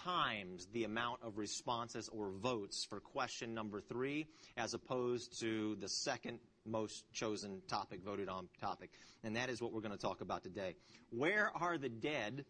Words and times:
times 0.04 0.68
the 0.74 0.84
amount 0.84 1.20
of 1.22 1.38
responses 1.38 2.10
or 2.10 2.30
votes 2.30 2.84
for 2.84 3.00
question 3.00 3.54
number 3.54 3.80
three 3.80 4.26
as 4.58 4.74
opposed 4.74 5.40
to 5.40 5.76
the 5.76 5.88
second 5.88 6.38
most 6.66 7.10
chosen 7.14 7.62
topic, 7.68 8.02
voted 8.04 8.28
on 8.28 8.50
topic. 8.60 8.90
And 9.24 9.34
that 9.36 9.48
is 9.48 9.62
what 9.62 9.72
we're 9.72 9.80
going 9.80 9.96
to 9.96 9.98
talk 9.98 10.20
about 10.20 10.42
today. 10.42 10.74
Where 11.08 11.50
are 11.58 11.78
the 11.78 11.88
dead 11.88 12.44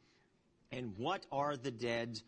and 0.73 0.99
what 0.99 1.25
are 1.31 1.57
the 1.57 1.71
dead 1.71 2.21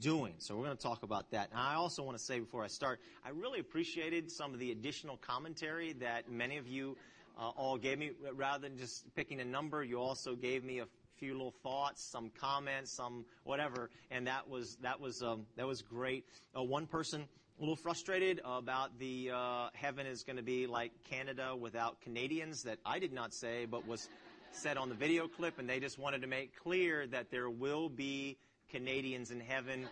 doing? 0.00 0.34
So 0.38 0.56
we're 0.56 0.64
going 0.64 0.76
to 0.76 0.82
talk 0.82 1.04
about 1.04 1.30
that. 1.30 1.50
And 1.52 1.60
I 1.60 1.74
also 1.74 2.02
want 2.02 2.18
to 2.18 2.24
say 2.24 2.40
before 2.40 2.64
I 2.64 2.66
start, 2.66 2.98
I 3.24 3.28
really 3.28 3.60
appreciated 3.60 4.32
some 4.32 4.52
of 4.52 4.58
the 4.58 4.72
additional 4.72 5.16
commentary 5.16 5.92
that 6.00 6.28
many 6.28 6.56
of 6.56 6.66
you 6.66 6.96
uh, 7.38 7.50
all 7.50 7.78
gave 7.78 8.00
me. 8.00 8.10
Rather 8.34 8.68
than 8.68 8.78
just 8.78 9.14
picking 9.14 9.40
a 9.40 9.44
number, 9.44 9.84
you 9.84 10.00
also 10.00 10.34
gave 10.34 10.64
me 10.64 10.80
a 10.80 10.86
few 11.18 11.32
little 11.32 11.54
thoughts, 11.62 12.02
some 12.02 12.30
comments, 12.40 12.92
some 12.92 13.24
whatever, 13.44 13.90
and 14.10 14.26
that 14.26 14.48
was 14.48 14.76
that 14.82 15.00
was 15.00 15.22
um, 15.22 15.46
that 15.56 15.66
was 15.66 15.82
great. 15.82 16.24
Uh, 16.56 16.62
one 16.62 16.86
person 16.86 17.26
a 17.58 17.62
little 17.62 17.76
frustrated 17.76 18.40
about 18.44 18.98
the 18.98 19.30
uh, 19.32 19.68
heaven 19.72 20.06
is 20.06 20.22
going 20.24 20.36
to 20.36 20.42
be 20.42 20.66
like 20.66 20.92
Canada 21.08 21.56
without 21.56 22.00
Canadians. 22.02 22.62
That 22.64 22.78
I 22.84 22.98
did 22.98 23.12
not 23.12 23.32
say, 23.32 23.64
but 23.64 23.86
was 23.86 24.08
said 24.52 24.76
on 24.76 24.88
the 24.88 24.94
video 24.94 25.26
clip, 25.26 25.58
and 25.58 25.68
they 25.68 25.80
just 25.80 25.98
wanted 25.98 26.20
to 26.22 26.26
make 26.26 26.54
clear 26.62 27.06
that 27.06 27.30
there 27.30 27.48
will 27.48 27.88
be 27.88 28.36
Canadians 28.70 29.30
in 29.30 29.40
heaven. 29.40 29.88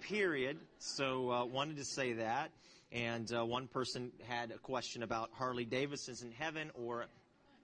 Period. 0.00 0.58
So 0.78 1.30
uh, 1.30 1.44
wanted 1.44 1.76
to 1.76 1.84
say 1.84 2.14
that. 2.14 2.50
And 2.92 3.30
uh, 3.34 3.44
one 3.44 3.66
person 3.66 4.12
had 4.26 4.50
a 4.52 4.58
question 4.58 5.02
about 5.02 5.30
Harley 5.32 5.64
Davidson's 5.64 6.22
in 6.22 6.30
heaven, 6.30 6.70
or 6.74 7.06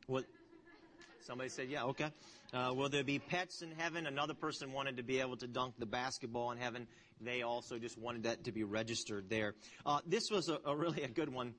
what? 0.07 0.25
Somebody 1.25 1.49
said, 1.51 1.69
"Yeah, 1.69 1.85
okay." 1.85 2.11
Uh, 2.53 2.73
will 2.75 2.89
there 2.89 3.05
be 3.05 3.19
pets 3.19 3.63
in 3.63 3.71
heaven? 3.73 4.07
Another 4.07 4.35
person 4.35 4.73
wanted 4.73 4.97
to 4.97 5.03
be 5.03 5.21
able 5.21 5.37
to 5.37 5.47
dunk 5.47 5.75
the 5.79 5.87
basketball 5.87 6.51
in 6.51 6.59
heaven. 6.59 6.87
They 7.21 7.43
also 7.43 7.79
just 7.79 7.97
wanted 7.97 8.25
that 8.25 8.45
to 8.45 8.53
be 8.53 8.65
registered 8.65 9.31
there. 9.31 9.55
Uh, 9.87 10.01
this 10.07 10.31
was 10.31 10.49
a, 10.49 10.59
a 10.65 10.75
really 10.75 11.03
a 11.03 11.09
good 11.09 11.33
one. 11.33 11.55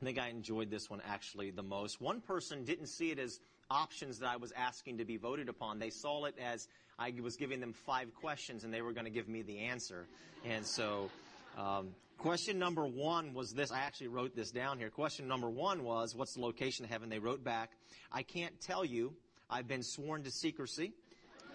I 0.00 0.04
think 0.04 0.18
I 0.18 0.28
enjoyed 0.28 0.70
this 0.70 0.88
one 0.88 1.02
actually 1.06 1.50
the 1.50 1.62
most. 1.62 2.00
One 2.00 2.20
person 2.20 2.64
didn't 2.64 2.86
see 2.86 3.10
it 3.10 3.18
as 3.18 3.40
options 3.70 4.18
that 4.20 4.28
I 4.28 4.36
was 4.36 4.52
asking 4.52 4.98
to 4.98 5.04
be 5.04 5.16
voted 5.16 5.48
upon. 5.48 5.78
They 5.78 5.90
saw 5.90 6.24
it 6.26 6.34
as 6.38 6.68
I 6.98 7.12
was 7.22 7.36
giving 7.36 7.60
them 7.60 7.72
five 7.72 8.14
questions 8.14 8.64
and 8.64 8.72
they 8.72 8.82
were 8.82 8.92
going 8.92 9.06
to 9.06 9.10
give 9.10 9.28
me 9.28 9.42
the 9.42 9.60
answer. 9.60 10.06
And 10.44 10.64
so 10.64 11.10
um, 11.56 11.94
question 12.18 12.58
number 12.58 12.86
one 12.86 13.34
was 13.34 13.52
this. 13.52 13.70
I 13.70 13.80
actually 13.80 14.08
wrote 14.08 14.34
this 14.34 14.50
down 14.50 14.78
here. 14.78 14.90
Question 14.90 15.28
number 15.28 15.50
one 15.50 15.84
was, 15.84 16.14
what's 16.14 16.34
the 16.34 16.40
location 16.40 16.84
of 16.84 16.90
heaven? 16.90 17.08
They 17.08 17.18
wrote 17.18 17.44
back, 17.44 17.70
I 18.12 18.22
can't 18.22 18.60
tell 18.60 18.84
you. 18.84 19.14
I've 19.50 19.68
been 19.68 19.82
sworn 19.82 20.22
to 20.24 20.30
secrecy. 20.30 20.92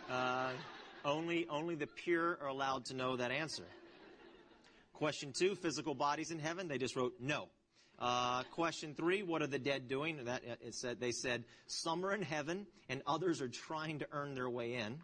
Uh, 0.10 0.52
only, 1.06 1.48
only 1.50 1.76
the 1.76 1.88
pure 1.88 2.38
are 2.42 2.48
allowed 2.48 2.86
to 2.86 2.94
know 2.94 3.18
that 3.18 3.32
answer. 3.32 3.66
Question 4.94 5.34
two, 5.38 5.56
physical 5.56 5.96
bodies 5.96 6.32
in 6.32 6.40
heaven. 6.40 6.68
They 6.68 6.78
just 6.78 6.96
wrote 6.96 7.14
no. 7.20 7.48
Uh, 7.98 8.44
question 8.52 8.96
three, 8.96 9.24
what 9.24 9.42
are 9.42 9.48
the 9.48 9.60
dead 9.60 9.88
doing? 9.88 10.26
That 10.26 10.42
it 10.46 10.74
said 10.74 11.00
they 11.00 11.12
said 11.12 11.44
some 11.68 12.06
are 12.06 12.14
in 12.14 12.22
heaven 12.22 12.66
and 12.88 13.02
others 13.06 13.42
are 13.42 13.50
trying 13.50 14.00
to 14.00 14.08
earn 14.12 14.36
their 14.36 14.50
way 14.50 14.76
in. 14.76 15.00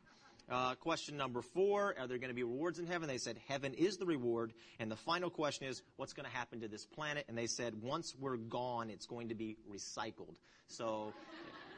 Uh, 0.47 0.75
question 0.75 1.17
number 1.17 1.41
four, 1.41 1.95
are 1.99 2.07
there 2.07 2.19
going 2.19 2.29
to 2.29 2.35
be 2.35 2.43
rewards 2.43 2.77
in 2.77 2.85
heaven? 2.85 3.07
They 3.07 3.17
said 3.17 3.39
heaven 3.47 3.73
is 3.73 3.97
the 3.97 4.05
reward. 4.05 4.53
And 4.79 4.91
the 4.91 4.95
final 4.95 5.31
question 5.31 5.67
is, 5.67 5.81
what's 5.95 6.13
going 6.13 6.29
to 6.29 6.35
happen 6.35 6.61
to 6.61 6.67
this 6.67 6.85
planet? 6.85 7.25
And 7.27 7.37
they 7.37 7.47
said 7.47 7.73
once 7.81 8.13
we're 8.19 8.37
gone, 8.37 8.91
it's 8.91 9.07
going 9.07 9.29
to 9.29 9.35
be 9.35 9.57
recycled. 9.71 10.35
So 10.67 11.13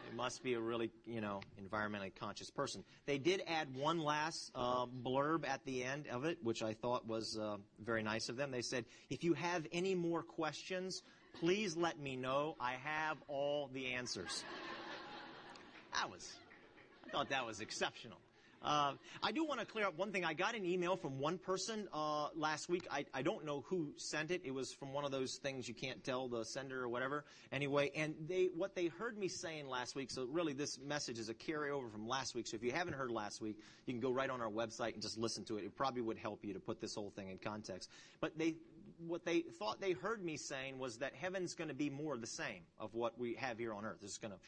it 0.10 0.16
must 0.16 0.44
be 0.44 0.56
a 0.56 0.60
really, 0.60 0.92
you 1.06 1.22
know, 1.22 1.40
environmentally 1.62 2.14
conscious 2.14 2.50
person. 2.50 2.84
They 3.06 3.18
did 3.18 3.42
add 3.48 3.74
one 3.74 4.00
last 4.00 4.52
uh, 4.54 4.86
blurb 4.86 5.48
at 5.48 5.64
the 5.64 5.86
end 5.86 6.08
of 6.08 6.26
it, 6.26 6.38
which 6.44 6.62
I 6.62 6.74
thought 6.74 7.08
was 7.08 7.38
uh, 7.38 7.58
very 7.80 8.04
nice 8.04 8.28
of 8.28 8.36
them. 8.36 8.52
They 8.52 8.62
said, 8.62 8.84
if 9.10 9.24
you 9.24 9.34
have 9.34 9.66
any 9.72 9.96
more 9.96 10.24
questions, 10.24 11.04
please 11.40 11.78
let 11.78 11.98
me 12.00 12.18
know. 12.18 12.58
I 12.60 12.74
have 12.84 13.18
all 13.30 13.70
the 13.74 13.94
answers. 13.94 14.44
That 15.94 16.12
was, 16.12 16.34
I 17.06 17.12
thought 17.12 17.30
that 17.30 17.46
was 17.46 17.62
exceptional. 17.62 18.18
Uh, 18.62 18.94
I 19.22 19.32
do 19.32 19.46
want 19.46 19.60
to 19.60 19.66
clear 19.66 19.86
up 19.86 19.98
one 19.98 20.12
thing. 20.12 20.26
I 20.26 20.34
got 20.34 20.56
an 20.56 20.66
email 20.66 20.96
from 20.96 21.20
one 21.20 21.38
person 21.38 21.88
uh, 21.94 22.30
last 22.36 22.70
week. 22.70 22.88
I, 22.92 23.06
I 23.14 23.22
don't 23.22 23.46
know 23.46 23.64
who 23.68 23.94
sent 23.98 24.32
it. 24.32 24.42
It 24.44 24.52
was 24.52 24.74
from 24.74 24.94
one 24.94 25.06
of 25.06 25.12
those 25.12 25.36
things 25.36 25.68
you 25.68 25.74
can't 25.74 26.04
tell 26.04 26.28
the 26.28 26.44
sender 26.44 26.84
or 26.84 26.90
whatever. 26.90 27.26
Anyway, 27.52 27.92
and 27.96 28.16
they 28.28 28.50
what 28.56 28.76
they 28.76 28.88
heard 28.88 29.18
me 29.18 29.28
saying 29.28 29.68
last 29.68 29.96
week. 29.96 30.10
So 30.12 30.26
really, 30.26 30.54
this 30.54 30.80
message 30.80 31.20
is 31.20 31.30
a 31.30 31.34
carryover 31.34 31.92
from 31.92 32.08
last 32.08 32.36
week. 32.36 32.48
So 32.48 32.56
if 32.56 32.64
you 32.64 32.72
haven't 32.72 32.96
heard 32.96 33.12
last 33.12 33.42
week, 33.42 33.58
you 33.86 33.94
can 33.94 34.02
go 34.02 34.12
right 34.12 34.30
on 34.30 34.42
our 34.42 34.50
website 34.50 34.94
and 34.94 35.02
just 35.02 35.18
listen 35.18 35.46
to 35.46 35.58
it. 35.58 35.64
It 35.64 35.76
probably 35.76 36.02
would 36.02 36.18
help 36.18 36.44
you 36.44 36.54
to 36.54 36.60
put 36.60 36.82
this 36.82 36.96
whole 36.96 37.12
thing 37.12 37.30
in 37.30 37.38
context. 37.38 37.90
But 38.20 38.38
they 38.38 38.56
what 39.06 39.26
they 39.26 39.42
thought 39.42 39.80
they 39.80 39.92
heard 39.92 40.24
me 40.24 40.38
saying 40.38 40.80
was 40.80 40.98
that 40.98 41.14
heaven's 41.14 41.54
going 41.54 41.68
to 41.68 41.76
be 41.76 41.90
more 41.90 42.18
the 42.18 42.26
same 42.28 42.64
of 42.80 42.96
what 42.96 43.20
we 43.20 43.36
have 43.36 43.60
here 43.60 43.74
on 43.74 43.86
earth. 43.86 44.00
It's 44.02 44.18
going 44.18 44.34
to 44.34 44.40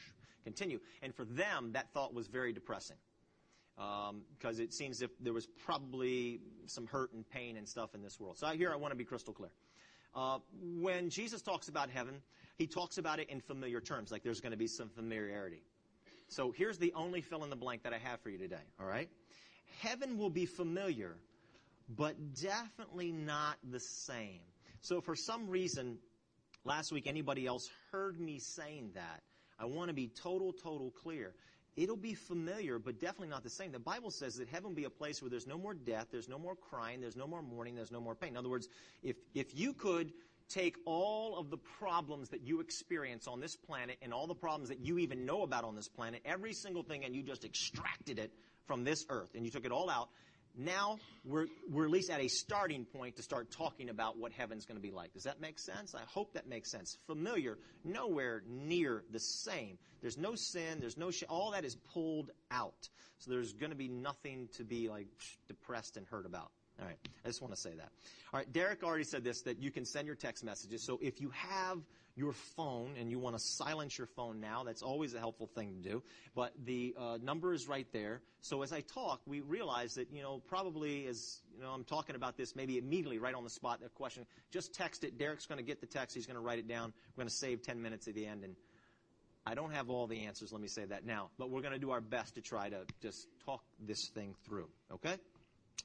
continue. 0.44 0.80
And 1.04 1.14
for 1.14 1.26
them, 1.26 1.74
that 1.74 1.94
thought 1.94 2.14
was 2.14 2.28
very 2.28 2.52
depressing 2.54 2.98
because 3.80 4.60
um, 4.60 4.64
it 4.64 4.74
seems 4.74 5.02
if 5.02 5.10
there 5.22 5.31
was 5.31 5.48
probably 5.66 6.42
some 6.66 6.86
hurt 6.86 7.14
and 7.14 7.28
pain 7.30 7.56
and 7.56 7.68
stuff 7.68 7.96
in 7.96 8.02
this 8.02 8.20
world. 8.20 8.38
So 8.38 8.48
here 8.48 8.74
I 8.74 8.76
want 8.76 8.92
to 8.92 8.98
be 8.98 9.06
crystal 9.06 9.34
clear. 9.34 9.52
Uh, 10.14 10.40
when 10.81 11.10
Jesus 11.10 11.42
talks 11.42 11.70
about 11.70 11.90
heaven, 11.90 12.16
he 12.58 12.68
talks 12.68 12.98
about 12.98 13.20
it 13.20 13.30
in 13.30 13.40
familiar 13.40 13.80
terms, 13.80 14.12
like 14.12 14.22
there's 14.22 14.42
going 14.42 14.52
to 14.52 14.58
be 14.58 14.68
some 14.68 14.90
familiarity. 14.90 15.62
So 16.28 16.52
here's 16.52 16.78
the 16.78 16.92
only 16.94 17.22
fill 17.22 17.44
in 17.44 17.50
the 17.50 17.56
blank 17.56 17.84
that 17.84 17.94
I 17.94 18.00
have 18.00 18.20
for 18.20 18.30
you 18.30 18.38
today, 18.38 18.58
all 18.80 18.86
right? 18.86 19.10
Heaven 19.80 20.18
will 20.18 20.30
be 20.30 20.46
familiar, 20.46 21.16
but 21.96 22.16
definitely 22.36 23.12
not 23.12 23.58
the 23.72 23.80
same. 23.80 24.42
So 24.81 25.00
for 25.00 25.16
some 25.16 25.48
reason, 25.48 26.00
last 26.66 26.92
week 26.92 27.08
anybody 27.08 27.48
else 27.48 27.70
heard 27.92 28.20
me 28.20 28.40
saying 28.40 28.92
that, 28.96 29.24
I 29.58 29.66
want 29.66 29.88
to 29.88 29.94
be 29.94 30.08
total, 30.08 30.54
total 30.54 30.92
clear 30.92 31.34
it'll 31.80 31.96
be 31.96 32.14
familiar, 32.14 32.78
but 32.78 33.00
definitely 33.00 33.30
not 33.30 33.42
the 33.42 33.50
same. 33.50 33.72
The 33.72 33.80
Bible 33.80 34.12
says 34.12 34.36
that 34.36 34.50
heaven 34.50 34.70
will 34.70 34.76
be 34.76 34.84
a 34.84 34.90
place 34.90 35.22
where 35.22 35.30
there's 35.30 35.48
no 35.48 35.58
more 35.58 35.74
death, 35.74 36.08
there's 36.12 36.28
no 36.28 36.38
more 36.38 36.56
crying, 36.56 37.00
there's 37.00 37.16
no 37.16 37.26
more 37.26 37.42
mourning, 37.42 37.74
there's 37.74 37.92
no 37.92 38.02
more 38.02 38.16
pain. 38.16 38.31
In 38.31 38.38
other 38.38 38.50
words, 38.50 38.68
if, 39.02 39.16
if 39.34 39.58
you 39.58 39.74
could 39.74 40.12
take 40.50 40.76
all 40.86 41.38
of 41.38 41.50
the 41.50 41.58
problems 41.58 42.28
that 42.30 42.42
you 42.42 42.60
experience 42.60 43.28
on 43.28 43.40
this 43.40 43.56
planet 43.56 43.98
and 44.02 44.14
all 44.14 44.28
the 44.28 44.36
problems 44.36 44.68
that 44.68 44.80
you 44.80 44.98
even 44.98 45.26
know 45.26 45.44
about 45.44 45.64
on 45.64 45.76
this 45.76 45.88
planet, 45.88 46.22
every 46.26 46.54
single 46.54 46.84
thing, 46.84 47.06
and 47.06 47.16
you 47.16 47.24
just 47.24 47.46
extracted 47.46 48.20
it 48.20 48.34
from 48.66 48.84
this 48.84 49.06
earth 49.10 49.30
and 49.36 49.46
you 49.46 49.52
took 49.52 49.66
it 49.66 49.72
all 49.72 49.90
out, 49.90 50.10
now 50.57 51.00
we're, 51.25 51.48
we're 51.69 51.86
at 51.86 51.92
least 51.92 52.10
at 52.10 52.19
a 52.19 52.28
starting 52.28 52.86
point 52.86 53.16
to 53.18 53.24
start 53.24 53.51
talking 53.51 53.90
about 53.90 54.18
what 54.18 54.31
heaven's 54.31 54.66
going 54.66 54.78
to 54.78 54.81
be 54.81 54.92
like. 54.92 55.13
Does 55.13 55.24
that 55.24 55.40
make 55.40 55.60
sense? 55.60 55.96
I 55.96 56.01
hope 56.07 56.34
that 56.34 56.48
makes 56.48 56.72
sense. 56.72 56.98
Familiar, 57.07 57.57
nowhere 57.84 58.44
near 58.48 59.04
the 59.12 59.19
same. 59.19 59.78
There's 60.01 60.18
no 60.18 60.36
sin, 60.36 60.80
there's 60.80 60.98
no 60.98 61.12
sh- 61.12 61.24
all 61.30 61.51
that 61.51 61.66
is 61.66 61.75
pulled 61.94 62.31
out. 62.51 62.90
So 63.19 63.31
there's 63.31 63.54
going 63.54 63.72
to 63.72 63.75
be 63.75 63.90
nothing 63.90 64.50
to 64.57 64.63
be 64.63 64.90
like 64.90 65.07
depressed 65.48 65.98
and 65.98 66.06
hurt 66.07 66.25
about. 66.25 66.52
All 66.80 66.88
right. 66.88 66.98
I 67.25 67.28
just 67.28 67.42
want 67.42 67.54
to 67.54 67.60
say 67.60 67.72
that. 67.72 67.90
All 68.34 68.40
right. 68.40 68.52
Derek 68.52 68.84
already 68.84 69.04
said 69.04 69.24
this, 69.24 69.42
that 69.42 69.60
you 69.62 69.72
can 69.72 69.86
send 69.86 70.07
your 70.07 70.16
text 70.16 70.44
messages. 70.44 70.86
So 70.86 70.98
if 71.02 71.19
you 71.19 71.31
have 71.31 71.80
your 72.19 72.33
phone 72.33 72.95
and 73.00 73.10
you 73.10 73.18
want 73.18 73.36
to 73.38 73.42
silence 73.42 73.98
your 73.98 74.07
phone 74.07 74.42
now, 74.42 74.63
that's 74.66 74.81
always 74.81 75.13
a 75.13 75.19
helpful 75.19 75.48
thing 75.48 75.81
to 75.81 75.89
do. 75.89 76.04
But 76.36 76.51
the 76.66 76.94
uh, 77.00 77.18
number 77.24 77.54
is 77.54 77.68
right 77.68 77.88
there. 77.94 78.21
So 78.42 78.62
as 78.62 78.74
I 78.74 78.81
talk, 78.81 79.21
we 79.25 79.39
realize 79.39 79.94
that, 79.95 80.12
you 80.12 80.21
know, 80.21 80.42
probably 80.48 81.07
as, 81.07 81.39
you 81.56 81.63
know, 81.63 81.69
I'm 81.69 81.86
talking 81.86 82.18
about 82.18 82.36
this 82.36 82.57
maybe 82.57 82.77
immediately 82.77 83.19
right 83.19 83.33
on 83.33 83.45
the 83.45 83.50
spot, 83.50 83.80
the 83.81 83.88
question, 83.88 84.25
just 84.51 84.74
text 84.74 85.06
it. 85.06 85.18
Derek's 85.18 85.45
going 85.45 85.60
to 85.60 85.63
get 85.63 85.80
the 85.80 85.88
text. 85.88 86.13
He's 86.13 86.25
going 86.25 86.36
to 86.36 86.42
write 86.42 86.60
it 86.60 86.68
down. 86.68 86.94
We're 87.16 87.21
going 87.21 87.30
to 87.30 87.36
save 87.36 87.63
10 87.63 87.81
minutes 87.81 88.10
at 88.10 88.16
the 88.16 88.25
end. 88.25 88.44
And 88.44 88.56
I 89.45 89.56
don't 89.56 89.71
have 89.71 89.89
all 89.89 90.06
the 90.06 90.25
answers. 90.25 90.51
Let 90.51 90.62
me 90.62 90.68
say 90.68 90.83
that 90.86 91.06
now. 91.06 91.30
But 91.38 91.50
we're 91.50 91.62
going 91.62 91.74
to 91.74 91.80
do 91.80 91.92
our 91.92 92.01
best 92.01 92.36
to 92.36 92.42
try 92.42 92.68
to 92.69 92.81
just 93.01 93.27
talk 93.45 93.63
this 93.80 94.10
thing 94.13 94.36
through. 94.45 94.68
Okay? 94.94 95.16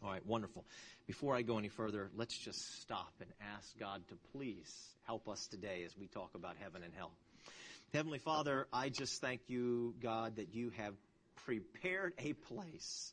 All 0.02 0.10
right, 0.10 0.24
wonderful. 0.26 0.64
Before 1.06 1.34
I 1.34 1.42
go 1.42 1.56
any 1.58 1.68
further, 1.68 2.10
let's 2.16 2.36
just 2.36 2.82
stop 2.82 3.12
and 3.20 3.30
ask 3.56 3.78
God 3.78 4.02
to 4.08 4.16
please 4.32 4.72
help 5.06 5.28
us 5.28 5.46
today 5.46 5.82
as 5.86 5.96
we 5.96 6.08
talk 6.08 6.30
about 6.34 6.56
heaven 6.60 6.82
and 6.82 6.92
hell. 6.94 7.12
Heavenly 7.92 8.18
Father, 8.18 8.66
I 8.72 8.88
just 8.88 9.20
thank 9.20 9.42
you, 9.46 9.94
God, 10.02 10.36
that 10.36 10.52
you 10.52 10.70
have 10.76 10.94
prepared 11.46 12.14
a 12.18 12.32
place 12.32 13.12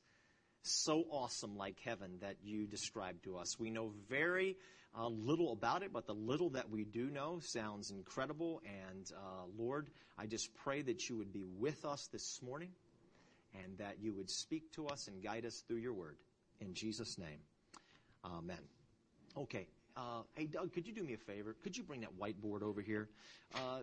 so 0.64 1.06
awesome 1.12 1.56
like 1.56 1.80
heaven 1.86 2.18
that 2.22 2.38
you 2.44 2.66
described 2.66 3.24
to 3.26 3.38
us. 3.38 3.60
We 3.60 3.70
know 3.70 3.92
very 4.10 4.58
uh, 4.98 5.08
little 5.08 5.52
about 5.52 5.84
it, 5.84 5.94
but 5.94 6.08
the 6.08 6.14
little 6.14 6.52
that 6.52 6.70
we 6.70 6.84
do 6.84 7.10
know 7.10 7.40
sounds 7.42 7.92
incredible. 7.92 8.62
And 8.66 9.10
uh, 9.16 9.46
Lord, 9.58 9.88
I 10.18 10.26
just 10.26 10.54
pray 10.64 10.82
that 10.82 11.10
you 11.10 11.18
would 11.18 11.32
be 11.32 11.46
with 11.58 11.86
us 11.86 12.10
this 12.12 12.40
morning 12.42 12.72
and 13.64 13.78
that 13.78 13.98
you 14.02 14.14
would 14.14 14.30
speak 14.30 14.72
to 14.74 14.88
us 14.88 15.08
and 15.08 15.24
guide 15.24 15.46
us 15.46 15.64
through 15.68 15.78
your 15.78 15.94
word. 15.94 16.18
In 16.62 16.74
Jesus' 16.74 17.18
name, 17.18 17.40
amen. 18.24 18.60
Okay. 19.38 19.68
Uh, 19.98 20.22
hey, 20.36 20.46
Doug, 20.46 20.72
could 20.72 20.88
you 20.88 20.94
do 20.94 21.04
me 21.04 21.14
a 21.14 21.18
favor? 21.18 21.56
Could 21.64 21.76
you 21.76 21.84
bring 21.84 22.02
that 22.02 22.18
whiteboard 22.18 22.62
over 22.62 22.82
here? 22.82 23.10
Uh, 23.56 23.80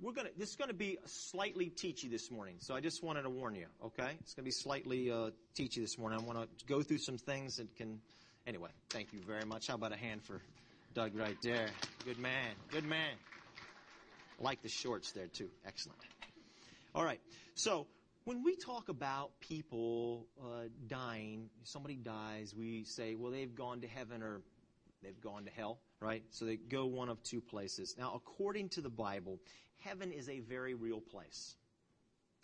we're 0.00 0.12
gonna. 0.12 0.30
This 0.36 0.50
is 0.50 0.56
gonna 0.56 0.72
be 0.72 0.98
slightly 1.04 1.70
teachy 1.70 2.10
this 2.10 2.30
morning, 2.30 2.56
so 2.58 2.74
I 2.74 2.80
just 2.80 3.04
wanted 3.04 3.22
to 3.22 3.30
warn 3.30 3.54
you. 3.54 3.66
Okay, 3.84 4.16
it's 4.20 4.34
gonna 4.34 4.44
be 4.44 4.50
slightly 4.50 5.10
uh, 5.10 5.30
teachy 5.56 5.76
this 5.76 5.96
morning. 5.98 6.18
I 6.20 6.24
want 6.24 6.58
to 6.58 6.66
go 6.66 6.82
through 6.82 6.98
some 6.98 7.18
things 7.18 7.56
that 7.56 7.76
can. 7.76 8.00
Anyway, 8.46 8.70
thank 8.90 9.12
you 9.12 9.20
very 9.24 9.44
much. 9.44 9.68
How 9.68 9.74
about 9.74 9.92
a 9.92 9.96
hand 9.96 10.24
for 10.24 10.40
Doug 10.94 11.14
right 11.14 11.36
there? 11.42 11.68
Good 12.04 12.18
man. 12.18 12.50
Good 12.70 12.84
man. 12.84 13.14
I 14.40 14.42
like 14.42 14.62
the 14.62 14.68
shorts 14.68 15.12
there 15.12 15.28
too. 15.28 15.50
Excellent. 15.64 16.00
All 16.94 17.04
right. 17.04 17.20
So 17.54 17.86
when 18.24 18.42
we 18.42 18.56
talk 18.56 18.88
about 18.88 19.32
people 19.40 20.26
uh, 20.40 20.68
dying, 20.86 21.50
somebody 21.64 21.96
dies, 21.96 22.54
we 22.54 22.84
say, 22.84 23.14
well, 23.14 23.32
they've 23.32 23.54
gone 23.54 23.80
to 23.80 23.88
heaven 23.88 24.22
or 24.22 24.42
they've 25.02 25.20
gone 25.20 25.44
to 25.44 25.50
hell, 25.50 25.80
right? 26.00 26.22
So 26.30 26.44
they 26.44 26.56
go 26.56 26.86
one 26.86 27.08
of 27.08 27.22
two 27.22 27.40
places. 27.40 27.96
Now, 27.98 28.12
according 28.14 28.70
to 28.70 28.80
the 28.80 28.90
Bible, 28.90 29.38
heaven 29.78 30.12
is 30.12 30.28
a 30.28 30.40
very 30.40 30.74
real 30.74 31.00
place. 31.00 31.56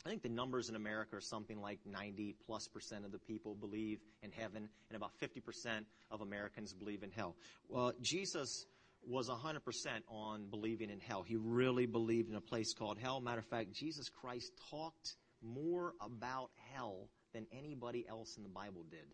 I 0.06 0.08
think 0.08 0.22
the 0.22 0.28
numbers 0.28 0.68
in 0.68 0.76
America 0.76 1.16
are 1.16 1.20
something 1.20 1.60
like 1.60 1.80
90 1.84 2.36
plus 2.46 2.68
percent 2.68 3.04
of 3.04 3.12
the 3.12 3.18
people 3.18 3.54
believe 3.54 4.00
in 4.22 4.30
heaven, 4.30 4.68
and 4.88 4.96
about 4.96 5.12
50 5.18 5.40
percent 5.40 5.86
of 6.10 6.20
Americans 6.20 6.72
believe 6.72 7.02
in 7.02 7.10
hell. 7.10 7.36
Well, 7.68 7.92
Jesus 8.00 8.64
was 9.06 9.28
100% 9.28 9.60
on 10.08 10.46
believing 10.50 10.90
in 10.90 11.00
hell. 11.00 11.22
He 11.22 11.36
really 11.36 11.86
believed 11.86 12.30
in 12.30 12.36
a 12.36 12.40
place 12.40 12.74
called 12.74 12.98
hell. 12.98 13.20
Matter 13.20 13.40
of 13.40 13.46
fact, 13.46 13.72
Jesus 13.72 14.08
Christ 14.08 14.52
talked 14.70 15.16
more 15.42 15.94
about 16.00 16.50
hell 16.72 17.08
than 17.32 17.46
anybody 17.52 18.06
else 18.08 18.36
in 18.36 18.42
the 18.42 18.48
Bible 18.48 18.84
did. 18.90 19.06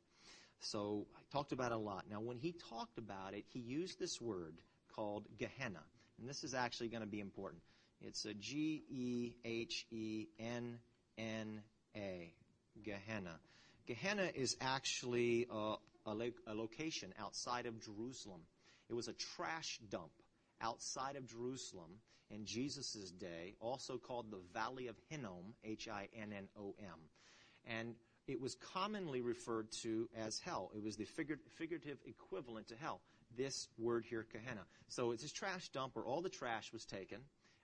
So 0.61 1.06
I 1.17 1.21
talked 1.31 1.53
about 1.53 1.73
it 1.73 1.76
a 1.76 1.79
lot. 1.79 2.05
Now, 2.11 2.21
when 2.21 2.38
he 2.38 2.55
talked 2.71 2.99
about 2.99 3.35
it, 3.35 3.44
he 3.53 3.59
used 3.59 3.99
this 3.99 4.21
word 4.21 4.55
called 4.94 5.26
Gehenna. 5.38 5.82
And 6.19 6.29
this 6.29 6.44
is 6.44 6.55
actually 6.55 6.88
going 6.88 7.03
to 7.03 7.09
be 7.09 7.21
important. 7.21 7.62
It's 8.00 8.25
a 8.25 8.35
G 8.35 8.85
E 8.88 9.32
H 9.44 9.87
E 9.91 10.26
N 10.38 10.79
N 11.19 11.62
A. 11.97 12.32
Gehenna. 12.82 13.38
Gehenna 13.87 14.31
is 14.35 14.56
actually 14.61 15.47
a, 15.50 15.75
a, 16.06 16.15
lo- 16.15 16.31
a 16.47 16.55
location 16.55 17.12
outside 17.20 17.67
of 17.67 17.81
Jerusalem. 17.81 18.41
It 18.88 18.94
was 18.94 19.09
a 19.09 19.12
trash 19.12 19.79
dump 19.91 20.11
outside 20.61 21.17
of 21.17 21.27
Jerusalem 21.27 21.91
in 22.35 22.45
Jesus' 22.45 23.13
day, 23.19 23.55
also 23.61 23.97
called 23.97 24.31
the 24.31 24.41
Valley 24.53 24.89
of 24.89 24.97
Hinnom, 25.09 25.55
H 25.65 25.89
I 25.89 26.09
N 26.21 26.33
N 26.37 26.49
O 26.59 26.75
M. 26.79 26.99
And 27.67 27.95
it 28.27 28.41
was 28.41 28.57
commonly 28.57 29.21
referred 29.21 29.71
to 29.83 30.09
as 30.17 30.39
hell. 30.39 30.71
It 30.75 30.83
was 30.83 30.97
the 30.97 31.05
figur- 31.05 31.39
figurative 31.57 31.99
equivalent 32.07 32.69
to 32.69 32.77
hell. 32.77 33.01
This 33.37 33.69
word 33.79 34.05
here, 34.09 34.27
Gehenna. 34.33 34.63
So 34.89 35.13
it's 35.13 35.23
this 35.23 35.33
trash 35.33 35.69
dump 35.71 35.97
where 35.97 36.05
all 36.05 36.23
the 36.23 36.29
trash 36.29 36.73
was 36.73 36.85
taken, 36.85 37.19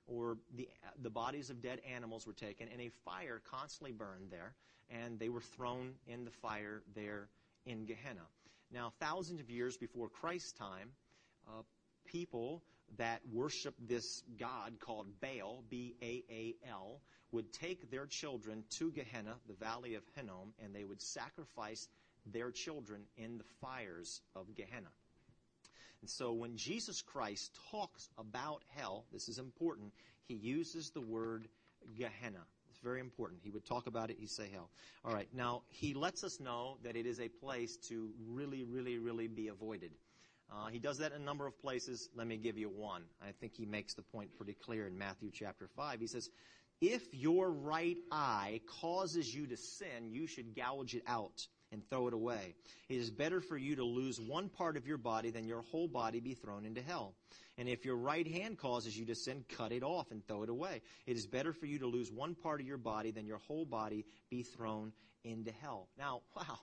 or 0.06 0.36
the, 0.56 0.68
the 1.02 1.10
bodies 1.10 1.50
of 1.50 1.62
dead 1.62 1.80
animals 1.94 2.26
were 2.26 2.32
taken, 2.32 2.68
and 2.72 2.80
a 2.80 2.90
fire 3.04 3.40
constantly 3.50 3.92
burned 3.92 4.30
there, 4.30 4.54
and 4.90 5.18
they 5.18 5.28
were 5.28 5.40
thrown 5.40 5.94
in 6.06 6.24
the 6.24 6.30
fire 6.30 6.82
there 6.94 7.28
in 7.66 7.86
Gehenna. 7.86 8.26
Now, 8.72 8.92
thousands 9.00 9.40
of 9.40 9.50
years 9.50 9.76
before 9.76 10.08
Christ's 10.08 10.52
time, 10.52 10.90
uh, 11.48 11.62
people 12.04 12.62
that 12.98 13.20
worship 13.32 13.74
this 13.88 14.22
god 14.38 14.74
called 14.80 15.06
Baal, 15.20 15.62
B 15.68 15.94
A 16.02 16.22
A 16.30 16.54
L, 16.68 17.00
would 17.32 17.52
take 17.52 17.90
their 17.90 18.06
children 18.06 18.64
to 18.70 18.90
Gehenna, 18.90 19.36
the 19.46 19.54
valley 19.54 19.94
of 19.94 20.02
Hinnom, 20.14 20.52
and 20.62 20.74
they 20.74 20.84
would 20.84 21.00
sacrifice 21.00 21.88
their 22.26 22.50
children 22.50 23.02
in 23.16 23.38
the 23.38 23.44
fires 23.60 24.20
of 24.34 24.54
Gehenna. 24.54 24.90
And 26.00 26.10
so 26.10 26.32
when 26.32 26.56
Jesus 26.56 27.02
Christ 27.02 27.56
talks 27.70 28.08
about 28.18 28.62
hell, 28.74 29.04
this 29.12 29.28
is 29.28 29.38
important, 29.38 29.92
he 30.26 30.34
uses 30.34 30.90
the 30.90 31.00
word 31.00 31.48
Gehenna. 31.96 32.44
It's 32.70 32.78
very 32.78 33.00
important. 33.00 33.40
He 33.42 33.50
would 33.50 33.66
talk 33.66 33.86
about 33.86 34.10
it, 34.10 34.16
he'd 34.18 34.30
say 34.30 34.48
hell. 34.52 34.70
All 35.04 35.12
right, 35.12 35.28
now 35.34 35.62
he 35.68 35.94
lets 35.94 36.24
us 36.24 36.40
know 36.40 36.78
that 36.84 36.96
it 36.96 37.06
is 37.06 37.20
a 37.20 37.28
place 37.28 37.76
to 37.88 38.10
really, 38.28 38.64
really, 38.64 38.98
really 38.98 39.28
be 39.28 39.48
avoided. 39.48 39.90
Uh, 40.52 40.66
he 40.66 40.78
does 40.78 40.98
that 40.98 41.12
in 41.12 41.22
a 41.22 41.24
number 41.24 41.46
of 41.46 41.60
places. 41.60 42.08
Let 42.14 42.26
me 42.26 42.36
give 42.36 42.58
you 42.58 42.68
one. 42.68 43.02
I 43.22 43.32
think 43.32 43.54
he 43.54 43.66
makes 43.66 43.94
the 43.94 44.02
point 44.02 44.36
pretty 44.36 44.54
clear 44.54 44.86
in 44.86 44.98
Matthew 44.98 45.30
chapter 45.32 45.68
5. 45.76 46.00
He 46.00 46.06
says, 46.06 46.28
If 46.80 47.02
your 47.12 47.50
right 47.50 47.98
eye 48.10 48.60
causes 48.80 49.32
you 49.32 49.46
to 49.46 49.56
sin, 49.56 50.10
you 50.10 50.26
should 50.26 50.56
gouge 50.56 50.94
it 50.94 51.04
out 51.06 51.46
and 51.72 51.88
throw 51.88 52.08
it 52.08 52.14
away. 52.14 52.54
It 52.88 52.96
is 52.96 53.10
better 53.10 53.40
for 53.40 53.56
you 53.56 53.76
to 53.76 53.84
lose 53.84 54.20
one 54.20 54.48
part 54.48 54.76
of 54.76 54.86
your 54.86 54.98
body 54.98 55.30
than 55.30 55.46
your 55.46 55.62
whole 55.62 55.86
body 55.86 56.20
be 56.20 56.34
thrown 56.34 56.66
into 56.66 56.82
hell. 56.82 57.14
And 57.58 57.68
if 57.68 57.84
your 57.84 57.96
right 57.96 58.26
hand 58.26 58.58
causes 58.58 58.98
you 58.98 59.04
to 59.06 59.14
sin, 59.14 59.44
cut 59.48 59.70
it 59.70 59.82
off 59.82 60.10
and 60.10 60.26
throw 60.26 60.42
it 60.42 60.48
away. 60.48 60.82
It 61.06 61.16
is 61.16 61.26
better 61.26 61.52
for 61.52 61.66
you 61.66 61.78
to 61.80 61.86
lose 61.86 62.10
one 62.10 62.34
part 62.34 62.60
of 62.60 62.66
your 62.66 62.78
body 62.78 63.10
than 63.10 63.26
your 63.26 63.38
whole 63.38 63.64
body 63.64 64.04
be 64.30 64.42
thrown 64.42 64.92
into 65.24 65.52
hell. 65.60 65.88
Now, 65.98 66.22
wow. 66.36 66.58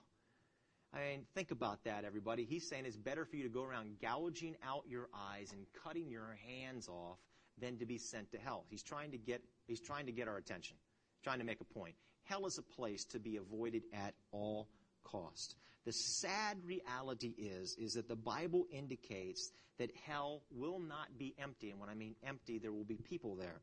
I 0.94 1.10
mean, 1.10 1.26
think 1.34 1.50
about 1.50 1.84
that, 1.84 2.04
everybody. 2.04 2.44
He's 2.44 2.68
saying 2.68 2.84
it's 2.86 2.96
better 2.96 3.24
for 3.24 3.36
you 3.36 3.42
to 3.42 3.48
go 3.48 3.62
around 3.62 4.00
gouging 4.00 4.56
out 4.66 4.84
your 4.88 5.08
eyes 5.14 5.52
and 5.52 5.66
cutting 5.84 6.10
your 6.10 6.38
hands 6.46 6.88
off 6.88 7.18
than 7.60 7.76
to 7.78 7.86
be 7.86 7.98
sent 7.98 8.32
to 8.32 8.38
hell. 8.38 8.64
He's 8.70 8.82
trying 8.82 9.10
to 9.10 9.18
get, 9.18 9.42
he's 9.66 9.80
trying 9.80 10.06
to 10.06 10.12
get 10.12 10.28
our 10.28 10.38
attention, 10.38 10.76
trying 11.22 11.40
to 11.40 11.44
make 11.44 11.60
a 11.60 11.64
point. 11.64 11.94
Hell 12.24 12.46
is 12.46 12.58
a 12.58 12.62
place 12.62 13.04
to 13.06 13.18
be 13.18 13.36
avoided 13.36 13.82
at 13.92 14.14
all 14.32 14.68
cost. 15.04 15.56
The 15.84 15.92
sad 15.92 16.58
reality 16.64 17.34
is, 17.38 17.74
is 17.78 17.94
that 17.94 18.08
the 18.08 18.16
Bible 18.16 18.66
indicates 18.70 19.50
that 19.78 19.90
hell 20.06 20.42
will 20.50 20.78
not 20.78 21.18
be 21.18 21.34
empty. 21.38 21.70
And 21.70 21.80
when 21.80 21.88
I 21.88 21.94
mean 21.94 22.14
empty, 22.26 22.58
there 22.58 22.72
will 22.72 22.84
be 22.84 22.96
people 22.96 23.36
there. 23.36 23.60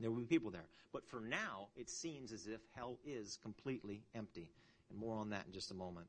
There 0.00 0.10
will 0.10 0.20
be 0.20 0.26
people 0.26 0.50
there. 0.50 0.66
But 0.92 1.06
for 1.08 1.20
now, 1.20 1.68
it 1.76 1.88
seems 1.88 2.32
as 2.32 2.46
if 2.46 2.60
hell 2.74 2.98
is 3.04 3.38
completely 3.42 4.02
empty. 4.14 4.48
And 4.92 5.00
more 5.00 5.16
on 5.16 5.30
that 5.30 5.46
in 5.46 5.52
just 5.52 5.70
a 5.70 5.74
moment. 5.74 6.06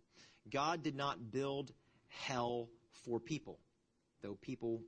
God 0.52 0.84
did 0.84 0.96
not 0.96 1.32
build 1.32 1.72
hell 2.10 2.70
for 2.92 3.20
people, 3.20 3.60
though 4.22 4.38
people 4.42 4.82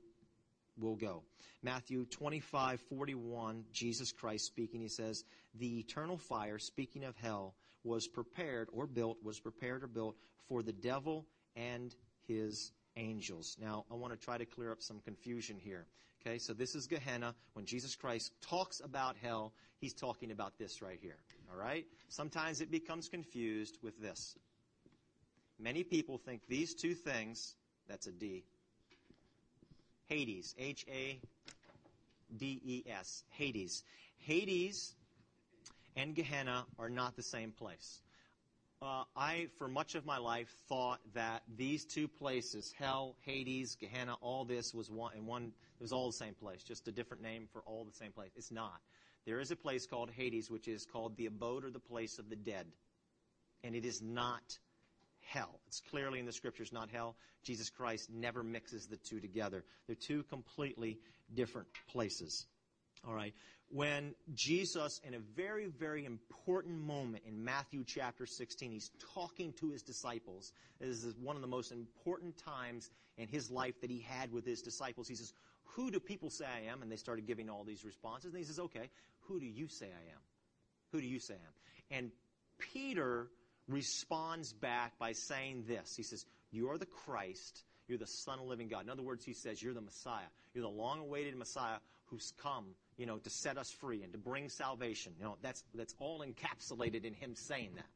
will 0.78 0.96
go. 0.96 1.22
Matthew 1.62 2.04
25, 2.04 2.80
41, 2.80 3.64
Jesus 3.72 4.12
Christ 4.12 4.46
speaking, 4.46 4.80
he 4.80 4.88
says, 4.88 5.24
The 5.54 5.78
eternal 5.78 6.18
fire, 6.18 6.58
speaking 6.58 7.04
of 7.04 7.16
hell, 7.16 7.54
was 7.82 8.06
prepared 8.06 8.68
or 8.72 8.86
built, 8.86 9.16
was 9.22 9.40
prepared 9.40 9.82
or 9.82 9.86
built 9.86 10.16
for 10.48 10.62
the 10.62 10.72
devil 10.72 11.26
and 11.54 11.94
his 12.28 12.72
angels. 12.96 13.56
Now, 13.60 13.84
I 13.90 13.94
want 13.94 14.12
to 14.12 14.18
try 14.18 14.38
to 14.38 14.44
clear 14.44 14.72
up 14.72 14.82
some 14.82 15.00
confusion 15.00 15.56
here. 15.58 15.86
Okay, 16.20 16.38
so 16.38 16.52
this 16.52 16.74
is 16.74 16.86
Gehenna. 16.86 17.34
When 17.52 17.66
Jesus 17.66 17.94
Christ 17.94 18.32
talks 18.40 18.80
about 18.80 19.16
hell, 19.22 19.52
he's 19.80 19.94
talking 19.94 20.30
about 20.30 20.58
this 20.58 20.82
right 20.82 20.98
here. 21.00 21.16
All 21.50 21.58
right? 21.58 21.86
Sometimes 22.08 22.60
it 22.60 22.70
becomes 22.70 23.08
confused 23.08 23.78
with 23.82 24.00
this. 24.00 24.34
Many 25.58 25.84
people 25.84 26.18
think 26.18 26.42
these 26.48 26.74
two 26.74 26.94
things, 26.94 27.54
that's 27.88 28.06
a 28.06 28.12
D, 28.12 28.44
Hades, 30.06 30.54
H 30.58 30.84
A 30.88 31.18
D 32.36 32.60
E 32.64 32.84
S, 32.90 33.24
Hades. 33.30 33.82
Hades 34.18 34.94
and 35.96 36.14
Gehenna 36.14 36.66
are 36.78 36.90
not 36.90 37.16
the 37.16 37.22
same 37.22 37.52
place. 37.52 38.00
Uh, 38.82 39.04
I, 39.16 39.48
for 39.56 39.68
much 39.68 39.94
of 39.94 40.04
my 40.04 40.18
life, 40.18 40.54
thought 40.68 41.00
that 41.14 41.42
these 41.56 41.84
two 41.86 42.06
places, 42.06 42.74
hell, 42.78 43.16
Hades, 43.24 43.74
Gehenna, 43.80 44.16
all 44.20 44.44
this 44.44 44.74
was 44.74 44.90
one, 44.90 45.12
and 45.14 45.26
one, 45.26 45.44
it 45.44 45.82
was 45.82 45.92
all 45.92 46.06
the 46.06 46.16
same 46.16 46.34
place, 46.34 46.62
just 46.62 46.86
a 46.86 46.92
different 46.92 47.22
name 47.22 47.48
for 47.52 47.62
all 47.62 47.84
the 47.84 47.96
same 47.96 48.12
place. 48.12 48.30
It's 48.36 48.50
not. 48.50 48.80
There 49.24 49.40
is 49.40 49.50
a 49.50 49.56
place 49.56 49.86
called 49.86 50.10
Hades, 50.10 50.50
which 50.50 50.68
is 50.68 50.84
called 50.84 51.16
the 51.16 51.26
abode 51.26 51.64
or 51.64 51.70
the 51.70 51.80
place 51.80 52.18
of 52.18 52.28
the 52.28 52.36
dead. 52.36 52.66
And 53.64 53.74
it 53.74 53.86
is 53.86 54.02
not 54.02 54.58
hell. 55.22 55.58
It's 55.66 55.80
clearly 55.90 56.20
in 56.20 56.26
the 56.26 56.32
scriptures 56.32 56.70
not 56.72 56.90
hell. 56.90 57.16
Jesus 57.42 57.70
Christ 57.70 58.10
never 58.12 58.42
mixes 58.42 58.86
the 58.86 58.98
two 58.98 59.20
together. 59.20 59.64
They're 59.86 59.96
two 59.96 60.22
completely 60.24 60.98
different 61.34 61.68
places. 61.88 62.46
All 63.06 63.14
right. 63.14 63.34
When 63.68 64.14
Jesus, 64.34 65.00
in 65.04 65.14
a 65.14 65.18
very, 65.18 65.66
very 65.66 66.04
important 66.04 66.78
moment 66.78 67.24
in 67.26 67.44
Matthew 67.44 67.82
chapter 67.84 68.24
16, 68.24 68.70
he's 68.70 68.92
talking 69.14 69.52
to 69.54 69.70
his 69.70 69.82
disciples. 69.82 70.52
This 70.80 71.02
is 71.02 71.16
one 71.16 71.34
of 71.34 71.42
the 71.42 71.48
most 71.48 71.72
important 71.72 72.36
times 72.38 72.90
in 73.18 73.26
his 73.26 73.50
life 73.50 73.80
that 73.80 73.90
he 73.90 74.00
had 74.00 74.32
with 74.32 74.46
his 74.46 74.62
disciples. 74.62 75.08
He 75.08 75.16
says, 75.16 75.32
Who 75.74 75.90
do 75.90 75.98
people 75.98 76.30
say 76.30 76.44
I 76.44 76.70
am? 76.70 76.82
And 76.82 76.90
they 76.90 76.96
started 76.96 77.26
giving 77.26 77.50
all 77.50 77.64
these 77.64 77.84
responses. 77.84 78.32
And 78.32 78.38
he 78.38 78.44
says, 78.44 78.60
Okay, 78.60 78.88
who 79.22 79.40
do 79.40 79.46
you 79.46 79.66
say 79.66 79.86
I 79.86 80.12
am? 80.12 80.20
Who 80.92 81.00
do 81.00 81.06
you 81.06 81.18
say 81.18 81.34
I 81.34 81.96
am? 81.96 81.98
And 81.98 82.10
Peter 82.58 83.28
responds 83.68 84.52
back 84.52 84.98
by 84.98 85.12
saying 85.12 85.64
this. 85.66 85.94
He 85.96 86.04
says, 86.04 86.24
You 86.52 86.70
are 86.70 86.78
the 86.78 86.86
Christ. 86.86 87.64
You're 87.88 87.98
the 87.98 88.06
Son 88.06 88.38
of 88.38 88.44
the 88.44 88.48
living 88.50 88.68
God. 88.68 88.84
In 88.84 88.90
other 88.90 89.02
words, 89.02 89.24
he 89.24 89.32
says, 89.32 89.62
You're 89.62 89.74
the 89.74 89.80
Messiah. 89.80 90.26
You're 90.54 90.62
the 90.62 90.68
long 90.68 91.00
awaited 91.00 91.36
Messiah 91.36 91.78
who's 92.06 92.32
come, 92.40 92.66
you 92.96 93.06
know, 93.06 93.18
to 93.18 93.30
set 93.30 93.58
us 93.58 93.70
free 93.70 94.02
and 94.02 94.12
to 94.12 94.18
bring 94.18 94.48
salvation. 94.48 95.12
You 95.18 95.24
know, 95.24 95.36
that's, 95.42 95.62
that's 95.74 95.94
all 95.98 96.24
encapsulated 96.24 97.04
in 97.04 97.14
him 97.14 97.34
saying 97.34 97.72
that. 97.76 97.86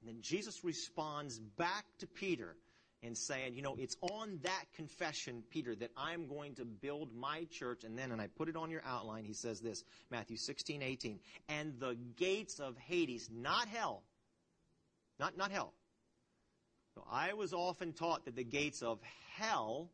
And 0.00 0.08
then 0.08 0.22
Jesus 0.22 0.64
responds 0.64 1.38
back 1.38 1.84
to 1.98 2.06
Peter 2.06 2.56
and 3.02 3.16
saying, 3.16 3.54
you 3.54 3.62
know, 3.62 3.76
it's 3.78 3.96
on 4.00 4.38
that 4.42 4.64
confession, 4.74 5.42
Peter, 5.50 5.74
that 5.76 5.90
I'm 5.96 6.26
going 6.26 6.54
to 6.54 6.64
build 6.64 7.14
my 7.14 7.46
church. 7.50 7.84
And 7.84 7.98
then, 7.98 8.12
and 8.12 8.20
I 8.20 8.26
put 8.26 8.48
it 8.48 8.56
on 8.56 8.70
your 8.70 8.82
outline, 8.84 9.24
he 9.24 9.34
says 9.34 9.60
this, 9.60 9.84
Matthew 10.10 10.36
16, 10.36 10.82
18. 10.82 11.20
And 11.48 11.74
the 11.78 11.96
gates 12.16 12.60
of 12.60 12.76
Hades, 12.78 13.28
not 13.32 13.68
hell, 13.68 14.02
not, 15.20 15.36
not 15.36 15.52
hell. 15.52 15.74
So 16.94 17.04
I 17.10 17.34
was 17.34 17.52
often 17.52 17.92
taught 17.92 18.24
that 18.24 18.36
the 18.36 18.44
gates 18.44 18.82
of 18.82 19.00
hell 19.36 19.90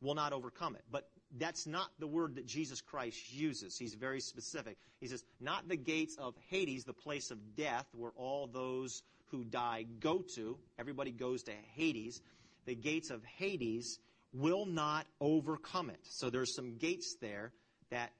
will 0.00 0.14
not 0.14 0.32
overcome 0.32 0.76
it. 0.76 0.84
But 0.90 1.08
that's 1.38 1.66
not 1.66 1.88
the 1.98 2.06
word 2.06 2.36
that 2.36 2.46
Jesus 2.46 2.80
Christ 2.80 3.32
uses. 3.32 3.76
He's 3.76 3.94
very 3.94 4.20
specific. 4.20 4.76
He 5.00 5.08
says, 5.08 5.24
not 5.40 5.68
the 5.68 5.76
gates 5.76 6.16
of 6.18 6.34
Hades, 6.48 6.84
the 6.84 6.92
place 6.92 7.30
of 7.30 7.56
death 7.56 7.86
where 7.96 8.12
all 8.16 8.46
those 8.46 9.02
who 9.30 9.44
die 9.44 9.84
go 10.00 10.22
to. 10.36 10.56
Everybody 10.78 11.10
goes 11.10 11.42
to 11.44 11.52
Hades. 11.74 12.20
The 12.66 12.74
gates 12.74 13.10
of 13.10 13.24
Hades 13.24 13.98
will 14.32 14.66
not 14.66 15.06
overcome 15.20 15.90
it. 15.90 16.00
So 16.02 16.30
there's 16.30 16.54
some 16.54 16.76
gates 16.76 17.16
there 17.20 17.52
that 17.90 18.10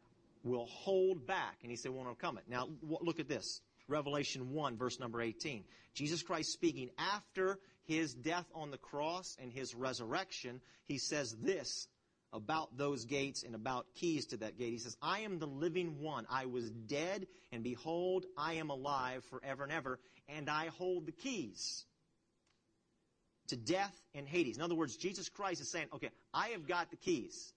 will 0.42 0.66
hold 0.66 1.26
back. 1.26 1.58
And 1.62 1.70
he 1.70 1.76
said, 1.76 1.92
won't 1.92 2.06
overcome 2.06 2.38
it. 2.38 2.44
Now, 2.48 2.68
look 2.82 3.20
at 3.20 3.28
this. 3.28 3.60
Revelation 3.86 4.52
1, 4.52 4.76
verse 4.76 4.98
number 4.98 5.20
18. 5.20 5.64
Jesus 5.94 6.22
Christ 6.22 6.52
speaking 6.52 6.90
after 6.98 7.58
his 7.84 8.14
death 8.14 8.46
on 8.54 8.70
the 8.70 8.78
cross 8.78 9.36
and 9.40 9.52
his 9.52 9.74
resurrection, 9.74 10.60
he 10.86 10.98
says 10.98 11.36
this 11.42 11.86
about 12.34 12.76
those 12.76 13.04
gates 13.04 13.44
and 13.44 13.54
about 13.54 13.86
keys 13.94 14.26
to 14.26 14.36
that 14.38 14.58
gate. 14.58 14.72
He 14.72 14.78
says, 14.78 14.96
I 15.00 15.20
am 15.20 15.38
the 15.38 15.46
living 15.46 16.00
one. 16.00 16.26
I 16.28 16.46
was 16.46 16.68
dead, 16.68 17.26
and 17.52 17.62
behold, 17.62 18.26
I 18.36 18.54
am 18.54 18.70
alive 18.70 19.24
forever 19.30 19.62
and 19.62 19.72
ever, 19.72 20.00
and 20.28 20.50
I 20.50 20.66
hold 20.76 21.06
the 21.06 21.12
keys 21.12 21.86
to 23.48 23.56
death 23.56 23.94
and 24.14 24.26
Hades. 24.26 24.56
In 24.56 24.62
other 24.62 24.74
words, 24.74 24.96
Jesus 24.96 25.28
Christ 25.28 25.60
is 25.60 25.70
saying, 25.70 25.86
okay, 25.94 26.10
I 26.32 26.48
have 26.48 26.66
got 26.66 26.90
the 26.90 26.96
keys. 26.96 27.52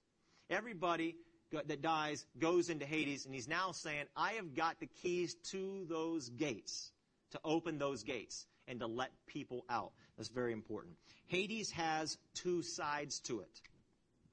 Everybody 0.49 1.15
that 1.51 1.81
dies 1.81 2.25
goes 2.37 2.69
into 2.69 2.85
Hades, 2.85 3.25
and 3.25 3.33
he's 3.33 3.47
now 3.47 3.71
saying, 3.71 4.05
I 4.15 4.33
have 4.33 4.53
got 4.53 4.79
the 4.79 4.87
keys 5.01 5.35
to 5.51 5.85
those 5.89 6.29
gates, 6.29 6.91
to 7.31 7.39
open 7.43 7.79
those 7.79 8.03
gates, 8.03 8.45
and 8.67 8.79
to 8.81 8.87
let 8.87 9.11
people 9.25 9.65
out. 9.69 9.91
That's 10.17 10.29
very 10.29 10.53
important. 10.53 10.95
Hades 11.27 11.71
has 11.71 12.17
two 12.35 12.61
sides 12.61 13.19
to 13.21 13.39
it. 13.39 13.61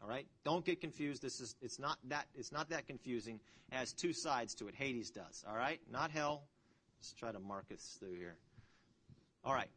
All 0.04 0.10
right? 0.10 0.26
Don't 0.44 0.64
get 0.64 0.82
confused. 0.82 1.22
This 1.22 1.40
is 1.40 1.56
it's 1.62 1.78
not 1.78 1.96
that 2.08 2.26
it's 2.34 2.52
not 2.52 2.68
that 2.70 2.86
confusing. 2.86 3.40
It 3.72 3.76
has 3.76 3.92
two 3.94 4.12
sides 4.12 4.54
to 4.56 4.68
it. 4.68 4.74
Hades 4.74 5.10
does. 5.10 5.44
All 5.48 5.56
right? 5.56 5.80
Not 5.90 6.10
hell. 6.10 6.42
Let's 6.98 7.14
try 7.14 7.32
to 7.32 7.38
mark 7.38 7.64
us 7.72 7.96
through 7.98 8.14
here. 8.14 8.36
All 9.44 9.54
right. 9.54 9.70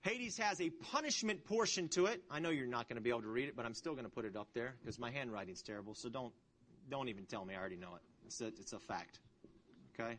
Hades 0.00 0.38
has 0.38 0.60
a 0.60 0.70
punishment 0.70 1.44
portion 1.44 1.88
to 1.90 2.06
it. 2.06 2.22
I 2.30 2.38
know 2.38 2.48
you're 2.48 2.66
not 2.66 2.88
going 2.88 2.96
to 2.96 3.02
be 3.02 3.10
able 3.10 3.22
to 3.22 3.28
read 3.28 3.48
it, 3.48 3.56
but 3.56 3.66
I'm 3.66 3.74
still 3.74 3.92
going 3.92 4.04
to 4.04 4.10
put 4.10 4.24
it 4.24 4.36
up 4.36 4.48
there 4.54 4.74
because 4.80 4.98
my 4.98 5.10
handwriting's 5.10 5.62
terrible. 5.62 5.94
So 5.94 6.08
don't 6.08 6.32
don't 6.90 7.08
even 7.08 7.26
tell 7.26 7.44
me. 7.44 7.54
I 7.54 7.58
already 7.58 7.76
know 7.76 7.94
it. 7.96 8.02
It's 8.26 8.40
a, 8.40 8.46
it's 8.46 8.72
a 8.72 8.78
fact. 8.78 9.18
Okay. 9.98 10.16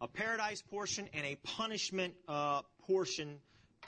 A 0.00 0.06
paradise 0.06 0.62
portion 0.62 1.08
and 1.12 1.26
a 1.26 1.36
punishment 1.42 2.14
uh, 2.28 2.62
portion 2.86 3.38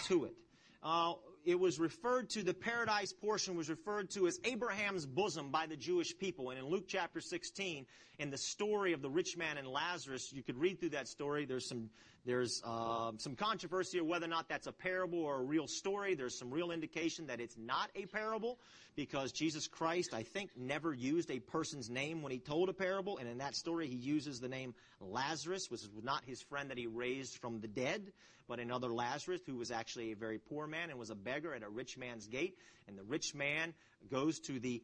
to 0.07 0.25
it. 0.25 0.35
Uh, 0.83 1.15
it 1.44 1.59
was 1.59 1.78
referred 1.78 2.30
to, 2.30 2.42
the 2.42 2.54
paradise 2.54 3.12
portion 3.12 3.56
was 3.56 3.70
referred 3.70 4.11
to 4.11 4.26
as 4.26 4.38
Abraham's 4.44 5.06
bosom 5.06 5.50
by 5.50 5.66
the 5.66 5.76
Jewish 5.76 6.16
people. 6.18 6.50
And 6.50 6.59
in 6.59 6.66
Luke 6.66 6.85
chapter 6.87 7.20
16, 7.20 7.87
in 8.18 8.30
the 8.30 8.38
story 8.38 8.92
of 8.92 9.02
the 9.02 9.11
rich 9.11 9.37
man 9.37 9.59
and 9.59 9.66
Lazarus, 9.66 10.32
you 10.32 10.42
could 10.42 10.59
read 10.59 10.80
through 10.80 10.90
that 10.90 11.09
story. 11.09 11.47
There's 11.47 11.66
some, 11.66 11.90
there's 12.27 12.62
uh, 12.65 13.12
some 13.17 13.35
controversy 13.35 13.99
of 13.99 14.07
whether 14.07 14.27
or 14.27 14.29
not 14.29 14.49
that's 14.49 14.67
a 14.67 14.73
parable 14.73 15.21
or 15.21 15.41
a 15.41 15.43
real 15.43 15.67
story. 15.67 16.15
There's 16.15 16.39
some 16.39 16.50
real 16.50 16.71
indication 16.71 17.27
that 17.29 17.41
it's 17.41 17.57
not 17.57 17.91
a 17.95 18.07
parable 18.07 18.59
because 18.95 19.33
Jesus 19.33 19.67
Christ, 19.67 20.12
I 20.12 20.23
think, 20.23 20.50
never 20.57 20.93
used 20.93 21.31
a 21.31 21.39
person's 21.41 21.89
name 21.89 22.21
when 22.21 22.31
he 22.31 22.39
told 22.39 22.69
a 22.69 22.75
parable. 22.75 23.17
And 23.19 23.29
in 23.29 23.39
that 23.39 23.55
story, 23.55 23.87
he 23.89 23.97
uses 23.97 24.39
the 24.39 24.49
name 24.49 24.75
Lazarus, 25.00 25.71
which 25.71 25.81
was 25.95 26.05
not 26.05 26.25
his 26.27 26.43
friend 26.43 26.71
that 26.71 26.79
he 26.79 26.87
raised 26.87 27.39
from 27.39 27.61
the 27.61 27.69
dead, 27.69 28.12
but 28.49 28.61
another 28.61 28.93
Lazarus 28.93 29.41
who 29.47 29.57
was 29.57 29.71
actually 29.71 30.12
a 30.12 30.17
very 30.17 30.39
poor 30.39 30.67
man 30.67 30.91
and 30.91 30.99
was 30.99 31.11
a 31.11 31.15
beggar 31.15 31.55
at 31.55 31.62
a 31.62 31.69
rich 31.69 31.97
man's 31.97 32.27
gate. 32.27 32.57
And 32.87 32.99
the 32.99 33.05
rich 33.05 33.35
man 33.35 33.73
goes 34.11 34.41
to 34.41 34.61
the 34.61 34.83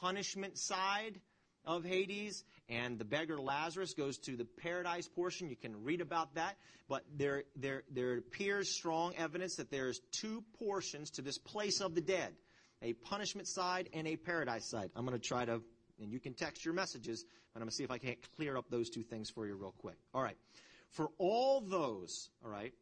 punishment 0.00 0.56
side 0.58 1.20
of 1.64 1.84
Hades, 1.84 2.44
and 2.68 2.98
the 2.98 3.04
beggar 3.04 3.38
Lazarus 3.40 3.94
goes 3.94 4.18
to 4.18 4.36
the 4.36 4.44
paradise 4.44 5.08
portion. 5.08 5.48
You 5.48 5.56
can 5.56 5.84
read 5.84 6.00
about 6.00 6.34
that, 6.34 6.56
but 6.88 7.04
there, 7.16 7.44
there, 7.56 7.82
there 7.90 8.16
appears 8.16 8.68
strong 8.68 9.14
evidence 9.16 9.56
that 9.56 9.70
there's 9.70 10.00
two 10.10 10.42
portions 10.58 11.10
to 11.12 11.22
this 11.22 11.38
place 11.38 11.80
of 11.80 11.94
the 11.94 12.00
dead 12.00 12.32
a 12.82 12.92
punishment 12.94 13.46
side 13.46 13.88
and 13.92 14.06
a 14.06 14.16
paradise 14.16 14.68
side. 14.68 14.90
I'm 14.96 15.06
going 15.06 15.18
to 15.18 15.24
try 15.24 15.44
to, 15.44 15.62
and 16.00 16.10
you 16.10 16.18
can 16.18 16.34
text 16.34 16.64
your 16.64 16.74
messages, 16.74 17.24
but 17.52 17.60
I'm 17.60 17.62
going 17.62 17.70
to 17.70 17.74
see 17.76 17.84
if 17.84 17.90
I 17.90 17.98
can't 17.98 18.18
clear 18.36 18.56
up 18.56 18.66
those 18.70 18.90
two 18.90 19.02
things 19.02 19.30
for 19.30 19.46
you 19.46 19.54
real 19.54 19.74
quick. 19.78 19.96
All 20.12 20.22
right. 20.22 20.36
For 20.90 21.08
all 21.18 21.60
those, 21.60 22.28
all 22.44 22.50
right, 22.50 22.74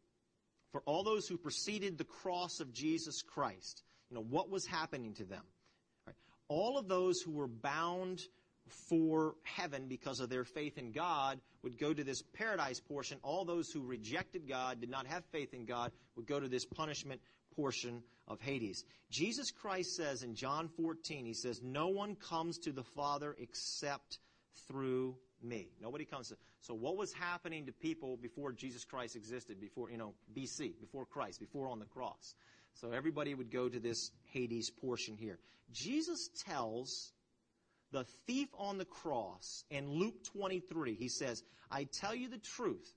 for 0.73 0.83
all 0.87 1.05
those 1.05 1.29
who 1.29 1.37
preceded 1.37 1.99
the 1.99 2.05
cross 2.05 2.61
of 2.61 2.73
Jesus 2.73 3.23
Christ, 3.23 3.83
you 4.11 4.17
know, 4.17 4.23
what 4.23 4.51
was 4.51 4.67
happening 4.67 5.15
to 5.15 5.25
them? 5.25 5.43
All, 5.43 6.07
right. 6.07 6.17
all 6.49 6.79
of 6.79 6.89
those 6.89 7.21
who 7.21 7.33
were 7.33 7.47
bound 7.47 8.21
for 8.71 9.35
heaven 9.43 9.87
because 9.89 10.21
of 10.21 10.29
their 10.29 10.45
faith 10.45 10.79
in 10.79 10.93
God 10.93 11.41
would 11.62 11.79
go 11.79 11.93
to 11.93 12.05
this 12.05 12.23
paradise 12.23 12.81
portion. 12.81 13.19
All 13.23 13.45
those 13.45 13.71
who 13.71 13.83
rejected 13.83 14.49
God, 14.49 14.81
did 14.81 14.91
not 14.91 15.07
have 15.07 15.25
faith 15.27 15.55
in 15.55 15.65
God, 15.65 15.93
would 16.17 16.27
go 16.27 16.41
to 16.41 16.49
this 16.49 16.65
punishment 16.65 17.21
portion 17.57 18.03
of 18.29 18.41
Hades. 18.41 18.85
Jesus 19.11 19.50
Christ 19.50 19.97
says 19.97 20.23
in 20.23 20.35
John 20.35 20.69
14, 20.69 21.27
He 21.27 21.35
says, 21.35 21.61
No 21.62 21.89
one 21.89 22.17
comes 22.17 22.59
to 22.59 22.73
the 22.73 22.85
Father 22.85 23.37
except 23.39 24.19
through 24.69 25.17
me. 25.43 25.69
Nobody 25.81 26.05
comes 26.05 26.29
to. 26.29 26.37
So 26.61 26.75
what 26.75 26.97
was 26.97 27.12
happening 27.12 27.67
to 27.67 27.73
people 27.73 28.17
before 28.17 28.53
Jesus 28.53 28.85
Christ 28.85 29.17
existed, 29.17 29.61
before, 29.61 29.91
you 29.91 29.97
know, 29.97 30.15
BC, 30.37 30.79
before 30.81 31.07
Christ, 31.07 31.41
before 31.41 31.69
on 31.69 31.79
the 31.79 31.87
cross? 31.87 32.35
So 32.75 32.93
everybody 32.93 33.35
would 33.35 33.50
go 33.50 33.69
to 33.69 33.81
this 33.81 34.11
Hades 34.33 34.71
portion 34.71 35.17
here. 35.17 35.39
Jesus 35.73 36.31
tells 36.47 37.12
the 37.93 38.05
thief 38.27 38.49
on 38.57 38.79
the 38.79 38.85
cross 38.85 39.65
in 39.71 39.91
Luke 39.91 40.23
23, 40.33 40.95
he 40.95 41.09
says, 41.09 41.43
I 41.71 41.85
tell 41.85 42.15
you 42.15 42.29
the 42.29 42.39
truth. 42.39 42.95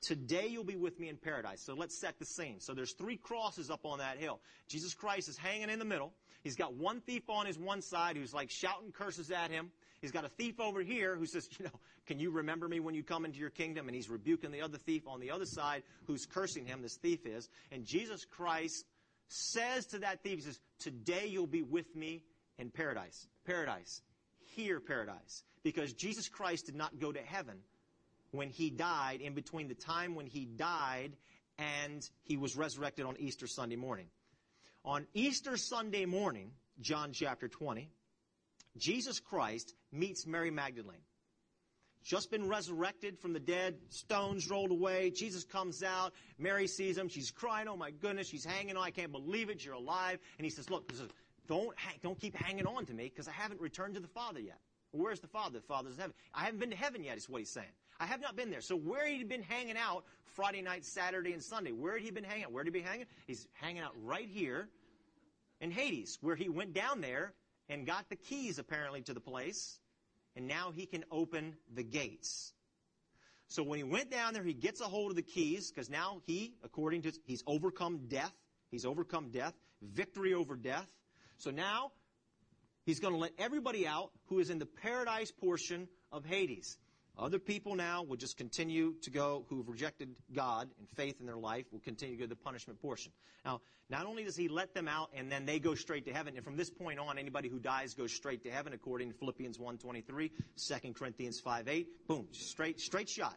Today 0.00 0.46
you'll 0.48 0.64
be 0.64 0.76
with 0.76 0.98
me 0.98 1.08
in 1.08 1.16
paradise. 1.16 1.60
So 1.60 1.74
let's 1.74 1.98
set 2.00 2.18
the 2.18 2.24
scene. 2.24 2.60
So 2.60 2.72
there's 2.72 2.92
three 2.92 3.16
crosses 3.16 3.70
up 3.70 3.84
on 3.84 3.98
that 3.98 4.18
hill. 4.18 4.40
Jesus 4.66 4.94
Christ 4.94 5.28
is 5.28 5.36
hanging 5.36 5.68
in 5.68 5.78
the 5.78 5.84
middle. 5.84 6.12
He's 6.42 6.56
got 6.56 6.74
one 6.74 7.02
thief 7.02 7.28
on 7.28 7.44
his 7.44 7.58
one 7.58 7.82
side 7.82 8.16
who's 8.16 8.32
like 8.32 8.50
shouting 8.50 8.92
curses 8.92 9.30
at 9.30 9.50
him. 9.50 9.70
He's 10.00 10.12
got 10.12 10.24
a 10.24 10.28
thief 10.28 10.58
over 10.58 10.80
here 10.80 11.16
who 11.16 11.26
says, 11.26 11.48
you 11.58 11.66
know, 11.66 11.80
can 12.06 12.18
you 12.18 12.30
remember 12.30 12.66
me 12.66 12.80
when 12.80 12.94
you 12.94 13.02
come 13.02 13.26
into 13.26 13.38
your 13.38 13.50
kingdom? 13.50 13.88
And 13.88 13.94
he's 13.94 14.08
rebuking 14.08 14.50
the 14.50 14.62
other 14.62 14.78
thief 14.78 15.06
on 15.06 15.20
the 15.20 15.30
other 15.30 15.44
side 15.44 15.82
who's 16.06 16.24
cursing 16.24 16.64
him. 16.64 16.80
This 16.80 16.96
thief 16.96 17.26
is. 17.26 17.50
And 17.70 17.84
Jesus 17.84 18.24
Christ 18.24 18.86
says 19.28 19.86
to 19.86 19.98
that 19.98 20.22
thief, 20.22 20.38
he 20.38 20.44
says, 20.44 20.60
today 20.78 21.26
you'll 21.26 21.46
be 21.46 21.62
with 21.62 21.94
me 21.94 22.22
in 22.58 22.70
paradise. 22.70 23.26
Paradise. 23.44 24.00
Here, 24.54 24.80
paradise. 24.80 25.42
Because 25.62 25.92
Jesus 25.92 26.28
Christ 26.28 26.66
did 26.66 26.74
not 26.74 26.98
go 26.98 27.12
to 27.12 27.20
heaven 27.20 27.58
when 28.30 28.48
he 28.48 28.70
died, 28.70 29.20
in 29.20 29.34
between 29.34 29.68
the 29.68 29.74
time 29.74 30.14
when 30.14 30.26
he 30.26 30.44
died 30.44 31.12
and 31.58 32.08
he 32.22 32.36
was 32.36 32.56
resurrected 32.56 33.04
on 33.04 33.16
Easter 33.18 33.46
Sunday 33.46 33.76
morning. 33.76 34.06
On 34.84 35.06
Easter 35.12 35.56
Sunday 35.56 36.06
morning, 36.06 36.52
John 36.80 37.12
chapter 37.12 37.48
20, 37.48 37.90
Jesus 38.78 39.20
Christ 39.20 39.74
meets 39.92 40.26
Mary 40.26 40.50
Magdalene. 40.50 41.02
Just 42.02 42.30
been 42.30 42.48
resurrected 42.48 43.18
from 43.18 43.34
the 43.34 43.40
dead, 43.40 43.76
stones 43.90 44.48
rolled 44.48 44.70
away. 44.70 45.10
Jesus 45.10 45.44
comes 45.44 45.82
out. 45.82 46.14
Mary 46.38 46.66
sees 46.66 46.96
him. 46.96 47.08
She's 47.08 47.30
crying, 47.30 47.68
Oh 47.68 47.76
my 47.76 47.90
goodness, 47.90 48.26
she's 48.26 48.44
hanging 48.44 48.76
on. 48.78 48.82
I 48.82 48.90
can't 48.90 49.12
believe 49.12 49.50
it. 49.50 49.62
You're 49.62 49.74
alive. 49.74 50.18
And 50.38 50.44
he 50.44 50.50
says, 50.50 50.70
Look, 50.70 50.90
don't, 51.50 51.76
don't 52.00 52.18
keep 52.18 52.36
hanging 52.36 52.66
on 52.66 52.86
to 52.86 52.94
me 52.94 53.04
because 53.04 53.26
I 53.26 53.32
haven't 53.32 53.60
returned 53.60 53.94
to 53.94 54.00
the 54.00 54.08
Father 54.08 54.38
yet. 54.38 54.58
Where's 54.92 55.18
the 55.18 55.26
Father? 55.26 55.58
The 55.58 55.66
Father's 55.66 55.94
in 55.94 56.00
heaven. 56.00 56.14
I 56.32 56.44
haven't 56.44 56.60
been 56.60 56.70
to 56.70 56.76
heaven 56.76 57.02
yet, 57.02 57.16
is 57.16 57.28
what 57.28 57.40
he's 57.40 57.50
saying. 57.50 57.66
I 57.98 58.06
have 58.06 58.20
not 58.20 58.36
been 58.36 58.50
there. 58.50 58.60
So 58.60 58.76
where 58.76 59.04
had 59.04 59.16
he 59.16 59.24
been 59.24 59.42
hanging 59.42 59.76
out 59.76 60.04
Friday 60.36 60.62
night, 60.62 60.84
Saturday, 60.84 61.32
and 61.32 61.42
Sunday? 61.42 61.72
Where 61.72 61.94
had 61.94 62.02
he 62.02 62.12
been 62.12 62.24
hanging 62.24 62.44
out? 62.44 62.52
Where 62.52 62.62
did 62.62 62.72
he 62.72 62.80
be 62.80 62.86
hanging? 62.86 63.06
He's 63.26 63.48
hanging 63.54 63.82
out 63.82 63.92
right 64.04 64.28
here 64.28 64.68
in 65.60 65.72
Hades, 65.72 66.18
where 66.20 66.36
he 66.36 66.48
went 66.48 66.72
down 66.72 67.00
there 67.00 67.32
and 67.68 67.84
got 67.84 68.08
the 68.08 68.16
keys, 68.16 68.60
apparently, 68.60 69.02
to 69.02 69.12
the 69.12 69.20
place, 69.20 69.80
and 70.36 70.46
now 70.46 70.72
he 70.74 70.86
can 70.86 71.04
open 71.10 71.56
the 71.74 71.82
gates. 71.82 72.52
So 73.48 73.64
when 73.64 73.78
he 73.78 73.84
went 73.84 74.10
down 74.10 74.34
there, 74.34 74.44
he 74.44 74.54
gets 74.54 74.80
a 74.80 74.84
hold 74.84 75.10
of 75.10 75.16
the 75.16 75.22
keys, 75.22 75.70
because 75.70 75.90
now 75.90 76.22
he, 76.26 76.54
according 76.62 77.02
to, 77.02 77.12
he's 77.24 77.42
overcome 77.46 78.06
death. 78.08 78.32
He's 78.70 78.84
overcome 78.84 79.30
death, 79.30 79.54
victory 79.82 80.32
over 80.32 80.54
death. 80.54 80.86
So 81.40 81.50
now, 81.50 81.92
he's 82.84 83.00
going 83.00 83.14
to 83.14 83.18
let 83.18 83.32
everybody 83.38 83.86
out 83.86 84.10
who 84.26 84.40
is 84.40 84.50
in 84.50 84.58
the 84.58 84.66
paradise 84.66 85.30
portion 85.30 85.88
of 86.12 86.26
Hades. 86.26 86.76
Other 87.18 87.38
people 87.38 87.74
now 87.74 88.02
will 88.02 88.18
just 88.18 88.36
continue 88.36 88.94
to 89.02 89.10
go, 89.10 89.46
who've 89.48 89.66
rejected 89.66 90.14
God 90.34 90.68
and 90.78 90.88
faith 90.90 91.18
in 91.18 91.24
their 91.24 91.38
life, 91.38 91.64
will 91.72 91.80
continue 91.80 92.16
to 92.16 92.20
go 92.20 92.24
to 92.24 92.28
the 92.28 92.36
punishment 92.36 92.80
portion. 92.82 93.10
Now, 93.42 93.62
not 93.88 94.04
only 94.04 94.22
does 94.22 94.36
he 94.36 94.48
let 94.48 94.74
them 94.74 94.86
out 94.86 95.10
and 95.14 95.32
then 95.32 95.46
they 95.46 95.58
go 95.58 95.74
straight 95.74 96.04
to 96.04 96.12
heaven, 96.12 96.34
and 96.36 96.44
from 96.44 96.58
this 96.58 96.68
point 96.68 96.98
on, 96.98 97.16
anybody 97.16 97.48
who 97.48 97.58
dies 97.58 97.94
goes 97.94 98.12
straight 98.12 98.42
to 98.44 98.50
heaven, 98.50 98.74
according 98.74 99.10
to 99.10 99.16
Philippians 99.16 99.56
1.23, 99.56 100.30
2 100.56 100.92
Corinthians 100.92 101.40
5.8, 101.40 101.86
boom, 102.06 102.28
straight, 102.32 102.78
straight 102.80 103.08
shot. 103.08 103.36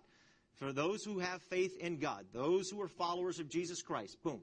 For 0.56 0.74
those 0.74 1.06
who 1.06 1.20
have 1.20 1.42
faith 1.44 1.78
in 1.80 2.00
God, 2.00 2.26
those 2.34 2.70
who 2.70 2.82
are 2.82 2.90
followers 2.90 3.40
of 3.40 3.50
Jesus 3.50 3.82
Christ, 3.82 4.18
boom, 4.24 4.42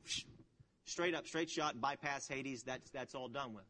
straight 0.91 1.15
up, 1.15 1.27
straight 1.27 1.49
shot, 1.49 1.81
bypass 1.81 2.29
Hades, 2.29 2.63
that's, 2.63 2.91
that's 2.91 3.15
all 3.15 3.29
done 3.29 3.55
with. 3.55 3.65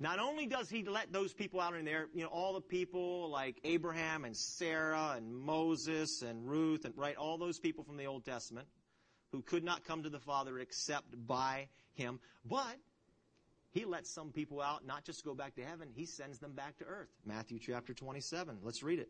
Not 0.00 0.18
only 0.18 0.46
does 0.46 0.68
he 0.68 0.84
let 0.84 1.12
those 1.12 1.32
people 1.32 1.60
out 1.60 1.74
in 1.74 1.84
there, 1.84 2.08
you 2.14 2.22
know, 2.22 2.28
all 2.28 2.54
the 2.54 2.60
people 2.60 3.30
like 3.30 3.60
Abraham 3.64 4.24
and 4.24 4.36
Sarah 4.36 5.14
and 5.16 5.34
Moses 5.34 6.22
and 6.22 6.48
Ruth 6.48 6.84
and 6.84 6.96
right, 6.96 7.16
all 7.16 7.38
those 7.38 7.58
people 7.58 7.84
from 7.84 7.96
the 7.96 8.06
Old 8.06 8.24
Testament 8.24 8.66
who 9.30 9.42
could 9.42 9.64
not 9.64 9.84
come 9.84 10.02
to 10.02 10.10
the 10.10 10.18
Father 10.18 10.58
except 10.58 11.26
by 11.26 11.68
him, 11.94 12.20
but 12.44 12.76
he 13.70 13.84
lets 13.84 14.10
some 14.10 14.30
people 14.32 14.60
out 14.60 14.86
not 14.86 15.04
just 15.04 15.24
go 15.24 15.34
back 15.34 15.54
to 15.56 15.64
heaven, 15.64 15.88
he 15.94 16.04
sends 16.04 16.38
them 16.38 16.52
back 16.52 16.78
to 16.78 16.84
earth. 16.84 17.08
Matthew 17.24 17.58
chapter 17.58 17.94
27. 17.94 18.58
Let's 18.62 18.82
read 18.82 18.98
it. 18.98 19.08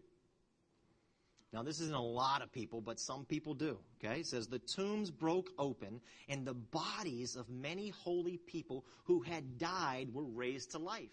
Now, 1.53 1.63
this 1.63 1.81
isn't 1.81 1.95
a 1.95 2.01
lot 2.01 2.41
of 2.41 2.51
people, 2.51 2.81
but 2.81 2.99
some 2.99 3.27
people 3.27 3.53
do. 3.53 3.79
Okay? 4.03 4.21
It 4.21 4.27
says, 4.27 4.47
The 4.47 4.59
tombs 4.59 5.11
broke 5.11 5.51
open, 5.59 6.01
and 6.29 6.47
the 6.47 6.55
bodies 6.55 7.37
of 7.37 7.51
many 7.51 7.91
holy 7.91 8.39
people 8.39 8.87
who 9.05 9.21
had 9.21 9.59
died 9.59 10.09
were 10.15 10.25
raised 10.25 10.71
to 10.71 10.79
life. 10.79 11.11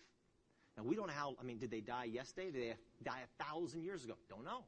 Now, 0.78 0.84
we 0.84 0.95
don't 0.95 1.08
know 1.08 1.13
how, 1.13 1.36
I 1.41 1.43
mean, 1.43 1.58
did 1.58 1.71
they 1.71 1.82
die 1.82 2.06
yesterday? 2.06 2.52
Did 2.52 2.62
they 2.62 2.73
die 3.04 3.19
a 3.23 3.43
thousand 3.43 3.84
years 3.84 4.06
ago? 4.06 4.13
Don't 4.30 4.45
know. 4.45 4.63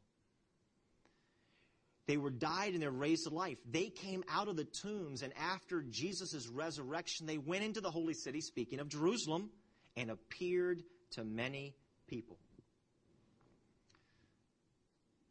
They 2.07 2.17
were 2.17 2.31
died 2.31 2.73
and 2.73 2.81
they're 2.81 2.91
raised 2.91 3.27
to 3.27 3.33
life. 3.33 3.57
They 3.69 3.89
came 3.89 4.25
out 4.29 4.49
of 4.49 4.57
the 4.57 4.65
tombs, 4.65 5.21
and 5.21 5.31
after 5.37 5.81
Jesus' 5.83 6.49
resurrection, 6.49 7.27
they 7.27 7.37
went 7.37 7.63
into 7.63 7.79
the 7.79 7.91
holy 7.91 8.13
city, 8.13 8.41
speaking 8.41 8.81
of 8.81 8.89
Jerusalem, 8.89 9.49
and 9.95 10.11
appeared 10.11 10.83
to 11.11 11.23
many 11.23 11.75
people. 12.07 12.37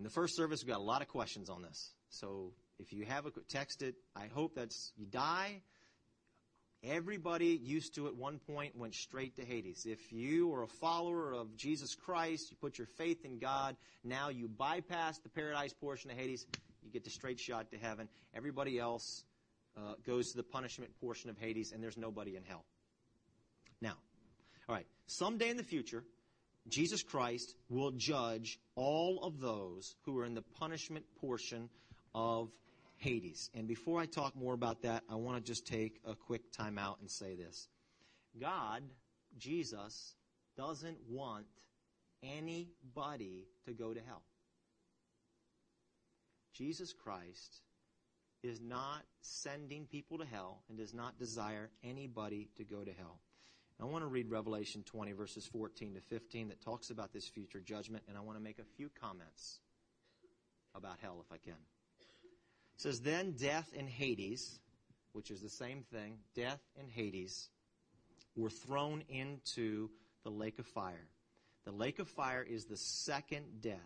In 0.01 0.05
the 0.05 0.11
first 0.11 0.35
service, 0.35 0.65
we 0.65 0.71
got 0.71 0.79
a 0.79 0.83
lot 0.83 1.03
of 1.03 1.09
questions 1.09 1.51
on 1.51 1.61
this. 1.61 1.93
So 2.09 2.55
if 2.79 2.91
you 2.91 3.05
have 3.05 3.27
a 3.27 3.31
text 3.51 3.83
it, 3.83 3.97
I 4.17 4.29
hope 4.33 4.55
that's 4.55 4.95
you 4.97 5.05
die. 5.05 5.61
Everybody 6.83 7.49
used 7.49 7.97
to 7.97 8.07
at 8.07 8.17
one 8.17 8.39
point 8.39 8.75
went 8.75 8.95
straight 8.95 9.37
to 9.37 9.45
Hades. 9.45 9.85
If 9.85 10.11
you 10.11 10.55
are 10.55 10.63
a 10.63 10.69
follower 10.81 11.35
of 11.35 11.55
Jesus 11.55 11.95
Christ, 11.95 12.51
you 12.51 12.57
put 12.59 12.79
your 12.79 12.87
faith 12.87 13.27
in 13.27 13.39
God, 13.39 13.77
now 14.03 14.31
you 14.31 14.49
bypass 14.49 15.19
the 15.19 15.29
paradise 15.29 15.75
portion 15.75 16.11
of 16.11 16.17
Hades, 16.17 16.47
you 16.83 16.91
get 16.91 17.05
the 17.05 17.11
straight 17.11 17.39
shot 17.39 17.71
to 17.73 17.77
heaven. 17.77 18.09
Everybody 18.35 18.79
else 18.79 19.25
uh, 19.77 19.97
goes 20.07 20.31
to 20.31 20.39
the 20.39 20.43
punishment 20.43 20.99
portion 20.99 21.29
of 21.29 21.37
Hades, 21.37 21.73
and 21.73 21.83
there's 21.83 21.99
nobody 21.99 22.37
in 22.37 22.43
hell. 22.45 22.65
Now, 23.83 23.99
all 24.67 24.77
right, 24.77 24.87
someday 25.09 25.51
in 25.51 25.59
the 25.59 25.63
future, 25.63 26.05
Jesus 26.69 27.03
Christ 27.03 27.55
will 27.69 27.91
judge 27.93 28.59
all 28.75 29.23
of 29.23 29.41
those 29.41 29.97
who 30.05 30.19
are 30.19 30.25
in 30.25 30.35
the 30.35 30.43
punishment 30.43 31.05
portion 31.21 31.69
of 32.15 32.51
Hades. 32.97 33.51
And 33.55 33.67
before 33.67 34.01
I 34.01 34.07
talk 34.07 34.37
more 34.37 34.55
about 34.55 34.83
that, 34.83 35.03
I 35.09 35.15
want 35.15 35.39
to 35.39 35.43
just 35.43 35.67
take 35.67 36.01
a 36.07 36.15
quick 36.15 36.53
time 36.53 36.79
out 36.79 36.99
and 37.01 37.11
say 37.11 37.35
this. 37.35 37.69
God, 38.39 38.83
Jesus, 39.39 40.15
doesn't 40.57 40.99
want 41.09 41.47
anybody 42.23 43.47
to 43.67 43.73
go 43.73 43.95
to 43.95 44.01
hell. 44.01 44.23
Jesus 46.53 46.93
Christ 46.93 47.63
is 48.43 48.61
not 48.61 49.03
sending 49.23 49.87
people 49.87 50.19
to 50.19 50.25
hell 50.25 50.63
and 50.69 50.79
does 50.79 50.95
not 50.95 51.19
desire 51.19 51.71
anybody 51.83 52.49
to 52.57 52.65
go 52.65 52.85
to 52.85 52.93
hell. 52.93 53.19
I 53.81 53.87
want 53.87 54.03
to 54.05 54.09
read 54.09 54.29
Revelation 54.29 54.83
20, 54.85 55.13
verses 55.13 55.47
14 55.47 55.95
to 55.95 56.01
15, 56.01 56.49
that 56.49 56.61
talks 56.61 56.91
about 56.91 57.15
this 57.15 57.27
future 57.27 57.61
judgment, 57.61 58.05
and 58.09 58.19
I 58.19 58.21
want 58.21 58.37
to 58.37 58.45
make 58.45 58.59
a 58.59 58.65
few 58.77 58.91
comments 59.01 59.61
about 60.75 60.99
hell 61.01 61.25
if 61.25 61.33
I 61.33 61.39
can. 61.39 61.55
It 62.75 62.81
says, 62.83 63.01
Then 63.01 63.33
death 63.33 63.73
and 63.77 63.89
Hades, 63.89 64.59
which 65.13 65.31
is 65.31 65.41
the 65.41 65.49
same 65.49 65.83
thing, 65.93 66.19
death 66.35 66.61
and 66.79 66.91
Hades, 66.91 67.49
were 68.37 68.51
thrown 68.51 69.03
into 69.09 69.89
the 70.25 70.31
lake 70.31 70.59
of 70.59 70.67
fire. 70.67 71.09
The 71.65 71.73
lake 71.73 72.01
of 72.01 72.09
fire 72.09 72.43
is 72.43 72.67
the 72.67 72.77
second 72.77 73.63
death. 73.63 73.79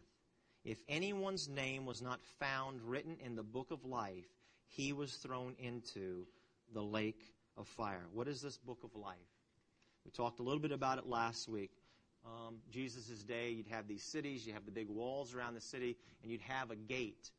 If 0.64 0.78
anyone's 0.88 1.48
name 1.48 1.87
was 1.87 2.02
not 2.02 2.20
found 2.40 2.83
written 2.83 3.16
in 3.24 3.37
the 3.37 3.42
book 3.44 3.70
of 3.70 3.85
life, 3.85 4.26
he 4.66 4.92
was 4.92 5.14
thrown 5.14 5.54
into 5.59 6.26
the 6.72 6.83
lake 6.83 7.20
of 7.57 7.68
fire. 7.68 8.07
What 8.12 8.26
is 8.26 8.40
this 8.40 8.57
book 8.59 8.78
of 8.83 8.96
life? 8.96 9.34
We 10.04 10.10
talked 10.10 10.40
a 10.40 10.42
little 10.42 10.60
bit 10.60 10.72
about 10.72 10.98
it 10.98 11.06
last 11.06 11.48
week. 11.48 11.70
Um, 12.24 12.56
Jesus' 12.70 13.22
day, 13.22 13.50
you'd 13.50 13.68
have 13.68 13.86
these 13.86 14.02
cities, 14.02 14.46
you 14.46 14.52
have 14.54 14.64
the 14.64 14.72
big 14.72 14.88
walls 14.88 15.34
around 15.34 15.54
the 15.54 15.60
city, 15.60 15.96
and 16.22 16.30
you'd 16.30 16.40
have 16.42 16.70
a 16.70 16.76
gate. 16.76 17.30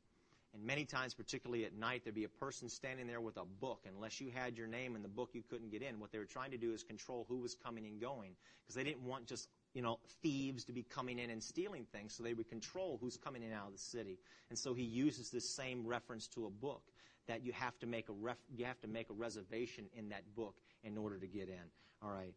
And 0.53 0.63
many 0.63 0.85
times, 0.85 1.13
particularly 1.13 1.65
at 1.65 1.75
night, 1.75 2.01
there'd 2.03 2.15
be 2.15 2.23
a 2.23 2.29
person 2.29 2.69
standing 2.69 3.07
there 3.07 3.19
with 3.19 3.35
a 3.37 3.43
book. 3.59 3.85
Unless 3.93 4.21
you 4.21 4.31
had 4.33 4.57
your 4.57 4.67
name 4.67 4.95
in 4.95 5.01
the 5.01 5.09
book, 5.09 5.31
you 5.33 5.43
couldn't 5.49 5.69
get 5.69 5.81
in. 5.81 5.99
What 5.99 6.11
they 6.11 6.17
were 6.17 6.25
trying 6.25 6.51
to 6.51 6.57
do 6.57 6.71
is 6.71 6.81
control 6.81 7.25
who 7.27 7.37
was 7.39 7.55
coming 7.55 7.85
and 7.85 7.99
going. 7.99 8.31
Because 8.63 8.75
they 8.75 8.83
didn't 8.85 9.03
want 9.03 9.27
just, 9.27 9.49
you 9.73 9.81
know, 9.81 9.99
thieves 10.21 10.63
to 10.65 10.71
be 10.71 10.83
coming 10.83 11.19
in 11.19 11.29
and 11.29 11.43
stealing 11.43 11.85
things. 11.91 12.15
So 12.15 12.23
they 12.23 12.33
would 12.33 12.47
control 12.47 12.97
who's 13.01 13.17
coming 13.17 13.41
in 13.43 13.49
and 13.49 13.57
out 13.57 13.67
of 13.67 13.73
the 13.73 13.79
city. 13.79 14.17
And 14.49 14.57
so 14.57 14.73
he 14.73 14.83
uses 14.83 15.29
this 15.29 15.49
same 15.49 15.85
reference 15.85 16.27
to 16.29 16.45
a 16.45 16.49
book 16.49 16.83
that 17.27 17.43
you 17.43 17.51
have 17.51 17.77
to 17.79 17.85
make 17.85 18.07
a 18.07 18.13
ref, 18.13 18.37
you 18.55 18.63
have 18.63 18.79
to 18.79 18.87
make 18.87 19.09
a 19.09 19.13
reservation 19.13 19.85
in 19.93 20.09
that 20.09 20.23
book 20.35 20.55
in 20.83 20.97
order 20.97 21.17
to 21.17 21.27
get 21.27 21.49
in. 21.49 21.65
All 22.01 22.11
right. 22.11 22.33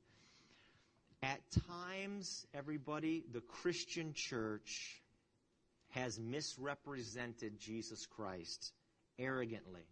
At 1.22 1.40
times, 1.66 2.46
everybody, 2.54 3.24
the 3.32 3.40
Christian 3.40 4.12
church 4.14 5.02
has 5.90 6.18
misrepresented 6.18 7.58
Jesus 7.58 8.06
Christ 8.06 8.72
arrogantly, 9.18 9.86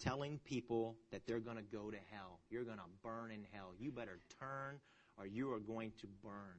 telling 0.00 0.40
people 0.44 0.96
that 1.12 1.26
they're 1.26 1.38
going 1.38 1.58
to 1.58 1.62
go 1.62 1.90
to 1.90 1.98
hell. 2.10 2.40
You're 2.50 2.64
going 2.64 2.78
to 2.78 2.84
burn 3.04 3.30
in 3.30 3.44
hell. 3.52 3.72
You 3.78 3.92
better 3.92 4.18
turn 4.40 4.80
or 5.16 5.26
you 5.26 5.52
are 5.52 5.60
going 5.60 5.92
to 6.00 6.08
burn. 6.24 6.58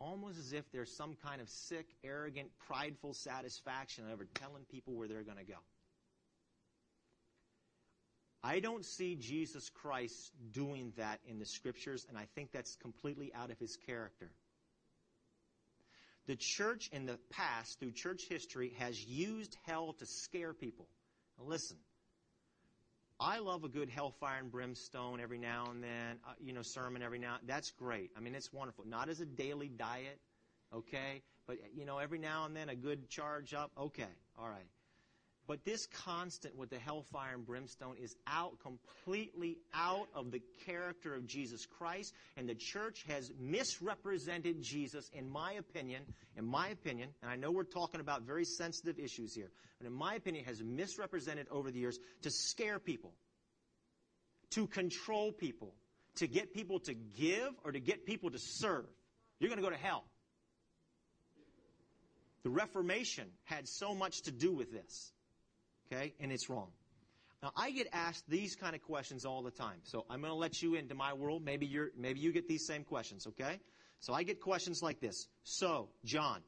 Almost 0.00 0.38
as 0.38 0.52
if 0.52 0.70
there's 0.70 0.94
some 0.94 1.16
kind 1.24 1.40
of 1.40 1.48
sick, 1.48 1.86
arrogant, 2.04 2.50
prideful 2.66 3.14
satisfaction 3.14 4.04
over 4.12 4.26
telling 4.34 4.64
people 4.64 4.94
where 4.94 5.08
they're 5.08 5.22
going 5.22 5.38
to 5.38 5.44
go. 5.44 5.58
I 8.46 8.60
don't 8.60 8.84
see 8.84 9.16
Jesus 9.16 9.70
Christ 9.70 10.30
doing 10.52 10.92
that 10.98 11.20
in 11.26 11.38
the 11.38 11.46
scriptures, 11.46 12.04
and 12.10 12.18
I 12.18 12.26
think 12.34 12.52
that's 12.52 12.76
completely 12.76 13.32
out 13.34 13.50
of 13.50 13.58
his 13.58 13.78
character. 13.86 14.30
The 16.26 16.36
church 16.36 16.90
in 16.92 17.06
the 17.06 17.18
past, 17.30 17.80
through 17.80 17.92
church 17.92 18.24
history, 18.28 18.74
has 18.78 19.02
used 19.02 19.56
hell 19.66 19.94
to 19.98 20.04
scare 20.04 20.52
people. 20.52 20.86
Now 21.38 21.46
listen, 21.46 21.78
I 23.18 23.38
love 23.38 23.64
a 23.64 23.68
good 23.68 23.88
hellfire 23.88 24.40
and 24.40 24.50
brimstone 24.50 25.20
every 25.20 25.38
now 25.38 25.68
and 25.70 25.82
then, 25.82 26.18
uh, 26.28 26.32
you 26.38 26.52
know, 26.52 26.62
sermon 26.62 27.00
every 27.00 27.18
now. 27.18 27.36
That's 27.46 27.70
great. 27.70 28.10
I 28.14 28.20
mean, 28.20 28.34
it's 28.34 28.52
wonderful. 28.52 28.84
Not 28.86 29.08
as 29.08 29.20
a 29.20 29.26
daily 29.26 29.68
diet, 29.68 30.20
okay, 30.74 31.22
but 31.46 31.56
you 31.74 31.86
know, 31.86 31.96
every 31.96 32.18
now 32.18 32.44
and 32.44 32.54
then 32.54 32.68
a 32.68 32.76
good 32.76 33.08
charge 33.08 33.54
up, 33.54 33.70
okay, 33.78 34.12
all 34.38 34.48
right. 34.50 34.66
But 35.46 35.64
this 35.64 35.86
constant 35.86 36.56
with 36.56 36.70
the 36.70 36.78
hellfire 36.78 37.34
and 37.34 37.44
brimstone 37.44 37.96
is 38.02 38.16
out, 38.26 38.58
completely 38.60 39.58
out 39.74 40.08
of 40.14 40.30
the 40.30 40.40
character 40.64 41.14
of 41.14 41.26
Jesus 41.26 41.66
Christ. 41.66 42.14
And 42.38 42.48
the 42.48 42.54
church 42.54 43.04
has 43.08 43.30
misrepresented 43.38 44.62
Jesus, 44.62 45.10
in 45.12 45.28
my 45.28 45.52
opinion, 45.52 46.02
in 46.36 46.46
my 46.46 46.68
opinion, 46.68 47.10
and 47.20 47.30
I 47.30 47.36
know 47.36 47.50
we're 47.50 47.64
talking 47.64 48.00
about 48.00 48.22
very 48.22 48.46
sensitive 48.46 48.98
issues 48.98 49.34
here, 49.34 49.50
but 49.78 49.86
in 49.86 49.92
my 49.92 50.14
opinion, 50.14 50.46
has 50.46 50.62
misrepresented 50.62 51.46
over 51.50 51.70
the 51.70 51.78
years 51.78 51.98
to 52.22 52.30
scare 52.30 52.78
people, 52.78 53.12
to 54.52 54.66
control 54.66 55.30
people, 55.30 55.74
to 56.16 56.26
get 56.26 56.54
people 56.54 56.80
to 56.80 56.94
give 56.94 57.50
or 57.64 57.72
to 57.72 57.80
get 57.80 58.06
people 58.06 58.30
to 58.30 58.38
serve. 58.38 58.86
You're 59.40 59.50
going 59.50 59.60
to 59.60 59.64
go 59.64 59.70
to 59.70 59.76
hell. 59.76 60.04
The 62.44 62.50
Reformation 62.50 63.28
had 63.44 63.68
so 63.68 63.94
much 63.94 64.22
to 64.22 64.30
do 64.30 64.52
with 64.52 64.70
this 64.70 65.13
okay? 65.94 66.14
And 66.20 66.32
it's 66.32 66.48
wrong. 66.48 66.68
Now, 67.42 67.52
I 67.56 67.70
get 67.70 67.88
asked 67.92 68.24
these 68.28 68.56
kind 68.56 68.74
of 68.74 68.82
questions 68.82 69.24
all 69.24 69.42
the 69.42 69.50
time. 69.50 69.78
So 69.82 70.06
I'm 70.08 70.20
going 70.20 70.32
to 70.32 70.38
let 70.38 70.62
you 70.62 70.74
into 70.76 70.94
my 70.94 71.12
world. 71.12 71.44
Maybe 71.44 71.66
you're, 71.66 71.90
maybe 71.96 72.20
you 72.20 72.32
get 72.32 72.48
these 72.48 72.66
same 72.66 72.84
questions, 72.84 73.26
okay? 73.26 73.60
So 74.00 74.14
I 74.14 74.22
get 74.22 74.40
questions 74.40 74.80
like 74.82 75.00
this. 75.00 75.28
So, 75.42 75.88
John, 76.04 76.40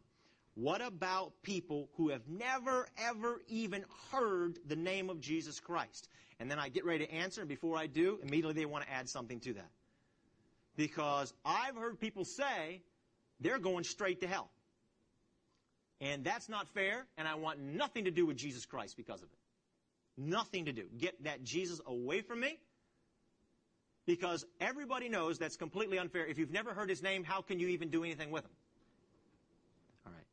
what 0.54 0.80
about 0.80 1.32
people 1.42 1.90
who 1.96 2.10
have 2.10 2.22
never, 2.26 2.88
ever 2.96 3.42
even 3.48 3.84
heard 4.10 4.58
the 4.66 4.76
name 4.76 5.10
of 5.10 5.20
Jesus 5.20 5.60
Christ? 5.60 6.08
And 6.40 6.50
then 6.50 6.58
I 6.58 6.70
get 6.70 6.84
ready 6.84 7.06
to 7.06 7.12
answer, 7.12 7.42
and 7.42 7.48
before 7.48 7.76
I 7.76 7.86
do, 7.86 8.18
immediately 8.22 8.54
they 8.54 8.66
want 8.66 8.84
to 8.84 8.90
add 8.90 9.08
something 9.08 9.40
to 9.40 9.54
that. 9.54 9.70
Because 10.76 11.32
I've 11.44 11.76
heard 11.76 12.00
people 12.00 12.24
say 12.24 12.82
they're 13.40 13.58
going 13.58 13.84
straight 13.84 14.20
to 14.20 14.26
hell. 14.26 14.50
And 16.00 16.24
that's 16.24 16.48
not 16.48 16.68
fair, 16.68 17.06
and 17.16 17.26
I 17.26 17.36
want 17.36 17.58
nothing 17.58 18.04
to 18.04 18.10
do 18.10 18.26
with 18.26 18.36
Jesus 18.36 18.66
Christ 18.66 18.96
because 18.96 19.22
of 19.22 19.28
it. 19.28 19.38
Nothing 20.18 20.66
to 20.66 20.72
do. 20.72 20.84
Get 20.98 21.24
that 21.24 21.42
Jesus 21.42 21.80
away 21.86 22.20
from 22.20 22.40
me 22.40 22.58
because 24.06 24.44
everybody 24.60 25.08
knows 25.08 25.38
that's 25.38 25.56
completely 25.56 25.98
unfair. 25.98 26.26
If 26.26 26.38
you've 26.38 26.52
never 26.52 26.72
heard 26.72 26.88
his 26.88 27.02
name, 27.02 27.24
how 27.24 27.42
can 27.42 27.58
you 27.58 27.68
even 27.68 27.90
do 27.90 28.04
anything 28.04 28.30
with 28.30 28.44
him? 28.44 28.50
All 30.06 30.12
right. 30.12 30.24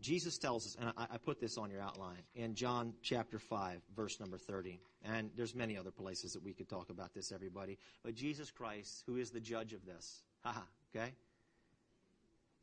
Jesus 0.00 0.38
tells 0.38 0.66
us, 0.66 0.76
and 0.80 0.92
I, 0.96 1.06
I 1.14 1.18
put 1.18 1.40
this 1.40 1.58
on 1.58 1.70
your 1.70 1.80
outline, 1.80 2.22
in 2.34 2.54
John 2.54 2.94
chapter 3.02 3.38
5, 3.38 3.80
verse 3.96 4.20
number 4.20 4.38
30. 4.38 4.80
And 5.04 5.30
there's 5.36 5.54
many 5.54 5.76
other 5.76 5.90
places 5.90 6.32
that 6.34 6.42
we 6.42 6.52
could 6.52 6.68
talk 6.68 6.90
about 6.90 7.14
this, 7.14 7.32
everybody. 7.32 7.78
But 8.04 8.14
Jesus 8.14 8.50
Christ, 8.50 9.02
who 9.06 9.16
is 9.16 9.30
the 9.30 9.40
judge 9.40 9.72
of 9.72 9.84
this, 9.84 10.22
haha, 10.42 10.60
okay? 10.94 11.12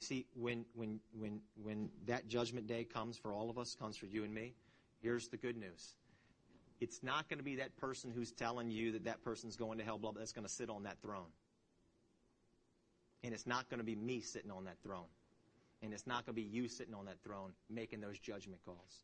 See, 0.05 0.27
when, 0.35 0.65
when, 0.75 0.99
when, 1.19 1.41
when 1.63 1.89
that 2.05 2.27
judgment 2.27 2.67
day 2.67 2.83
comes 2.83 3.17
for 3.17 3.33
all 3.33 3.49
of 3.49 3.57
us, 3.57 3.73
comes 3.73 3.97
for 3.97 4.05
you 4.05 4.23
and 4.23 4.31
me, 4.31 4.53
here's 5.01 5.29
the 5.29 5.37
good 5.37 5.57
news. 5.57 5.95
It's 6.79 7.01
not 7.01 7.27
going 7.27 7.39
to 7.39 7.43
be 7.43 7.55
that 7.55 7.75
person 7.77 8.11
who's 8.13 8.31
telling 8.31 8.69
you 8.69 8.91
that 8.91 9.05
that 9.05 9.23
person's 9.23 9.55
going 9.55 9.79
to 9.79 9.83
hell, 9.83 9.97
blah, 9.97 10.11
blah, 10.11 10.19
that's 10.19 10.31
going 10.31 10.45
to 10.45 10.51
sit 10.51 10.69
on 10.69 10.83
that 10.83 11.01
throne. 11.01 11.31
And 13.23 13.33
it's 13.33 13.47
not 13.47 13.67
going 13.67 13.79
to 13.79 13.83
be 13.83 13.95
me 13.95 14.21
sitting 14.21 14.51
on 14.51 14.65
that 14.65 14.77
throne. 14.83 15.07
And 15.81 15.91
it's 15.91 16.05
not 16.05 16.27
going 16.27 16.35
to 16.35 16.41
be 16.41 16.47
you 16.47 16.67
sitting 16.67 16.93
on 16.93 17.05
that 17.05 17.19
throne 17.23 17.53
making 17.67 18.01
those 18.01 18.19
judgment 18.19 18.61
calls. 18.63 19.01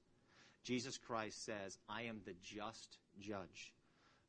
Jesus 0.63 0.99
Christ 0.99 1.43
says, 1.43 1.79
I 1.89 2.03
am 2.03 2.21
the 2.27 2.35
just 2.43 2.99
judge. 3.19 3.73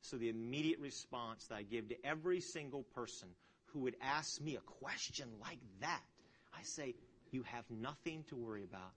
So 0.00 0.16
the 0.16 0.30
immediate 0.30 0.80
response 0.80 1.48
that 1.48 1.56
I 1.56 1.64
give 1.64 1.90
to 1.90 2.06
every 2.06 2.40
single 2.40 2.84
person 2.94 3.28
who 3.66 3.80
would 3.80 3.96
ask 4.00 4.40
me 4.40 4.56
a 4.56 4.60
question 4.60 5.28
like 5.42 5.58
that 5.80 6.00
I 6.62 6.64
say, 6.64 6.94
you 7.32 7.42
have 7.42 7.64
nothing 7.70 8.24
to 8.28 8.36
worry 8.36 8.62
about. 8.62 8.92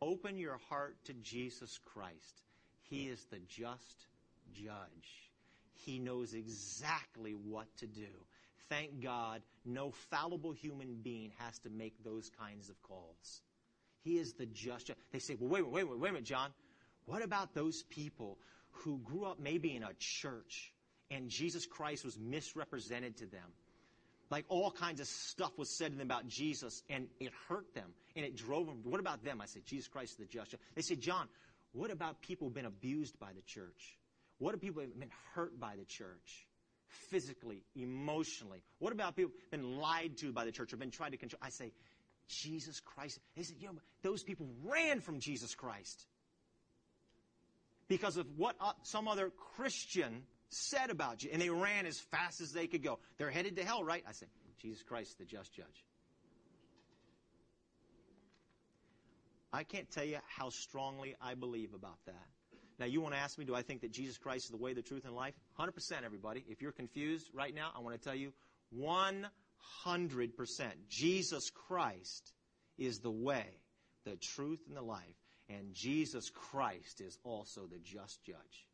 Open 0.00 0.38
your 0.38 0.58
heart 0.70 0.96
to 1.04 1.12
Jesus 1.22 1.78
Christ. 1.92 2.42
He 2.88 3.08
is 3.08 3.26
the 3.30 3.40
just 3.46 4.06
judge. 4.54 5.28
He 5.84 5.98
knows 5.98 6.32
exactly 6.32 7.32
what 7.32 7.66
to 7.78 7.86
do. 7.86 8.08
Thank 8.70 9.02
God, 9.02 9.42
no 9.66 9.90
fallible 10.10 10.52
human 10.52 10.96
being 11.02 11.32
has 11.38 11.58
to 11.58 11.68
make 11.68 12.02
those 12.02 12.30
kinds 12.40 12.70
of 12.70 12.82
calls. 12.82 13.42
He 14.02 14.16
is 14.16 14.32
the 14.32 14.46
just 14.46 14.86
judge. 14.86 14.96
They 15.12 15.18
say, 15.18 15.36
well, 15.38 15.50
wait, 15.50 15.68
wait, 15.68 15.86
wait, 15.86 15.98
wait 15.98 16.08
a 16.08 16.12
minute, 16.12 16.24
John. 16.24 16.50
What 17.04 17.22
about 17.22 17.54
those 17.54 17.82
people 17.90 18.38
who 18.70 18.98
grew 19.04 19.26
up 19.26 19.38
maybe 19.38 19.76
in 19.76 19.82
a 19.82 19.92
church 19.98 20.72
and 21.10 21.28
Jesus 21.28 21.66
Christ 21.66 22.02
was 22.02 22.18
misrepresented 22.18 23.18
to 23.18 23.26
them? 23.26 23.52
Like 24.30 24.44
all 24.48 24.70
kinds 24.70 25.00
of 25.00 25.06
stuff 25.06 25.58
was 25.58 25.68
said 25.68 25.92
to 25.92 25.98
them 25.98 26.06
about 26.06 26.28
Jesus, 26.28 26.82
and 26.88 27.08
it 27.18 27.32
hurt 27.48 27.74
them, 27.74 27.90
and 28.14 28.24
it 28.24 28.36
drove 28.36 28.66
them. 28.66 28.80
What 28.84 29.00
about 29.00 29.24
them? 29.24 29.40
I 29.40 29.46
said, 29.46 29.66
Jesus 29.66 29.88
Christ 29.88 30.12
is 30.12 30.18
the 30.18 30.24
just. 30.26 30.54
They 30.74 30.82
said, 30.82 31.00
John, 31.00 31.28
what 31.72 31.90
about 31.90 32.20
people 32.22 32.46
who've 32.46 32.54
been 32.54 32.66
abused 32.66 33.18
by 33.18 33.32
the 33.34 33.42
church? 33.42 33.98
What 34.38 34.50
about 34.50 34.60
people 34.62 34.82
who've 34.82 34.98
been 34.98 35.10
hurt 35.34 35.58
by 35.58 35.74
the 35.76 35.84
church? 35.84 36.46
Physically, 37.10 37.64
emotionally. 37.74 38.62
What 38.78 38.92
about 38.92 39.16
people 39.16 39.32
who've 39.32 39.50
been 39.50 39.78
lied 39.78 40.16
to 40.18 40.32
by 40.32 40.44
the 40.44 40.52
church 40.52 40.72
or 40.72 40.76
been 40.76 40.90
tried 40.90 41.10
to 41.10 41.16
control? 41.16 41.40
I 41.42 41.50
say, 41.50 41.72
Jesus 42.28 42.80
Christ. 42.80 43.18
They 43.36 43.42
said, 43.42 43.56
you 43.58 43.66
know, 43.66 43.74
those 44.02 44.22
people 44.22 44.46
ran 44.64 45.00
from 45.00 45.18
Jesus 45.20 45.54
Christ 45.54 46.06
because 47.88 48.16
of 48.16 48.26
what 48.36 48.56
uh, 48.60 48.72
some 48.82 49.08
other 49.08 49.30
Christian 49.56 50.22
said 50.50 50.90
about 50.90 51.22
you. 51.22 51.30
And 51.32 51.40
they 51.40 51.50
ran 51.50 51.86
as 51.86 51.98
fast 51.98 52.40
as 52.40 52.52
they 52.52 52.66
could 52.66 52.82
go. 52.82 52.98
They're 53.18 53.30
headed 53.30 53.56
to 53.56 53.64
hell, 53.64 53.82
right? 53.82 54.04
I 54.08 54.12
say, 54.12 54.26
Jesus 54.60 54.82
Christ, 54.82 55.18
the 55.18 55.24
just 55.24 55.52
judge. 55.54 55.84
I 59.52 59.64
can't 59.64 59.90
tell 59.90 60.04
you 60.04 60.18
how 60.28 60.50
strongly 60.50 61.16
I 61.20 61.34
believe 61.34 61.74
about 61.74 61.98
that. 62.06 62.26
Now, 62.78 62.86
you 62.86 63.00
want 63.00 63.14
to 63.14 63.20
ask 63.20 63.36
me, 63.36 63.44
do 63.44 63.54
I 63.54 63.62
think 63.62 63.82
that 63.82 63.92
Jesus 63.92 64.16
Christ 64.16 64.44
is 64.46 64.50
the 64.50 64.56
way, 64.56 64.72
the 64.72 64.82
truth, 64.82 65.04
and 65.04 65.14
life? 65.14 65.34
100%, 65.58 65.70
everybody. 66.04 66.44
If 66.48 66.62
you're 66.62 66.72
confused 66.72 67.28
right 67.34 67.54
now, 67.54 67.72
I 67.76 67.80
want 67.80 68.00
to 68.00 68.02
tell 68.02 68.14
you 68.14 68.32
100%. 68.78 69.26
Jesus 70.88 71.50
Christ 71.50 72.32
is 72.78 73.00
the 73.00 73.10
way, 73.10 73.46
the 74.04 74.16
truth, 74.16 74.60
and 74.68 74.76
the 74.76 74.82
life. 74.82 75.16
And 75.50 75.74
Jesus 75.74 76.30
Christ 76.30 77.00
is 77.00 77.18
also 77.24 77.66
the 77.66 77.78
just 77.78 78.22
judge 78.24 78.69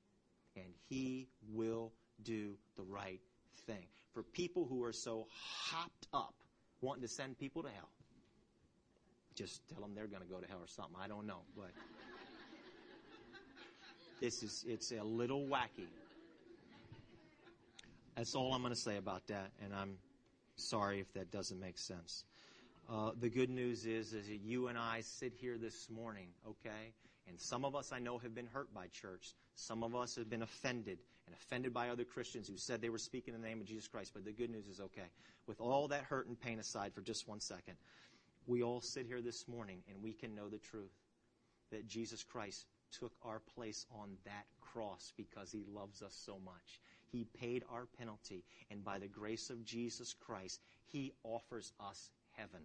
and 0.57 0.67
he 0.89 1.29
will 1.53 1.93
do 2.23 2.55
the 2.77 2.83
right 2.83 3.21
thing. 3.67 3.87
For 4.13 4.23
people 4.23 4.67
who 4.67 4.83
are 4.83 4.93
so 4.93 5.27
hopped 5.31 6.09
up 6.13 6.35
wanting 6.81 7.03
to 7.03 7.09
send 7.09 7.39
people 7.39 7.63
to 7.63 7.69
hell, 7.69 7.91
just 9.35 9.61
tell 9.69 9.83
them 9.83 9.95
they're 9.95 10.07
going 10.07 10.23
to 10.23 10.29
go 10.29 10.41
to 10.41 10.49
hell 10.49 10.61
or 10.61 10.67
something. 10.67 10.97
I 11.01 11.07
don't 11.07 11.27
know, 11.27 11.43
but 11.55 11.67
this 14.21 14.43
is 14.43 14.65
it's 14.67 14.93
a 14.93 15.03
little 15.03 15.47
wacky. 15.47 15.89
That's 18.17 18.35
all 18.35 18.55
I'm 18.55 18.63
going 18.63 18.73
to 18.73 18.81
say 18.81 18.97
about 18.97 19.27
that, 19.27 19.51
and 19.63 19.75
I'm 19.75 19.99
sorry 20.57 21.01
if 21.01 21.13
that 21.13 21.31
doesn't 21.31 21.61
make 21.61 21.77
sense. 21.77 22.25
Uh, 22.89 23.11
the 23.21 23.29
good 23.29 23.51
news 23.51 23.85
is, 23.85 24.15
is 24.15 24.29
that 24.29 24.41
you 24.43 24.69
and 24.69 24.79
I 24.79 25.03
sit 25.03 25.35
here 25.39 25.59
this 25.59 25.91
morning, 25.91 26.29
okay, 26.49 26.95
and 27.29 27.41
some 27.41 27.65
of 27.65 27.75
us 27.75 27.93
I 27.93 27.99
know 27.99 28.19
have 28.19 28.35
been 28.35 28.47
hurt 28.47 28.73
by 28.73 28.87
church. 28.89 29.35
Some 29.55 29.83
of 29.83 29.95
us 29.95 30.17
have 30.17 30.31
been 30.31 30.43
offended 30.43 30.99
and 31.27 31.35
offended 31.35 31.75
by 31.75 31.89
other 31.89 32.05
Christians 32.05 32.49
who 32.49 32.57
said 32.57 32.81
they 32.81 32.89
were 32.89 32.99
speaking 32.99 33.35
in 33.35 33.43
the 33.43 33.49
name 33.49 33.61
of 33.61 33.67
Jesus 33.67 33.89
Christ. 33.89 34.13
But 34.15 34.25
the 34.25 34.33
good 34.33 34.51
news 34.51 34.69
is 34.69 34.81
okay. 34.81 35.09
With 35.47 35.61
all 35.61 35.89
that 35.89 36.05
hurt 36.05 36.29
and 36.29 36.41
pain 36.41 36.59
aside 36.59 36.93
for 36.95 37.01
just 37.01 37.29
one 37.29 37.41
second, 37.41 37.75
we 38.47 38.63
all 38.63 38.81
sit 38.81 39.07
here 39.07 39.21
this 39.21 39.49
morning 39.49 39.83
and 39.89 40.03
we 40.03 40.13
can 40.13 40.35
know 40.35 40.49
the 40.49 40.59
truth 40.59 40.93
that 41.73 41.89
Jesus 41.89 42.23
Christ 42.23 42.67
took 42.93 43.13
our 43.23 43.41
place 43.55 43.87
on 43.91 44.11
that 44.25 44.47
cross 44.61 45.13
because 45.17 45.51
he 45.51 45.65
loves 45.75 46.03
us 46.03 46.15
so 46.25 46.39
much. 46.45 46.81
He 47.11 47.25
paid 47.25 47.65
our 47.71 47.87
penalty, 47.99 48.45
and 48.71 48.85
by 48.85 48.99
the 48.99 49.09
grace 49.09 49.51
of 49.51 49.65
Jesus 49.65 50.15
Christ, 50.15 50.61
he 50.87 51.13
offers 51.25 51.73
us 51.81 52.11
heaven. 52.33 52.61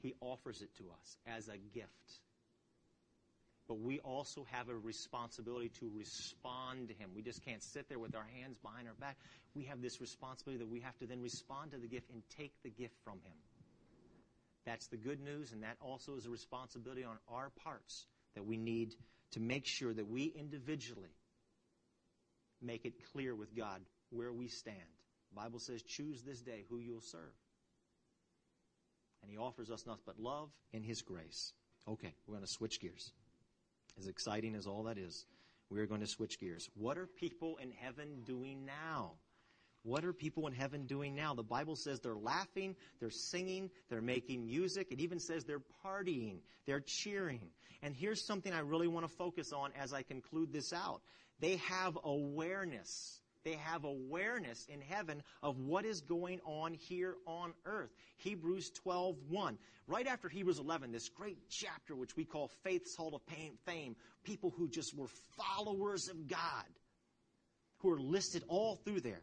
He 0.00 0.14
offers 0.20 0.62
it 0.62 0.74
to 0.78 0.84
us 0.90 1.16
as 1.26 1.48
a 1.48 1.58
gift. 1.74 2.20
but 3.68 3.78
we 3.80 4.00
also 4.00 4.46
have 4.50 4.70
a 4.70 4.74
responsibility 4.74 5.70
to 5.78 5.90
respond 5.94 6.88
to 6.88 6.94
Him. 6.94 7.10
We 7.14 7.22
just 7.22 7.44
can't 7.44 7.62
sit 7.62 7.88
there 7.88 7.98
with 7.98 8.16
our 8.16 8.26
hands 8.40 8.56
behind 8.58 8.88
our 8.88 8.94
back. 8.94 9.18
We 9.54 9.64
have 9.64 9.82
this 9.82 10.00
responsibility 10.00 10.64
that 10.64 10.70
we 10.70 10.80
have 10.80 10.96
to 10.98 11.06
then 11.06 11.20
respond 11.20 11.72
to 11.72 11.78
the 11.78 11.86
gift 11.86 12.10
and 12.10 12.22
take 12.38 12.54
the 12.62 12.70
gift 12.70 12.94
from 13.04 13.20
Him. 13.24 13.36
That's 14.64 14.86
the 14.88 14.96
good 14.96 15.20
news, 15.20 15.52
and 15.52 15.62
that 15.62 15.76
also 15.80 16.16
is 16.16 16.24
a 16.26 16.30
responsibility 16.30 17.04
on 17.04 17.18
our 17.30 17.50
parts 17.62 18.06
that 18.34 18.46
we 18.46 18.56
need 18.56 18.94
to 19.32 19.40
make 19.40 19.66
sure 19.66 19.92
that 19.92 20.08
we 20.08 20.24
individually 20.24 21.14
make 22.62 22.86
it 22.86 22.94
clear 23.12 23.34
with 23.34 23.54
God 23.54 23.80
where 24.10 24.32
we 24.32 24.48
stand. 24.48 24.76
The 25.30 25.40
Bible 25.42 25.58
says, 25.58 25.82
choose 25.82 26.22
this 26.22 26.40
day 26.40 26.64
who 26.70 26.78
you'll 26.78 27.02
serve. 27.02 27.34
And 29.22 29.30
He 29.30 29.36
offers 29.36 29.70
us 29.70 29.86
nothing 29.86 30.02
but 30.06 30.18
love 30.18 30.50
and 30.72 30.84
His 30.84 31.02
grace. 31.02 31.52
Okay, 31.88 32.14
we're 32.26 32.34
going 32.34 32.46
to 32.46 32.52
switch 32.52 32.80
gears. 32.80 33.12
As 33.98 34.06
exciting 34.06 34.54
as 34.54 34.66
all 34.66 34.84
that 34.84 34.98
is, 34.98 35.26
we 35.70 35.80
are 35.80 35.86
going 35.86 36.00
to 36.00 36.06
switch 36.06 36.38
gears. 36.38 36.68
What 36.74 36.98
are 36.98 37.06
people 37.06 37.58
in 37.62 37.70
heaven 37.70 38.22
doing 38.24 38.64
now? 38.64 39.12
What 39.82 40.04
are 40.04 40.12
people 40.12 40.46
in 40.46 40.52
heaven 40.52 40.86
doing 40.86 41.14
now? 41.14 41.34
The 41.34 41.42
Bible 41.42 41.76
says 41.76 42.00
they're 42.00 42.14
laughing, 42.14 42.76
they're 43.00 43.10
singing, 43.10 43.70
they're 43.88 44.02
making 44.02 44.46
music. 44.46 44.88
It 44.90 45.00
even 45.00 45.20
says 45.20 45.44
they're 45.44 45.62
partying, 45.84 46.38
they're 46.66 46.80
cheering. 46.80 47.50
And 47.82 47.94
here's 47.94 48.24
something 48.24 48.52
I 48.52 48.60
really 48.60 48.88
want 48.88 49.08
to 49.08 49.14
focus 49.16 49.52
on 49.52 49.70
as 49.80 49.92
I 49.92 50.02
conclude 50.02 50.52
this 50.52 50.72
out. 50.72 51.00
They 51.40 51.56
have 51.56 51.96
awareness. 52.02 53.20
They 53.44 53.54
have 53.54 53.84
awareness 53.84 54.66
in 54.68 54.80
heaven 54.80 55.22
of 55.42 55.58
what 55.58 55.84
is 55.84 56.00
going 56.00 56.40
on 56.44 56.74
here 56.74 57.14
on 57.26 57.52
earth. 57.64 57.90
Hebrews 58.18 58.70
12, 58.70 59.16
1. 59.28 59.58
Right 59.86 60.06
after 60.06 60.28
Hebrews 60.28 60.58
11, 60.58 60.92
this 60.92 61.08
great 61.08 61.38
chapter 61.48 61.96
which 61.96 62.16
we 62.16 62.24
call 62.24 62.50
Faith's 62.62 62.94
Hall 62.94 63.14
of 63.14 63.22
Fame, 63.64 63.96
people 64.24 64.52
who 64.56 64.68
just 64.68 64.96
were 64.96 65.08
followers 65.36 66.08
of 66.08 66.28
God, 66.28 66.66
who 67.78 67.90
are 67.90 68.00
listed 68.00 68.42
all 68.48 68.76
through 68.76 69.00
there. 69.00 69.22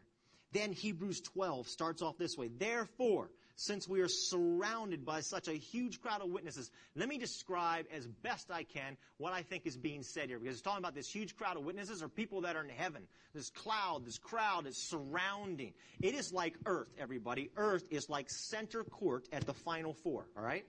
Then 0.52 0.72
Hebrews 0.72 1.20
12 1.20 1.68
starts 1.68 2.02
off 2.02 2.16
this 2.18 2.36
way. 2.36 2.48
Therefore, 2.48 3.30
since 3.56 3.88
we 3.88 4.02
are 4.02 4.08
surrounded 4.08 5.04
by 5.04 5.20
such 5.20 5.48
a 5.48 5.54
huge 5.54 6.00
crowd 6.02 6.20
of 6.20 6.28
witnesses, 6.28 6.70
let 6.94 7.08
me 7.08 7.16
describe 7.16 7.86
as 7.92 8.06
best 8.06 8.50
I 8.50 8.62
can 8.62 8.98
what 9.16 9.32
I 9.32 9.42
think 9.42 9.66
is 9.66 9.78
being 9.78 10.02
said 10.02 10.28
here. 10.28 10.38
Because 10.38 10.56
it's 10.56 10.62
talking 10.62 10.78
about 10.78 10.94
this 10.94 11.10
huge 11.10 11.36
crowd 11.36 11.56
of 11.56 11.64
witnesses 11.64 12.02
or 12.02 12.08
people 12.08 12.42
that 12.42 12.54
are 12.54 12.62
in 12.62 12.68
heaven. 12.68 13.02
This 13.34 13.48
cloud, 13.48 14.04
this 14.04 14.18
crowd 14.18 14.66
is 14.66 14.76
surrounding. 14.76 15.72
It 16.02 16.14
is 16.14 16.34
like 16.34 16.54
earth, 16.66 16.88
everybody. 16.98 17.50
Earth 17.56 17.84
is 17.90 18.10
like 18.10 18.28
center 18.28 18.84
court 18.84 19.26
at 19.32 19.46
the 19.46 19.54
final 19.54 19.94
four, 19.94 20.26
all 20.36 20.44
right? 20.44 20.66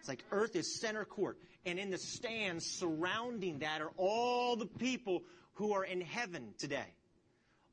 It's 0.00 0.08
like 0.08 0.24
earth 0.32 0.56
is 0.56 0.80
center 0.80 1.04
court. 1.04 1.38
And 1.64 1.78
in 1.78 1.90
the 1.90 1.98
stands 1.98 2.66
surrounding 2.66 3.60
that 3.60 3.80
are 3.80 3.92
all 3.96 4.56
the 4.56 4.66
people 4.66 5.22
who 5.54 5.72
are 5.72 5.84
in 5.84 6.00
heaven 6.00 6.54
today 6.58 6.94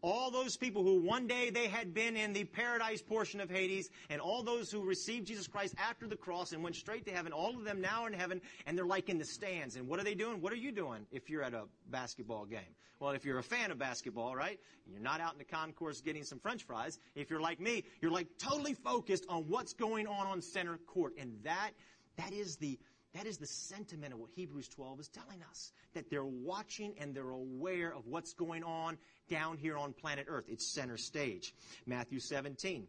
all 0.06 0.30
those 0.30 0.56
people 0.56 0.84
who 0.84 1.02
one 1.02 1.26
day 1.26 1.50
they 1.50 1.68
had 1.68 1.94
been 1.94 2.15
in 2.15 2.32
the 2.32 2.44
paradise 2.44 3.02
portion 3.02 3.41
of 3.41 3.50
Hades, 3.50 3.89
and 4.10 4.22
all 4.22 4.44
those 4.44 4.72
who 4.72 4.82
received 4.82 5.28
Jesus 5.28 5.48
Christ 5.48 5.74
after 5.78 6.08
the 6.08 6.15
cross 6.15 6.52
and 6.52 6.63
went 6.63 6.76
straight 6.76 7.06
to 7.06 7.12
heaven, 7.12 7.32
all 7.32 7.56
of 7.56 7.63
them 7.63 7.82
now 7.82 8.04
are 8.04 8.08
in 8.08 8.13
heaven, 8.13 8.39
and 8.65 8.78
they're 8.78 8.86
like 8.86 9.10
in 9.10 9.18
the 9.18 9.26
stands. 9.26 9.76
And 9.76 9.88
what 9.88 10.00
are 10.00 10.04
they 10.04 10.13
doing? 10.13 10.41
What 10.41 10.54
are 10.54 10.58
you 10.58 10.72
doing 10.72 11.08
if 11.12 11.30
you're 11.30 11.41
at 11.41 11.54
a 11.54 11.63
basketball 11.89 12.46
game? 12.46 12.60
Well, 13.00 13.12
if 13.12 13.26
you're 13.26 13.39
a 13.39 13.44
fan 13.44 13.72
of 13.72 13.80
basketball, 13.80 14.36
right? 14.36 14.60
You're 14.86 15.02
not 15.02 15.22
out 15.22 15.34
in 15.34 15.39
the 15.39 15.44
concourse 15.44 16.02
getting 16.02 16.24
some 16.24 16.39
french 16.39 16.63
fries. 16.63 17.00
If 17.15 17.30
you're 17.30 17.41
like 17.41 17.60
me, 17.60 17.84
you're 18.00 18.12
like 18.12 18.28
totally 18.38 18.74
focused 18.74 19.26
on 19.28 19.44
what's 19.50 19.74
going 19.74 20.08
on 20.08 20.28
on 20.28 20.41
center 20.41 20.78
court. 20.78 21.13
And 21.18 21.34
that, 21.44 21.72
that 22.18 22.32
is 22.32 22.56
the, 22.58 22.80
that 23.15 23.25
is 23.25 23.38
the 23.38 23.47
sentiment 23.47 24.13
of 24.13 24.19
what 24.19 24.30
Hebrews 24.36 24.67
12 24.67 24.99
is 24.99 25.08
telling 25.08 25.41
us. 25.49 25.71
That 25.93 26.10
they're 26.10 26.25
watching 26.25 26.93
and 26.99 27.15
they're 27.15 27.30
aware 27.30 27.93
of 27.93 28.08
what's 28.08 28.34
going 28.34 28.63
on 28.63 28.97
down 29.30 29.58
here 29.58 29.78
on 29.78 29.93
planet 29.93 30.25
Earth. 30.30 30.45
It's 30.49 30.67
center 30.67 30.97
stage. 30.97 31.56
Matthew 31.86 32.19
17. 32.19 32.88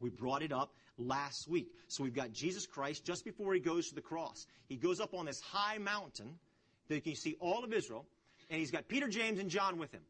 We 0.00 0.10
brought 0.10 0.42
it 0.42 0.52
up 0.52 0.72
last 0.98 1.48
week. 1.48 1.68
So 1.88 2.04
we've 2.04 2.14
got 2.14 2.32
Jesus 2.32 2.66
Christ 2.66 3.04
just 3.04 3.24
before 3.24 3.54
he 3.54 3.60
goes 3.60 3.88
to 3.88 3.94
the 3.94 4.00
cross. 4.00 4.46
He 4.68 4.76
goes 4.76 5.00
up 5.00 5.14
on 5.14 5.26
this 5.26 5.40
high 5.40 5.78
mountain 5.78 6.38
that 6.88 6.94
you 6.94 7.00
can 7.00 7.14
see 7.14 7.36
all 7.40 7.64
of 7.64 7.72
Israel, 7.72 8.06
and 8.50 8.60
he's 8.60 8.70
got 8.70 8.88
Peter, 8.88 9.08
James, 9.08 9.40
and 9.40 9.50
John 9.50 9.78
with 9.78 9.92
him. 9.92 10.02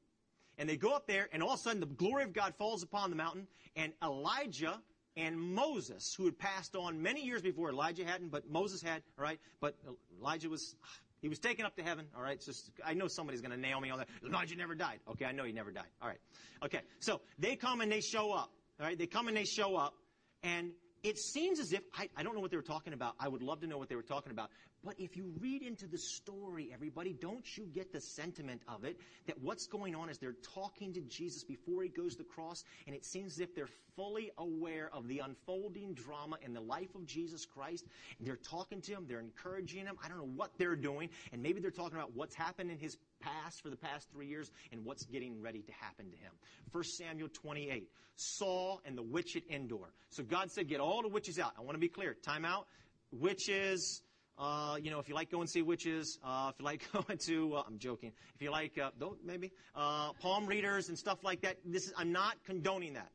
And 0.58 0.68
they 0.68 0.76
go 0.76 0.90
up 0.90 1.06
there, 1.06 1.28
and 1.32 1.42
all 1.42 1.54
of 1.54 1.60
a 1.60 1.62
sudden 1.62 1.80
the 1.80 1.86
glory 1.86 2.24
of 2.24 2.32
God 2.32 2.54
falls 2.56 2.82
upon 2.82 3.10
the 3.10 3.16
mountain, 3.16 3.46
and 3.74 3.92
Elijah 4.02 4.80
and 5.16 5.40
Moses, 5.40 6.14
who 6.16 6.26
had 6.26 6.38
passed 6.38 6.76
on 6.76 7.00
many 7.00 7.24
years 7.24 7.42
before. 7.42 7.70
Elijah 7.70 8.04
hadn't, 8.04 8.30
but 8.30 8.48
Moses 8.50 8.82
had, 8.82 9.02
all 9.18 9.24
right? 9.24 9.40
But 9.60 9.74
Elijah 10.20 10.48
was, 10.48 10.76
he 11.22 11.28
was 11.28 11.38
taken 11.38 11.64
up 11.64 11.74
to 11.76 11.82
heaven, 11.82 12.06
all 12.14 12.22
right? 12.22 12.40
Just, 12.40 12.70
I 12.84 12.94
know 12.94 13.08
somebody's 13.08 13.40
going 13.40 13.52
to 13.52 13.56
nail 13.56 13.80
me 13.80 13.90
on 13.90 13.98
that. 13.98 14.08
Elijah 14.26 14.56
never 14.56 14.74
died. 14.74 15.00
Okay, 15.10 15.24
I 15.24 15.32
know 15.32 15.44
he 15.44 15.52
never 15.52 15.70
died. 15.70 15.88
All 16.02 16.08
right. 16.08 16.20
Okay, 16.64 16.80
so 17.00 17.20
they 17.38 17.56
come 17.56 17.80
and 17.80 17.90
they 17.90 18.00
show 18.00 18.32
up, 18.32 18.50
all 18.78 18.86
right? 18.86 18.98
They 18.98 19.06
come 19.06 19.28
and 19.28 19.36
they 19.36 19.44
show 19.44 19.76
up, 19.76 19.94
and 20.42 20.72
it 21.02 21.18
seems 21.18 21.60
as 21.60 21.72
if, 21.72 21.80
I, 21.94 22.08
I 22.16 22.22
don't 22.22 22.34
know 22.34 22.40
what 22.40 22.50
they 22.50 22.56
were 22.56 22.62
talking 22.62 22.92
about. 22.92 23.14
I 23.18 23.28
would 23.28 23.42
love 23.42 23.60
to 23.60 23.66
know 23.66 23.78
what 23.78 23.88
they 23.88 23.96
were 23.96 24.02
talking 24.02 24.32
about. 24.32 24.50
But 24.84 24.94
if 24.98 25.16
you 25.16 25.32
read 25.40 25.62
into 25.62 25.86
the 25.86 25.98
story, 25.98 26.70
everybody, 26.72 27.12
don't 27.12 27.44
you 27.56 27.64
get 27.64 27.92
the 27.92 28.00
sentiment 28.00 28.62
of 28.68 28.84
it 28.84 29.00
that 29.26 29.40
what's 29.42 29.66
going 29.66 29.94
on 29.96 30.08
is 30.08 30.18
they're 30.18 30.36
talking 30.54 30.92
to 30.92 31.00
Jesus 31.00 31.42
before 31.42 31.82
he 31.82 31.88
goes 31.88 32.12
to 32.12 32.18
the 32.18 32.28
cross, 32.28 32.62
and 32.86 32.94
it 32.94 33.04
seems 33.04 33.32
as 33.32 33.40
if 33.40 33.54
they're 33.54 33.68
fully 33.96 34.30
aware 34.38 34.90
of 34.92 35.08
the 35.08 35.20
unfolding 35.20 35.94
drama 35.94 36.36
in 36.44 36.52
the 36.52 36.60
life 36.60 36.94
of 36.94 37.06
Jesus 37.06 37.44
Christ. 37.46 37.86
They're 38.20 38.36
talking 38.36 38.80
to 38.82 38.92
him, 38.92 39.06
they're 39.08 39.20
encouraging 39.20 39.86
him. 39.86 39.96
I 40.04 40.08
don't 40.08 40.18
know 40.18 40.32
what 40.36 40.52
they're 40.58 40.76
doing, 40.76 41.08
and 41.32 41.42
maybe 41.42 41.60
they're 41.60 41.70
talking 41.70 41.96
about 41.96 42.14
what's 42.14 42.34
happened 42.34 42.70
in 42.70 42.78
his 42.78 42.96
past 43.20 43.62
for 43.62 43.70
the 43.70 43.76
past 43.76 44.08
three 44.12 44.26
years 44.26 44.50
and 44.70 44.84
what's 44.84 45.04
getting 45.06 45.40
ready 45.42 45.62
to 45.62 45.72
happen 45.72 46.10
to 46.10 46.16
him. 46.16 46.32
1 46.72 46.84
Samuel 46.84 47.28
28, 47.32 47.88
Saul 48.14 48.80
and 48.84 48.96
the 48.96 49.02
witch 49.02 49.36
at 49.36 49.42
Endor. 49.50 49.92
So 50.10 50.22
God 50.22 50.50
said, 50.50 50.68
get 50.68 50.80
all 50.80 51.02
the 51.02 51.08
witches 51.08 51.38
out. 51.38 51.52
I 51.58 51.62
want 51.62 51.74
to 51.74 51.80
be 51.80 51.88
clear. 51.88 52.14
Time 52.22 52.44
out. 52.44 52.66
Witches, 53.12 54.02
uh, 54.38 54.76
you 54.80 54.90
know, 54.90 54.98
if 54.98 55.08
you 55.08 55.14
like 55.14 55.30
going 55.30 55.46
to 55.46 55.52
see 55.52 55.62
witches, 55.62 56.18
uh, 56.24 56.50
if 56.52 56.58
you 56.58 56.64
like 56.64 56.90
going 56.92 57.18
to, 57.18 57.56
uh, 57.56 57.62
I'm 57.66 57.78
joking. 57.78 58.12
If 58.34 58.42
you 58.42 58.50
like, 58.50 58.78
uh, 58.78 58.90
don't 58.98 59.24
maybe 59.24 59.52
uh, 59.74 60.12
palm 60.20 60.46
readers 60.46 60.88
and 60.88 60.98
stuff 60.98 61.24
like 61.24 61.42
that. 61.42 61.58
This 61.64 61.86
is, 61.86 61.94
I'm 61.96 62.12
not 62.12 62.36
condoning 62.44 62.94
that. 62.94 63.10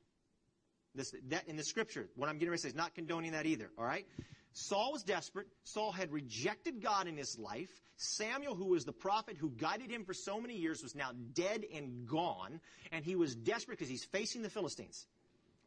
This 0.96 1.14
that 1.30 1.48
in 1.48 1.56
the 1.56 1.64
scripture, 1.64 2.10
what 2.16 2.28
I'm 2.28 2.36
getting 2.36 2.50
ready 2.50 2.58
to 2.58 2.64
say 2.64 2.70
is 2.70 2.76
not 2.76 2.96
condoning 2.96 3.32
that 3.32 3.46
either. 3.46 3.70
All 3.78 3.86
right. 3.86 4.06
Saul 4.54 4.92
was 4.92 5.04
desperate. 5.04 5.48
Saul 5.64 5.92
had 5.92 6.12
rejected 6.12 6.82
God 6.82 7.08
in 7.08 7.16
his 7.16 7.40
life. 7.40 7.70
Samuel, 7.96 8.56
who 8.56 8.66
was 8.66 8.84
the 8.84 8.92
prophet 8.92 9.38
who 9.38 9.52
guided 9.52 9.90
him 9.90 10.04
for 10.04 10.14
so 10.14 10.42
many 10.42 10.58
years, 10.58 10.84
was 10.84 10.96
now 10.96 11.12
dead 11.34 11.64
and 11.74 12.08
gone. 12.08 12.60
And 12.92 13.06
he 13.06 13.16
was 13.16 13.36
desperate 13.36 13.78
because 13.78 13.90
he's 13.90 14.04
facing 14.04 14.42
the 14.42 14.50
Philistines. 14.50 15.06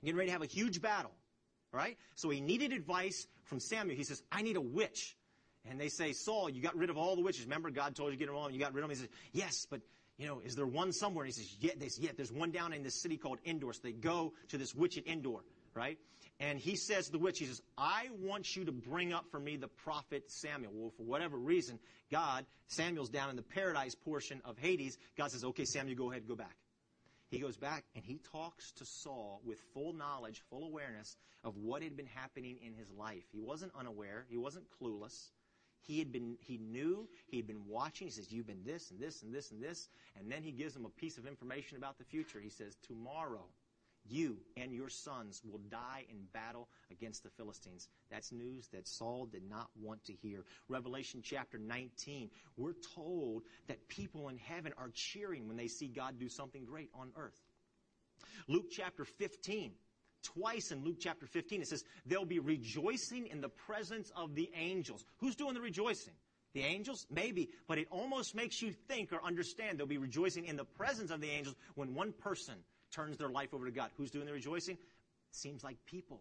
Getting 0.03 0.19
ready 0.19 0.29
to 0.29 0.33
have 0.33 0.43
a 0.43 0.47
huge 0.47 0.83
battle. 0.83 1.13
All 1.73 1.79
right? 1.79 1.97
So 2.15 2.29
he 2.29 2.41
needed 2.41 2.73
advice 2.73 3.27
from 3.45 3.61
Samuel. 3.61 3.97
He 3.97 4.05
says, 4.05 4.23
I 4.31 4.43
need 4.43 4.57
a 4.57 4.61
witch. 4.61 5.17
And 5.69 5.81
they 5.81 5.89
say, 5.89 6.13
Saul, 6.13 6.51
you 6.51 6.61
got 6.63 6.77
rid 6.77 6.91
of 6.91 6.99
all 6.99 7.17
the 7.17 7.23
witches. 7.23 7.45
Remember, 7.45 7.71
God 7.71 7.95
told 7.95 8.11
you 8.13 8.17
to 8.17 8.19
get 8.19 8.27
them 8.27 8.37
all, 8.37 8.47
and 8.47 8.55
you 8.55 8.61
got 8.61 8.75
rid 8.75 8.85
of 8.85 8.91
them. 8.91 8.97
He 8.97 9.03
says, 9.03 9.11
Yes, 9.33 9.67
but 9.71 9.81
you 10.19 10.27
know, 10.27 10.41
is 10.45 10.55
there 10.55 10.67
one 10.67 10.93
somewhere? 10.93 11.25
And 11.25 11.35
he 11.35 11.41
says, 11.41 11.57
yeah, 11.61 11.73
say, 11.89 12.03
yeah, 12.03 12.11
there's 12.17 12.31
one 12.31 12.53
down 12.53 12.73
in 12.73 12.83
this 12.83 12.95
city 12.95 13.17
called 13.17 13.39
Endor. 13.45 13.73
So 13.73 13.81
they 13.83 13.93
go 13.93 14.33
to 14.49 14.59
this 14.59 14.75
witch 14.75 14.97
at 14.97 15.07
Endor, 15.07 15.41
right? 15.75 15.99
And 16.41 16.59
he 16.59 16.77
says 16.77 17.07
to 17.07 17.13
the 17.13 17.19
witch, 17.19 17.39
he 17.39 17.47
says, 17.47 17.61
I 17.77 18.09
want 18.21 18.57
you 18.57 18.65
to 18.65 18.73
bring 18.73 19.13
up 19.13 19.25
for 19.31 19.41
me 19.41 19.57
the 19.57 19.69
prophet 19.69 20.31
Samuel. 20.31 20.73
Well, 20.73 20.91
for 20.97 21.03
whatever 21.03 21.37
reason, 21.37 21.79
God, 22.13 22.47
Samuel's 22.69 23.09
down 23.09 23.31
in 23.31 23.37
the 23.37 23.43
paradise 23.43 23.95
portion 23.95 24.41
of 24.45 24.59
Hades. 24.59 24.99
God 25.17 25.31
says, 25.31 25.45
okay, 25.45 25.65
Samuel, 25.65 25.97
go 25.97 26.11
ahead, 26.11 26.29
go 26.29 26.37
back. 26.37 26.57
He 27.31 27.39
goes 27.41 27.57
back 27.57 27.85
and 27.97 28.05
he 28.05 28.21
talks 28.31 28.71
to 28.73 28.85
Saul 28.85 29.41
with 29.45 29.59
full 29.73 29.93
knowledge, 29.93 30.43
full 30.51 30.65
awareness 30.65 31.17
of 31.43 31.57
what 31.57 31.83
had 31.83 31.97
been 31.97 32.07
happening 32.07 32.59
in 32.65 32.75
his 32.75 32.89
life. 32.91 33.25
He 33.33 33.41
wasn't 33.41 33.73
unaware. 33.77 34.25
He 34.29 34.37
wasn't 34.37 34.67
clueless. 34.81 35.31
He 35.87 35.99
had 35.99 36.11
been, 36.13 36.37
he 36.41 36.59
knew, 36.59 37.09
he 37.27 37.37
had 37.37 37.47
been 37.47 37.67
watching. 37.69 38.07
He 38.07 38.13
says, 38.13 38.33
you've 38.33 38.47
been 38.47 38.65
this 38.65 38.91
and 38.91 38.99
this 38.99 39.23
and 39.23 39.35
this 39.35 39.51
and 39.51 39.63
this. 39.63 39.89
And 40.19 40.31
then 40.31 40.43
he 40.43 40.51
gives 40.51 40.75
him 40.75 40.85
a 40.85 41.01
piece 41.01 41.19
of 41.19 41.27
information 41.27 41.77
about 41.77 41.99
the 41.99 42.05
future. 42.05 42.41
He 42.41 42.51
says, 42.51 42.77
tomorrow, 42.87 43.45
you 44.07 44.39
and 44.57 44.73
your 44.73 44.89
sons 44.89 45.43
will 45.45 45.61
die 45.71 46.05
in 46.11 46.17
battle 46.33 46.69
against 46.91 47.23
the 47.23 47.31
Philistines. 47.31 47.89
That's 48.11 48.33
news 48.33 48.69
that 48.69 48.87
Saul 48.87 49.27
did 49.27 49.49
not 49.49 49.69
want 49.81 50.05
to 50.05 50.13
hear. 50.13 50.45
Revelation 50.69 51.21
chapter 51.23 51.59
19, 51.59 52.31
we're 52.57 52.75
told 52.95 53.43
that 53.67 53.89
people 53.89 54.29
in 54.29 54.39
heaven 54.39 54.73
are 54.77 54.91
cheering 54.93 55.49
when 55.49 55.57
they 55.57 55.69
see 55.69 55.89
God 55.89 56.19
do 56.19 56.29
something 56.29 56.65
great 56.65 56.91
on 56.95 57.13
earth. 57.17 57.41
Luke 58.49 58.67
chapter 58.71 59.05
15, 59.05 59.73
Twice 60.25 60.73
in 60.73 60.83
Luke 60.83 60.97
chapter 60.99 61.27
15, 61.27 61.61
it 61.61 61.69
says, 61.69 61.85
they'll 62.07 62.25
be 62.25 62.39
rejoicing 62.39 63.27
in 63.27 63.41
the 63.41 63.49
presence 63.49 64.11
of 64.17 64.35
the 64.35 64.51
angels. 64.57 65.05
Who's 65.19 65.37
doing 65.37 65.55
the 65.55 65.61
rejoicing? 65.61 66.15
The 66.55 66.63
angels? 66.63 67.07
Maybe, 67.11 67.51
but 67.69 67.79
it 67.79 67.89
almost 67.91 68.35
makes 68.35 68.63
you 68.63 68.73
think 68.73 69.13
or 69.13 69.23
understand 69.23 69.79
they'll 69.79 69.87
be 69.87 69.99
rejoicing 69.99 70.47
in 70.47 70.57
the 70.57 70.65
presence 70.65 71.11
of 71.11 71.21
the 71.21 71.31
angels 71.31 71.57
when 71.75 71.95
one 71.95 72.13
person 72.13 72.55
turns 72.91 73.19
their 73.19 73.29
life 73.29 73.53
over 73.53 73.67
to 73.67 73.73
God. 73.73 73.91
Who's 73.97 74.11
doing 74.11 74.27
the 74.27 74.33
rejoicing? 74.33 74.79
Seems 75.31 75.63
like 75.63 75.77
people. 75.85 76.21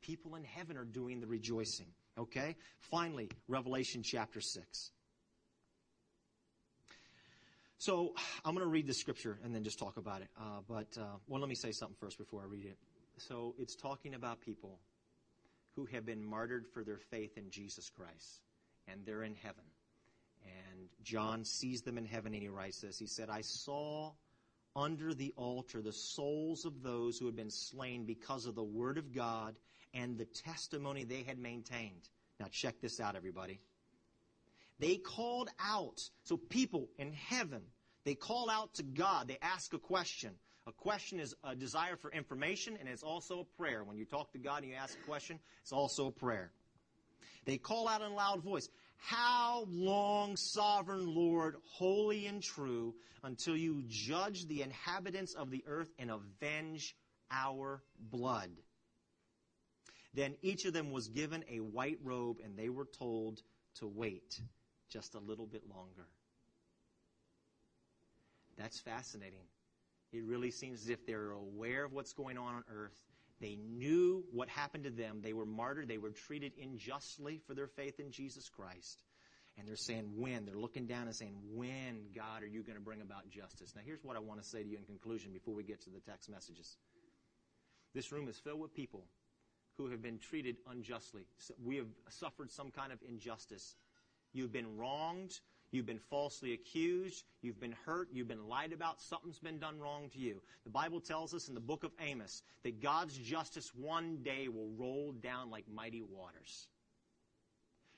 People 0.00 0.36
in 0.36 0.44
heaven 0.44 0.76
are 0.76 0.84
doing 0.84 1.20
the 1.20 1.26
rejoicing. 1.26 1.86
Okay? 2.18 2.56
Finally, 2.78 3.30
Revelation 3.48 4.02
chapter 4.02 4.40
6. 4.40 4.90
So 7.78 8.14
I'm 8.44 8.54
going 8.54 8.64
to 8.64 8.70
read 8.70 8.86
the 8.86 8.94
scripture 8.94 9.38
and 9.44 9.54
then 9.54 9.64
just 9.64 9.78
talk 9.78 9.96
about 9.96 10.22
it. 10.22 10.28
Uh, 10.38 10.60
but, 10.68 10.86
uh, 10.98 11.16
well, 11.26 11.40
let 11.40 11.48
me 11.48 11.54
say 11.54 11.72
something 11.72 11.96
first 11.98 12.18
before 12.18 12.42
I 12.42 12.46
read 12.46 12.66
it. 12.66 12.78
So 13.18 13.54
it's 13.58 13.76
talking 13.76 14.14
about 14.14 14.40
people 14.40 14.78
who 15.76 15.86
have 15.86 16.06
been 16.06 16.24
martyred 16.24 16.66
for 16.72 16.84
their 16.84 16.98
faith 16.98 17.36
in 17.36 17.50
Jesus 17.50 17.90
Christ, 17.90 18.42
and 18.88 19.04
they're 19.04 19.22
in 19.22 19.34
heaven. 19.34 19.64
And 20.44 20.88
John 21.02 21.44
sees 21.44 21.82
them 21.82 21.98
in 21.98 22.04
heaven, 22.04 22.34
and 22.34 22.42
he 22.42 22.48
writes 22.48 22.80
this. 22.80 22.98
He 22.98 23.06
said, 23.06 23.30
I 23.30 23.40
saw 23.40 24.12
under 24.76 25.14
the 25.14 25.32
altar 25.36 25.80
the 25.80 25.92
souls 25.92 26.64
of 26.64 26.82
those 26.82 27.18
who 27.18 27.26
had 27.26 27.36
been 27.36 27.50
slain 27.50 28.04
because 28.04 28.46
of 28.46 28.54
the 28.54 28.62
word 28.62 28.98
of 28.98 29.14
God 29.14 29.54
and 29.94 30.18
the 30.18 30.24
testimony 30.24 31.04
they 31.04 31.22
had 31.22 31.38
maintained. 31.38 32.08
Now, 32.40 32.46
check 32.50 32.80
this 32.80 33.00
out, 33.00 33.16
everybody. 33.16 33.60
They 34.80 34.96
called 34.96 35.48
out. 35.60 36.00
So, 36.24 36.36
people 36.36 36.88
in 36.98 37.12
heaven, 37.12 37.62
they 38.04 38.14
call 38.14 38.50
out 38.50 38.74
to 38.74 38.82
God. 38.82 39.28
They 39.28 39.38
ask 39.40 39.72
a 39.72 39.78
question. 39.78 40.32
A 40.66 40.72
question 40.72 41.20
is 41.20 41.34
a 41.44 41.54
desire 41.54 41.96
for 41.96 42.10
information, 42.10 42.78
and 42.80 42.88
it's 42.88 43.02
also 43.02 43.40
a 43.40 43.44
prayer. 43.62 43.84
When 43.84 43.98
you 43.98 44.06
talk 44.06 44.32
to 44.32 44.38
God 44.38 44.62
and 44.62 44.70
you 44.70 44.76
ask 44.76 44.96
a 44.98 45.06
question, 45.06 45.38
it's 45.60 45.72
also 45.72 46.06
a 46.06 46.12
prayer. 46.12 46.52
They 47.44 47.58
call 47.58 47.86
out 47.86 48.00
in 48.00 48.12
a 48.12 48.14
loud 48.14 48.42
voice, 48.42 48.68
How 48.96 49.66
long, 49.68 50.36
sovereign 50.36 51.14
Lord, 51.14 51.56
holy 51.66 52.26
and 52.26 52.42
true, 52.42 52.94
until 53.22 53.56
you 53.56 53.82
judge 53.86 54.46
the 54.46 54.62
inhabitants 54.62 55.34
of 55.34 55.50
the 55.50 55.62
earth 55.66 55.92
and 55.98 56.10
avenge 56.10 56.96
our 57.30 57.82
blood? 57.98 58.50
Then 60.14 60.36
each 60.40 60.64
of 60.64 60.72
them 60.72 60.92
was 60.92 61.08
given 61.08 61.44
a 61.50 61.58
white 61.58 61.98
robe, 62.02 62.38
and 62.42 62.56
they 62.56 62.70
were 62.70 62.86
told 62.86 63.42
to 63.80 63.86
wait 63.86 64.40
just 64.88 65.14
a 65.14 65.18
little 65.18 65.46
bit 65.46 65.68
longer. 65.68 66.06
That's 68.56 68.80
fascinating. 68.80 69.44
It 70.14 70.22
really 70.24 70.52
seems 70.52 70.82
as 70.82 70.88
if 70.90 71.04
they're 71.06 71.32
aware 71.32 71.84
of 71.84 71.92
what's 71.92 72.12
going 72.12 72.38
on 72.38 72.54
on 72.54 72.64
earth. 72.72 72.98
They 73.40 73.56
knew 73.56 74.24
what 74.32 74.48
happened 74.48 74.84
to 74.84 74.90
them. 74.90 75.20
They 75.20 75.32
were 75.32 75.44
martyred. 75.44 75.88
They 75.88 75.98
were 75.98 76.12
treated 76.12 76.52
unjustly 76.62 77.40
for 77.48 77.54
their 77.54 77.66
faith 77.66 77.98
in 77.98 78.12
Jesus 78.12 78.48
Christ. 78.48 79.02
And 79.58 79.66
they're 79.66 79.74
saying, 79.74 80.12
when? 80.16 80.46
They're 80.46 80.54
looking 80.54 80.86
down 80.86 81.06
and 81.06 81.14
saying, 81.14 81.34
when, 81.52 82.06
God, 82.14 82.44
are 82.44 82.46
you 82.46 82.62
going 82.62 82.78
to 82.78 82.84
bring 82.84 83.00
about 83.00 83.28
justice? 83.28 83.72
Now, 83.74 83.82
here's 83.84 84.04
what 84.04 84.16
I 84.16 84.20
want 84.20 84.40
to 84.40 84.48
say 84.48 84.62
to 84.62 84.68
you 84.68 84.78
in 84.78 84.84
conclusion 84.84 85.32
before 85.32 85.54
we 85.54 85.64
get 85.64 85.82
to 85.82 85.90
the 85.90 86.00
text 86.00 86.30
messages. 86.30 86.76
This 87.92 88.12
room 88.12 88.28
is 88.28 88.38
filled 88.38 88.60
with 88.60 88.72
people 88.72 89.04
who 89.76 89.90
have 89.90 90.00
been 90.00 90.18
treated 90.18 90.56
unjustly. 90.70 91.22
We 91.64 91.76
have 91.76 91.86
suffered 92.08 92.52
some 92.52 92.70
kind 92.70 92.92
of 92.92 92.98
injustice. 93.08 93.74
You've 94.32 94.52
been 94.52 94.76
wronged. 94.76 95.40
You've 95.74 95.86
been 95.86 95.98
falsely 95.98 96.52
accused. 96.52 97.24
You've 97.42 97.58
been 97.58 97.74
hurt. 97.84 98.08
You've 98.12 98.28
been 98.28 98.48
lied 98.48 98.72
about. 98.72 99.00
Something's 99.00 99.40
been 99.40 99.58
done 99.58 99.80
wrong 99.80 100.08
to 100.10 100.18
you. 100.20 100.40
The 100.62 100.70
Bible 100.70 101.00
tells 101.00 101.34
us 101.34 101.48
in 101.48 101.54
the 101.54 101.60
book 101.60 101.82
of 101.82 101.90
Amos 102.00 102.44
that 102.62 102.80
God's 102.80 103.18
justice 103.18 103.72
one 103.74 104.18
day 104.22 104.46
will 104.46 104.70
roll 104.78 105.10
down 105.10 105.50
like 105.50 105.64
mighty 105.68 106.00
waters. 106.00 106.68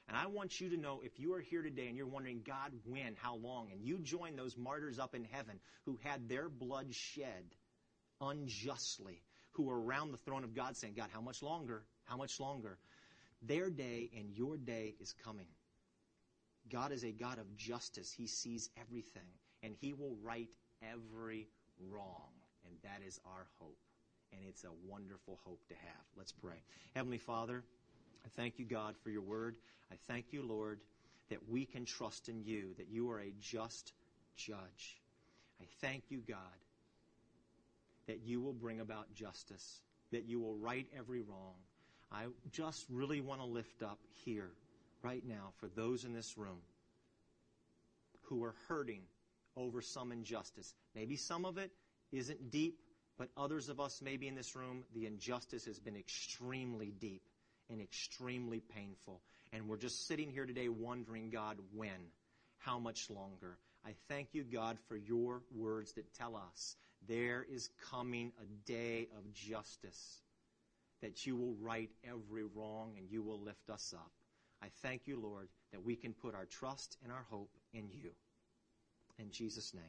And 0.08 0.16
I 0.16 0.26
want 0.28 0.58
you 0.58 0.70
to 0.70 0.78
know 0.78 1.02
if 1.04 1.20
you 1.20 1.34
are 1.34 1.40
here 1.40 1.60
today 1.60 1.88
and 1.88 1.98
you're 1.98 2.06
wondering, 2.06 2.40
God, 2.46 2.72
when, 2.86 3.14
how 3.20 3.36
long, 3.36 3.68
and 3.70 3.84
you 3.84 3.98
join 3.98 4.36
those 4.36 4.56
martyrs 4.56 4.98
up 4.98 5.14
in 5.14 5.24
heaven 5.30 5.60
who 5.84 5.98
had 6.02 6.30
their 6.30 6.48
blood 6.48 6.94
shed 6.94 7.44
unjustly, 8.22 9.20
who 9.52 9.68
are 9.68 9.78
around 9.78 10.12
the 10.12 10.18
throne 10.24 10.44
of 10.44 10.54
God 10.54 10.78
saying, 10.78 10.94
God, 10.96 11.10
how 11.12 11.20
much 11.20 11.42
longer? 11.42 11.82
How 12.04 12.16
much 12.16 12.40
longer? 12.40 12.78
Their 13.42 13.68
day 13.68 14.08
and 14.16 14.30
your 14.30 14.56
day 14.56 14.94
is 14.98 15.14
coming. 15.22 15.48
God 16.70 16.92
is 16.92 17.04
a 17.04 17.12
God 17.12 17.38
of 17.38 17.56
justice. 17.56 18.12
He 18.12 18.26
sees 18.26 18.70
everything, 18.80 19.28
and 19.62 19.74
He 19.80 19.92
will 19.92 20.16
right 20.22 20.48
every 20.82 21.48
wrong. 21.90 22.30
And 22.64 22.74
that 22.82 23.06
is 23.06 23.20
our 23.24 23.46
hope. 23.60 23.78
And 24.32 24.40
it's 24.48 24.64
a 24.64 24.72
wonderful 24.88 25.38
hope 25.44 25.60
to 25.68 25.74
have. 25.74 26.04
Let's 26.16 26.32
pray. 26.32 26.60
Heavenly 26.94 27.18
Father, 27.18 27.62
I 28.24 28.28
thank 28.36 28.58
you, 28.58 28.64
God, 28.64 28.96
for 29.02 29.10
your 29.10 29.22
word. 29.22 29.56
I 29.92 29.94
thank 30.08 30.32
you, 30.32 30.42
Lord, 30.42 30.80
that 31.30 31.48
we 31.48 31.64
can 31.64 31.84
trust 31.84 32.28
in 32.28 32.42
you, 32.42 32.74
that 32.78 32.88
you 32.90 33.10
are 33.10 33.20
a 33.20 33.32
just 33.40 33.92
judge. 34.36 35.00
I 35.60 35.64
thank 35.80 36.04
you, 36.08 36.22
God, 36.26 36.36
that 38.08 38.20
you 38.24 38.40
will 38.40 38.52
bring 38.52 38.80
about 38.80 39.14
justice, 39.14 39.80
that 40.12 40.24
you 40.24 40.40
will 40.40 40.56
right 40.56 40.86
every 40.98 41.20
wrong. 41.20 41.54
I 42.10 42.26
just 42.52 42.84
really 42.90 43.20
want 43.20 43.40
to 43.40 43.46
lift 43.46 43.82
up 43.82 43.98
here 44.24 44.50
right 45.02 45.22
now 45.26 45.52
for 45.58 45.68
those 45.68 46.04
in 46.04 46.12
this 46.12 46.36
room 46.36 46.60
who 48.22 48.42
are 48.44 48.54
hurting 48.68 49.02
over 49.56 49.80
some 49.80 50.12
injustice. 50.12 50.74
Maybe 50.94 51.16
some 51.16 51.44
of 51.44 51.58
it 51.58 51.70
isn't 52.12 52.50
deep, 52.50 52.80
but 53.18 53.28
others 53.36 53.68
of 53.68 53.80
us, 53.80 54.00
maybe 54.02 54.28
in 54.28 54.34
this 54.34 54.54
room, 54.54 54.84
the 54.94 55.06
injustice 55.06 55.64
has 55.66 55.78
been 55.78 55.96
extremely 55.96 56.92
deep 56.98 57.22
and 57.70 57.80
extremely 57.80 58.60
painful. 58.60 59.22
And 59.52 59.68
we're 59.68 59.78
just 59.78 60.06
sitting 60.06 60.30
here 60.30 60.46
today 60.46 60.68
wondering, 60.68 61.30
God, 61.30 61.56
when? 61.74 62.10
How 62.58 62.78
much 62.78 63.08
longer? 63.10 63.58
I 63.84 63.94
thank 64.08 64.28
you, 64.32 64.44
God, 64.44 64.78
for 64.88 64.96
your 64.96 65.42
words 65.54 65.92
that 65.92 66.12
tell 66.14 66.36
us 66.36 66.76
there 67.08 67.46
is 67.48 67.70
coming 67.90 68.32
a 68.40 68.46
day 68.66 69.08
of 69.16 69.32
justice, 69.32 70.22
that 71.02 71.26
you 71.26 71.36
will 71.36 71.54
right 71.60 71.90
every 72.04 72.44
wrong 72.44 72.94
and 72.98 73.10
you 73.10 73.22
will 73.22 73.40
lift 73.40 73.70
us 73.70 73.94
up. 73.96 74.10
I 74.62 74.66
thank 74.82 75.06
you, 75.06 75.20
Lord, 75.20 75.48
that 75.72 75.84
we 75.84 75.96
can 75.96 76.12
put 76.12 76.34
our 76.34 76.46
trust 76.46 76.96
and 77.02 77.12
our 77.12 77.26
hope 77.30 77.50
in 77.72 77.88
you. 77.90 78.10
In 79.18 79.30
Jesus' 79.30 79.74
name, 79.74 79.82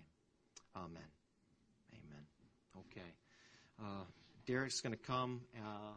amen. 0.76 1.10
Amen. 1.94 2.26
Okay. 2.78 3.10
Uh, 3.80 4.04
Derek's 4.46 4.82
going 4.82 4.96
to 4.96 5.02
come. 5.02 5.42
Uh, 5.58 5.94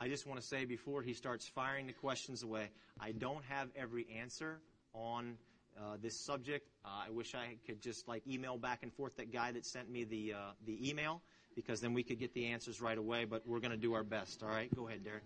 I 0.00 0.08
just 0.08 0.26
want 0.26 0.40
to 0.40 0.46
say 0.46 0.64
before 0.64 1.02
he 1.02 1.12
starts 1.12 1.46
firing 1.46 1.86
the 1.86 1.92
questions 1.92 2.42
away, 2.42 2.70
I 2.98 3.12
don't 3.12 3.44
have 3.44 3.68
every 3.76 4.06
answer 4.18 4.58
on 4.94 5.36
uh, 5.78 5.96
this 6.02 6.18
subject. 6.18 6.68
Uh, 6.84 7.06
I 7.06 7.10
wish 7.10 7.34
I 7.34 7.56
could 7.66 7.80
just 7.80 8.08
like 8.08 8.26
email 8.26 8.56
back 8.56 8.82
and 8.82 8.92
forth 8.92 9.16
that 9.16 9.32
guy 9.32 9.52
that 9.52 9.64
sent 9.64 9.90
me 9.90 10.04
the 10.04 10.34
uh, 10.34 10.52
the 10.66 10.88
email 10.88 11.22
because 11.54 11.80
then 11.80 11.94
we 11.94 12.02
could 12.02 12.18
get 12.18 12.34
the 12.34 12.46
answers 12.46 12.80
right 12.80 12.98
away. 12.98 13.24
But 13.24 13.46
we're 13.46 13.60
going 13.60 13.72
to 13.72 13.76
do 13.76 13.92
our 13.94 14.04
best. 14.04 14.42
All 14.42 14.48
right, 14.48 14.74
go 14.74 14.88
ahead, 14.88 15.04
Derek 15.04 15.22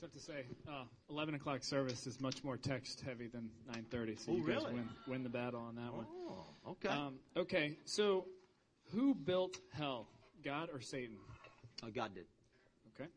have 0.00 0.12
to 0.12 0.20
say, 0.20 0.44
uh, 0.68 0.84
11 1.10 1.34
o'clock 1.34 1.62
service 1.62 2.06
is 2.06 2.20
much 2.20 2.42
more 2.44 2.56
text 2.56 3.00
heavy 3.00 3.26
than 3.26 3.50
9:30, 3.70 4.18
so 4.18 4.32
oh, 4.32 4.36
you 4.36 4.46
guys 4.46 4.62
really? 4.62 4.74
win, 4.74 4.88
win 5.06 5.22
the 5.22 5.28
battle 5.28 5.60
on 5.60 5.74
that 5.76 5.90
oh, 5.92 5.96
one. 5.96 6.06
Okay. 6.66 6.88
Um, 6.88 7.14
okay. 7.36 7.76
So, 7.84 8.26
who 8.92 9.14
built 9.14 9.58
hell, 9.72 10.08
God 10.44 10.68
or 10.72 10.80
Satan? 10.80 11.16
Uh, 11.82 11.88
God 11.94 12.14
did. 12.14 12.24
Okay. 12.94 13.10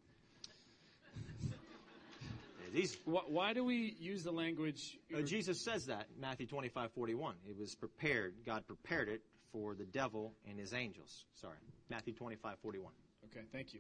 These, 2.74 2.98
why, 3.06 3.22
why, 3.28 3.54
do 3.54 3.64
we 3.64 3.96
use 4.00 4.24
the 4.24 4.32
language? 4.32 4.98
Uh, 5.16 5.22
Jesus 5.22 5.62
says 5.62 5.86
that 5.86 6.08
Matthew 6.20 6.48
25, 6.48 6.92
41. 6.92 7.36
It 7.48 7.58
was 7.58 7.76
prepared. 7.76 8.36
God 8.46 8.66
prepared 8.68 9.10
it 9.10 9.22
for 9.52 9.76
the 9.76 9.86
devil 9.86 10.34
and 10.48 10.60
his 10.60 10.74
angels. 10.74 11.26
Sorry, 11.34 11.58
Matthew 11.90 12.14
25, 12.14 12.58
41. 12.62 12.92
Okay, 13.26 13.46
thank 13.52 13.74
you. 13.74 13.80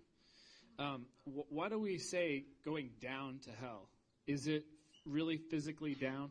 Um, 0.80 1.06
wh- 1.26 1.52
why 1.52 1.70
do 1.70 1.80
we 1.80 1.98
say 1.98 2.46
going 2.64 2.92
down 3.02 3.40
to 3.46 3.52
hell? 3.52 3.90
Is 4.28 4.48
it 4.48 4.66
really 5.06 5.38
physically 5.38 5.96
down? 5.96 6.30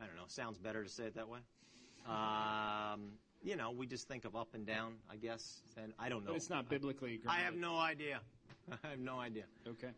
I 0.00 0.06
don't 0.06 0.16
know. 0.16 0.24
Sounds 0.28 0.58
better 0.58 0.82
to 0.84 0.88
say 0.88 1.04
it 1.04 1.14
that 1.16 1.28
way. 1.28 1.40
Um, 2.06 3.12
you 3.42 3.56
know, 3.56 3.70
we 3.70 3.86
just 3.86 4.08
think 4.08 4.24
of 4.24 4.36
up 4.36 4.54
and 4.54 4.66
down, 4.66 4.94
I 5.10 5.16
guess. 5.16 5.60
And 5.76 5.92
I 5.98 6.08
don't 6.08 6.24
know. 6.24 6.32
But 6.32 6.36
it's 6.36 6.50
not 6.50 6.68
biblically. 6.68 7.20
I, 7.26 7.38
I 7.38 7.40
have 7.40 7.54
no 7.54 7.76
idea. 7.78 8.20
I 8.84 8.88
have 8.88 8.98
no 8.98 9.18
idea. 9.18 9.44
Okay. 9.66 9.90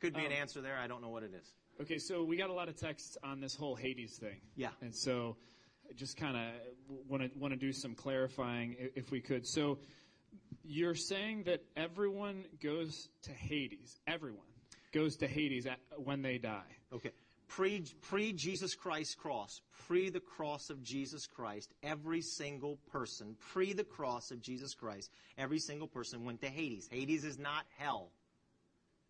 Could 0.00 0.14
be 0.14 0.20
um, 0.20 0.26
an 0.26 0.32
answer 0.32 0.60
there. 0.60 0.76
I 0.78 0.86
don't 0.86 1.00
know 1.02 1.08
what 1.10 1.22
it 1.22 1.32
is. 1.34 1.48
Okay, 1.80 1.98
so 1.98 2.22
we 2.22 2.36
got 2.36 2.50
a 2.50 2.52
lot 2.52 2.68
of 2.68 2.76
texts 2.76 3.16
on 3.22 3.40
this 3.40 3.54
whole 3.54 3.74
Hades 3.74 4.16
thing. 4.18 4.40
Yeah. 4.56 4.68
And 4.80 4.94
so 4.94 5.36
just 5.96 6.16
kind 6.16 6.36
of 6.36 6.42
want 7.08 7.22
to 7.22 7.38
want 7.38 7.52
to 7.52 7.58
do 7.58 7.72
some 7.72 7.94
clarifying 7.94 8.76
if 8.94 9.10
we 9.10 9.20
could. 9.20 9.46
So 9.46 9.78
you're 10.64 10.94
saying 10.94 11.44
that 11.44 11.62
everyone 11.76 12.44
goes 12.62 13.08
to 13.22 13.32
Hades. 13.32 14.00
Everyone 14.06 14.46
goes 14.92 15.16
to 15.16 15.26
Hades 15.26 15.66
at, 15.66 15.78
when 15.96 16.22
they 16.22 16.38
die. 16.38 16.76
Okay. 16.92 17.10
Pre 17.48 17.84
pre 18.00 18.32
Jesus 18.32 18.74
Christ 18.74 19.18
cross, 19.18 19.60
pre 19.86 20.08
the 20.08 20.20
cross 20.20 20.70
of 20.70 20.82
Jesus 20.82 21.26
Christ, 21.26 21.74
every 21.82 22.22
single 22.22 22.78
person, 22.90 23.36
pre 23.52 23.72
the 23.72 23.84
cross 23.84 24.30
of 24.30 24.40
Jesus 24.40 24.74
Christ, 24.74 25.10
every 25.36 25.58
single 25.58 25.88
person 25.88 26.24
went 26.24 26.40
to 26.40 26.48
Hades. 26.48 26.88
Hades 26.90 27.24
is 27.24 27.38
not 27.38 27.64
hell. 27.76 28.10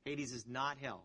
Hades 0.04 0.32
is 0.32 0.46
not 0.48 0.78
hell. 0.80 1.04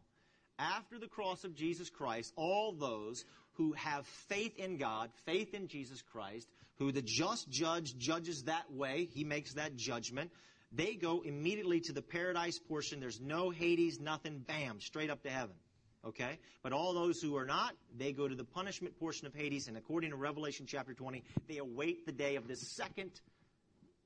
After 0.58 0.98
the 0.98 1.08
cross 1.08 1.44
of 1.44 1.54
Jesus 1.54 1.92
Christ, 1.92 2.34
all 2.36 2.72
those 2.72 3.26
who 3.58 3.74
have 3.74 4.06
faith 4.06 4.58
in 4.58 4.78
God, 4.78 5.10
faith 5.26 5.54
in 5.54 5.68
Jesus 5.68 6.02
Christ, 6.02 6.48
who 6.78 6.92
the 6.92 7.02
just 7.02 7.50
judge 7.50 7.98
judges 7.98 8.44
that 8.44 8.72
way, 8.72 9.10
he 9.12 9.24
makes 9.24 9.54
that 9.54 9.76
judgment. 9.76 10.32
They 10.72 10.94
go 10.94 11.22
immediately 11.22 11.80
to 11.82 11.94
the 11.94 12.02
paradise 12.02 12.60
portion. 12.60 13.00
There's 13.00 13.20
no 13.20 13.50
Hades, 13.50 14.00
nothing, 14.00 14.40
bam, 14.40 14.80
straight 14.80 15.10
up 15.10 15.24
to 15.24 15.30
heaven. 15.30 15.56
Okay? 16.06 16.40
But 16.62 16.72
all 16.72 16.94
those 16.94 17.20
who 17.20 17.36
are 17.36 17.46
not, 17.46 17.74
they 17.98 18.14
go 18.14 18.28
to 18.28 18.36
the 18.36 18.44
punishment 18.44 18.98
portion 19.00 19.26
of 19.28 19.34
Hades, 19.34 19.68
and 19.68 19.76
according 19.76 20.12
to 20.12 20.16
Revelation 20.16 20.66
chapter 20.68 20.94
20, 20.94 21.24
they 21.48 21.58
await 21.58 22.06
the 22.06 22.12
day 22.12 22.36
of 22.36 22.48
this 22.48 22.62
second, 22.76 23.12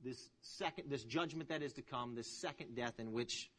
this 0.03 0.29
second, 0.41 0.89
this 0.89 1.03
judgment 1.03 1.49
that 1.49 1.61
is 1.61 1.73
to 1.73 1.81
come, 1.81 2.15
this 2.15 2.39
second 2.39 2.75
death 2.75 2.99
in 2.99 3.11
which 3.11 3.49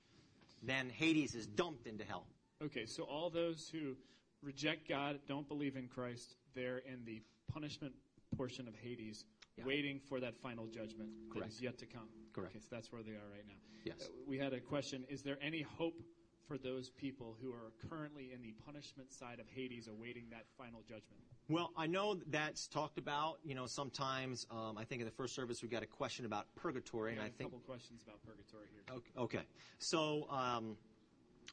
then 0.62 0.88
Hades 0.88 1.34
is 1.34 1.46
dumped 1.46 1.86
into 1.86 2.04
hell. 2.04 2.26
Okay, 2.62 2.86
so 2.86 3.02
all 3.02 3.28
those 3.28 3.68
who 3.68 3.96
reject 4.42 4.88
God, 4.88 5.20
don't 5.26 5.48
believe 5.48 5.76
in 5.76 5.88
Christ, 5.88 6.36
they're 6.54 6.78
in 6.78 7.04
the 7.04 7.22
punishment 7.52 7.94
portion 8.36 8.66
of 8.68 8.74
Hades, 8.74 9.24
Yeah. 9.56 9.64
waiting 9.64 10.00
for 10.00 10.20
that 10.20 10.36
final 10.36 10.66
judgment 10.66 11.10
that 11.28 11.34
Correct. 11.34 11.52
is 11.52 11.60
yet 11.60 11.78
to 11.78 11.86
come. 11.86 12.08
Correct. 12.32 12.56
Okay, 12.56 12.60
so 12.60 12.68
that's 12.70 12.90
where 12.90 13.02
they 13.02 13.12
are 13.12 13.28
right 13.30 13.46
now. 13.46 13.60
Yes. 13.84 14.08
Uh, 14.08 14.12
we 14.26 14.38
had 14.38 14.52
a 14.52 14.60
question 14.60 15.04
Is 15.08 15.22
there 15.22 15.38
any 15.42 15.62
hope 15.62 16.02
for 16.48 16.56
those 16.58 16.90
people 16.90 17.36
who 17.40 17.52
are 17.52 17.72
currently 17.88 18.32
in 18.32 18.42
the 18.42 18.52
punishment 18.64 19.12
side 19.12 19.38
of 19.38 19.48
Hades 19.48 19.88
awaiting 19.88 20.28
that 20.30 20.46
final 20.56 20.82
judgment? 20.82 21.22
Well, 21.48 21.72
I 21.76 21.86
know 21.86 22.14
that's 22.28 22.66
talked 22.68 22.98
about. 22.98 23.38
You 23.44 23.54
know, 23.54 23.66
sometimes 23.66 24.46
um, 24.50 24.78
I 24.78 24.84
think 24.84 25.00
in 25.00 25.06
the 25.06 25.12
first 25.12 25.34
service 25.34 25.62
we 25.62 25.68
got 25.68 25.82
a 25.82 25.86
question 25.86 26.24
about 26.24 26.46
purgatory, 26.54 27.12
and 27.12 27.20
I 27.20 27.26
a 27.26 27.30
think 27.30 27.50
couple 27.50 27.60
questions 27.60 28.02
about 28.02 28.22
purgatory 28.22 28.66
here. 28.72 28.82
Okay. 28.96 29.12
okay. 29.38 29.46
So, 29.78 30.28
um, 30.30 30.76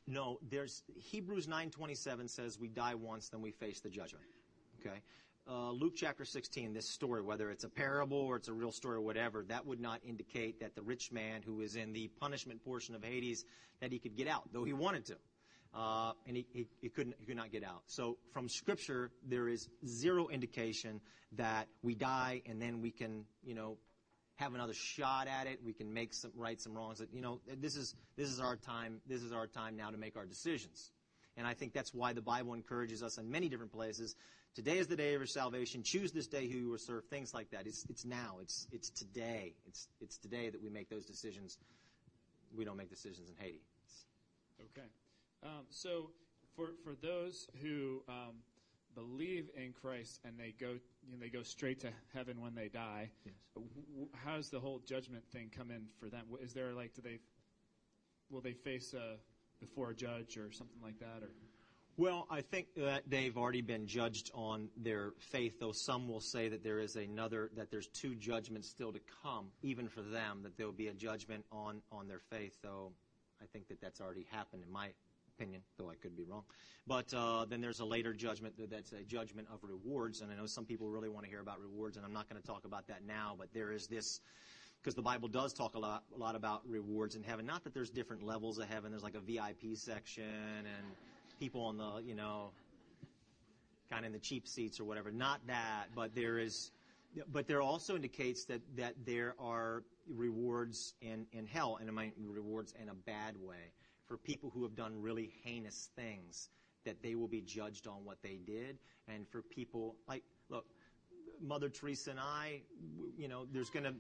no, 0.10 0.40
there's 0.50 0.84
Hebrews 0.96 1.48
9:27 1.48 2.30
says 2.30 2.60
we 2.60 2.68
die 2.68 2.96
once, 2.96 3.30
then 3.30 3.42
we 3.42 3.52
face 3.52 3.80
the 3.80 3.90
judgment. 3.90 4.26
Okay. 4.80 5.02
Uh, 5.48 5.72
Luke 5.72 5.94
chapter 5.96 6.26
16, 6.26 6.74
this 6.74 6.88
story, 6.88 7.22
whether 7.22 7.50
it's 7.50 7.64
a 7.64 7.70
parable 7.70 8.18
or 8.18 8.36
it's 8.36 8.50
a 8.50 8.54
real 8.54 8.72
story 8.72 8.98
or 8.98 9.02
whatever, 9.02 9.44
that 9.48 9.66
would 9.66 9.80
not 9.80 10.00
indicate 10.04 10.60
that 10.60 10.76
the 10.76 10.82
rich 10.82 11.12
man 11.12 11.42
who 11.44 11.62
is 11.62 11.76
in 11.76 11.92
the 11.94 12.08
punishment 12.20 12.64
portion 12.64 12.94
of 12.94 13.04
Hades 13.04 13.46
that 13.82 13.92
he 13.92 13.98
could 13.98 14.16
get 14.16 14.28
out, 14.28 14.44
though 14.52 14.64
he 14.64 14.74
wanted 14.74 15.06
to. 15.06 15.16
Uh, 15.74 16.14
and 16.28 16.36
he, 16.36 16.46
he, 16.52 16.68
he 16.82 16.90
couldn't 16.90 17.16
he 17.20 17.26
could 17.26 17.38
not 17.38 17.52
get 17.52 17.64
out. 17.64 17.84
So 17.86 18.18
from 18.32 18.50
Scripture, 18.50 19.12
there 19.28 19.48
is 19.48 19.70
zero 19.86 20.28
indication 20.28 21.02
that 21.34 21.68
we 21.84 21.94
die 21.94 22.42
and 22.48 22.60
then 22.60 22.82
we 22.82 22.90
can, 22.90 23.26
you 23.44 23.54
know, 23.54 23.78
have 24.40 24.56
another 24.56 24.74
shot 24.74 25.28
at 25.28 25.48
it. 25.48 25.60
We 25.66 25.74
can 25.74 25.94
make 25.94 26.14
some 26.14 26.32
right 26.36 26.60
some 26.60 26.74
wrongs. 26.74 27.00
That 27.00 27.14
you 27.14 27.22
know, 27.22 27.42
this 27.60 27.76
is 27.76 27.94
this 28.16 28.30
is 28.30 28.40
our 28.40 28.56
time. 28.56 29.02
This 29.06 29.22
is 29.22 29.34
our 29.34 29.48
time 29.48 29.76
now 29.76 29.90
to 29.90 29.98
make 29.98 30.16
our 30.16 30.26
decisions. 30.26 30.92
And 31.38 31.46
I 31.46 31.54
think 31.54 31.74
that's 31.74 31.94
why 31.94 32.14
the 32.14 32.22
Bible 32.22 32.54
encourages 32.54 33.04
us 33.04 33.18
in 33.18 33.30
many 33.30 33.50
different 33.50 33.72
places. 33.72 34.16
Today 34.56 34.78
is 34.78 34.88
the 34.88 34.96
day 34.96 35.14
of 35.14 35.20
your 35.22 35.28
salvation. 35.28 35.84
Choose 35.84 36.12
this 36.12 36.28
day 36.28 36.48
who 36.48 36.58
you 36.58 36.70
will 36.70 36.78
serve. 36.78 37.06
Things 37.06 37.34
like 37.34 37.52
that. 37.52 37.68
It's 37.68 37.86
it's 37.90 38.06
now. 38.06 38.38
It's 38.42 38.68
it's 38.72 38.90
today. 38.90 39.54
It's 39.68 39.88
it's 40.02 40.18
today 40.18 40.50
that 40.50 40.62
we 40.62 40.70
make 40.70 40.90
those 40.90 41.06
decisions. 41.06 41.58
We 42.56 42.66
don't 42.66 42.78
make 42.78 42.90
decisions 42.90 43.30
in 43.30 43.36
Hades. 43.38 43.60
Okay. 44.72 44.88
Um, 45.44 45.66
so 45.70 46.12
for 46.56 46.70
for 46.84 46.96
those 47.02 47.48
who 47.62 48.04
um, 48.08 48.36
believe 49.00 49.50
in 49.56 49.74
Christ 49.74 50.20
and 50.26 50.38
they 50.38 50.54
go 50.60 50.74
you 51.08 51.12
know, 51.14 51.18
they 51.20 51.30
go 51.30 51.44
straight 51.44 51.80
to 51.82 51.90
heaven 52.14 52.42
when 52.42 52.56
they 52.56 52.68
die, 52.68 53.10
Yes. 53.26 53.36
w- 53.56 53.72
w- 53.92 54.10
how 54.14 54.36
does 54.36 54.50
the 54.50 54.60
whole 54.60 54.80
judgment 54.80 55.24
thing 55.32 55.50
come 55.56 55.72
in 55.72 55.88
for 56.00 56.10
them? 56.10 56.26
Is 56.42 56.54
there 56.54 56.74
like 56.74 56.94
do 56.94 57.02
they 57.02 57.20
will 58.30 58.42
they 58.42 58.54
face 58.54 58.94
uh, 58.94 59.16
before 59.60 59.92
a 59.92 59.96
judge 59.96 60.38
or 60.38 60.52
something 60.52 60.82
like 60.84 61.00
that 61.00 61.24
or? 61.24 61.30
Well, 61.98 62.28
I 62.30 62.40
think 62.42 62.68
that 62.78 63.04
they've 63.08 63.38
already 63.38 63.62
been 63.62 63.86
judged 63.86 64.32
on 64.34 64.70
their 64.78 65.12
faith, 65.20 65.60
though 65.60 65.74
some 65.74 66.08
will 66.08 66.22
say 66.22 66.48
that 66.48 66.64
there 66.64 66.80
is 66.80 66.96
another, 66.96 67.50
that 67.58 67.72
there's 67.72 67.88
two 67.88 68.16
judgments 68.16 68.70
still 68.70 68.94
to 68.94 69.02
come, 69.22 69.48
even 69.64 69.90
for 69.90 70.02
them, 70.02 70.40
that 70.44 70.56
there 70.56 70.66
will 70.66 70.72
be 70.72 70.88
a 70.88 70.94
judgment 70.94 71.44
on, 71.52 71.82
on 71.92 72.08
their 72.08 72.22
faith, 72.32 72.56
though 72.64 72.94
I 73.42 73.46
think 73.52 73.68
that 73.68 73.82
that's 73.82 74.00
already 74.00 74.26
happened, 74.32 74.64
in 74.66 74.72
my 74.72 74.92
opinion, 75.40 75.62
though 75.78 75.90
I 75.90 75.96
could 75.96 76.16
be 76.16 76.24
wrong. 76.24 76.44
But 76.86 77.14
uh, 77.14 77.46
then 77.46 77.62
there's 77.62 77.80
a 77.80 77.86
later 77.86 78.14
judgment 78.14 78.56
that's 78.70 78.92
a 78.92 79.04
judgment 79.04 79.48
of 79.52 79.60
rewards, 79.64 80.22
and 80.22 80.32
I 80.32 80.36
know 80.36 80.46
some 80.46 80.66
people 80.66 80.90
really 80.90 81.10
want 81.10 81.26
to 81.26 81.30
hear 81.30 81.40
about 81.40 81.60
rewards, 81.62 81.98
and 81.98 82.06
I'm 82.06 82.14
not 82.14 82.30
going 82.30 82.42
to 82.42 82.48
talk 82.48 82.66
about 82.66 82.88
that 82.88 83.06
now, 83.08 83.36
but 83.38 83.48
there 83.54 83.72
is 83.72 83.88
this 83.88 84.22
because 84.82 84.96
the 84.96 85.02
Bible 85.02 85.28
does 85.28 85.54
talk 85.54 85.76
a 85.76 85.80
lot, 85.80 86.04
a 86.16 86.18
lot 86.18 86.36
about 86.36 86.62
rewards 86.68 87.16
in 87.16 87.24
heaven. 87.24 87.46
Not 87.46 87.64
that 87.66 87.74
there's 87.74 87.90
different 87.90 88.24
levels 88.24 88.60
of 88.60 88.70
heaven. 88.70 88.92
There's 88.92 89.04
like 89.04 89.16
a 89.16 89.20
VIP 89.20 89.76
section 89.76 90.24
and 90.24 90.86
people 91.38 91.62
on 91.62 91.78
the, 91.78 92.02
you 92.06 92.16
know, 92.16 92.52
kind 93.90 94.06
of 94.06 94.08
in 94.08 94.14
the 94.14 94.20
cheap 94.20 94.48
seats 94.48 94.80
or 94.80 94.86
whatever. 94.86 95.12
Not 95.12 95.46
that, 95.48 95.88
but 95.96 96.16
there 96.16 96.38
is, 96.38 96.72
but 97.32 97.46
there 97.46 97.62
also 97.62 97.96
indicates 97.96 98.46
that 98.46 98.62
that 98.78 98.94
there 99.06 99.36
are 99.40 99.84
rewards 100.08 100.94
in 101.02 101.26
in 101.34 101.46
hell, 101.46 101.78
and 101.82 101.90
I 101.90 101.94
mean 101.94 102.14
rewards 102.26 102.74
in 102.82 102.88
a 102.88 102.94
bad 102.94 103.36
way 103.38 103.74
for 104.10 104.18
people 104.18 104.50
who 104.54 104.64
have 104.64 104.76
done 104.76 105.02
really 105.02 105.32
heinous 105.44 105.90
things. 105.96 106.50
That 106.86 107.04
they 107.04 107.16
will 107.16 107.28
be 107.28 107.42
judged 107.42 107.88
on 107.88 108.04
what 108.06 108.18
they 108.24 108.40
did, 108.46 108.80
and 109.08 109.28
for 109.28 109.42
people 109.42 109.96
like 110.08 110.24
look, 110.50 110.66
Mother 111.42 111.70
Teresa 111.70 112.10
and 112.10 112.20
I, 112.20 112.62
you 113.18 113.28
know, 113.28 113.46
there's 113.52 113.70
going 113.70 113.84
to 113.84 113.94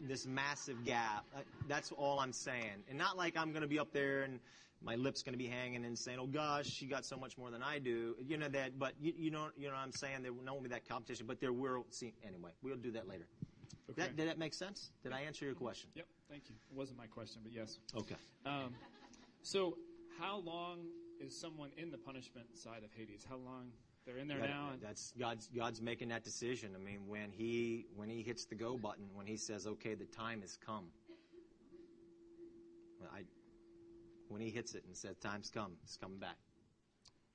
this 0.00 0.26
massive 0.26 0.84
gap. 0.84 1.24
Uh, 1.36 1.40
That's 1.68 1.92
all 1.92 2.20
I'm 2.20 2.32
saying. 2.32 2.84
And 2.88 2.96
not 2.96 3.16
like 3.16 3.36
I'm 3.36 3.50
going 3.50 3.62
to 3.62 3.68
be 3.68 3.78
up 3.78 3.92
there 3.92 4.22
and 4.22 4.40
my 4.82 4.96
lips 4.96 5.22
going 5.22 5.32
to 5.32 5.38
be 5.38 5.46
hanging 5.46 5.84
and 5.84 5.98
saying, 5.98 6.18
"Oh 6.20 6.26
gosh, 6.26 6.66
she 6.66 6.86
got 6.86 7.04
so 7.04 7.16
much 7.16 7.38
more 7.38 7.50
than 7.50 7.62
I 7.62 7.78
do." 7.78 8.14
You 8.26 8.36
know 8.36 8.48
that, 8.48 8.78
but 8.78 8.92
you, 9.00 9.12
you 9.16 9.30
know, 9.30 9.48
you 9.56 9.68
know, 9.68 9.74
what 9.74 9.80
I'm 9.80 9.92
saying 9.92 10.22
there 10.22 10.32
won't 10.32 10.62
be 10.62 10.68
that 10.70 10.88
competition, 10.88 11.26
but 11.26 11.40
there 11.40 11.52
will. 11.52 11.86
See, 11.90 12.14
anyway, 12.26 12.50
we'll 12.62 12.76
do 12.76 12.92
that 12.92 13.08
later. 13.08 13.26
Okay. 13.90 14.02
That, 14.02 14.16
did 14.16 14.28
that 14.28 14.38
make 14.38 14.54
sense? 14.54 14.90
Did 15.02 15.12
I 15.12 15.20
answer 15.20 15.44
your 15.44 15.54
question? 15.54 15.90
Yep. 15.94 16.06
Thank 16.30 16.44
you. 16.48 16.54
It 16.70 16.76
wasn't 16.76 16.98
my 16.98 17.06
question, 17.06 17.40
but 17.42 17.52
yes. 17.52 17.78
Okay. 17.96 18.16
Um, 18.46 18.74
so, 19.44 19.76
how 20.18 20.38
long 20.38 20.80
is 21.20 21.38
someone 21.38 21.70
in 21.76 21.90
the 21.90 21.98
punishment 21.98 22.46
side 22.58 22.82
of 22.84 22.90
Hades? 22.92 23.24
How 23.28 23.36
long 23.36 23.70
they're 24.04 24.18
in 24.18 24.26
there 24.26 24.40
That- 24.40 24.48
now? 24.50 24.72
That's 24.80 25.12
God's 25.12 25.48
God's 25.48 25.80
making 25.80 26.08
that 26.08 26.24
decision. 26.24 26.74
I 26.74 26.78
mean, 26.78 27.06
when 27.06 27.30
he 27.30 27.86
when 27.94 28.08
he 28.08 28.22
hits 28.22 28.46
the 28.46 28.54
go 28.56 28.76
button, 28.76 29.14
when 29.14 29.26
he 29.26 29.36
says, 29.36 29.66
"Okay, 29.66 29.94
the 29.94 30.06
time 30.06 30.40
has 30.40 30.56
come," 30.56 30.90
I 33.12 33.24
when 34.28 34.40
he 34.40 34.50
hits 34.50 34.74
it 34.74 34.84
and 34.86 34.96
says, 34.96 35.16
"Time's 35.18 35.50
come," 35.50 35.76
it's 35.82 35.96
coming 35.96 36.18
back. 36.18 36.38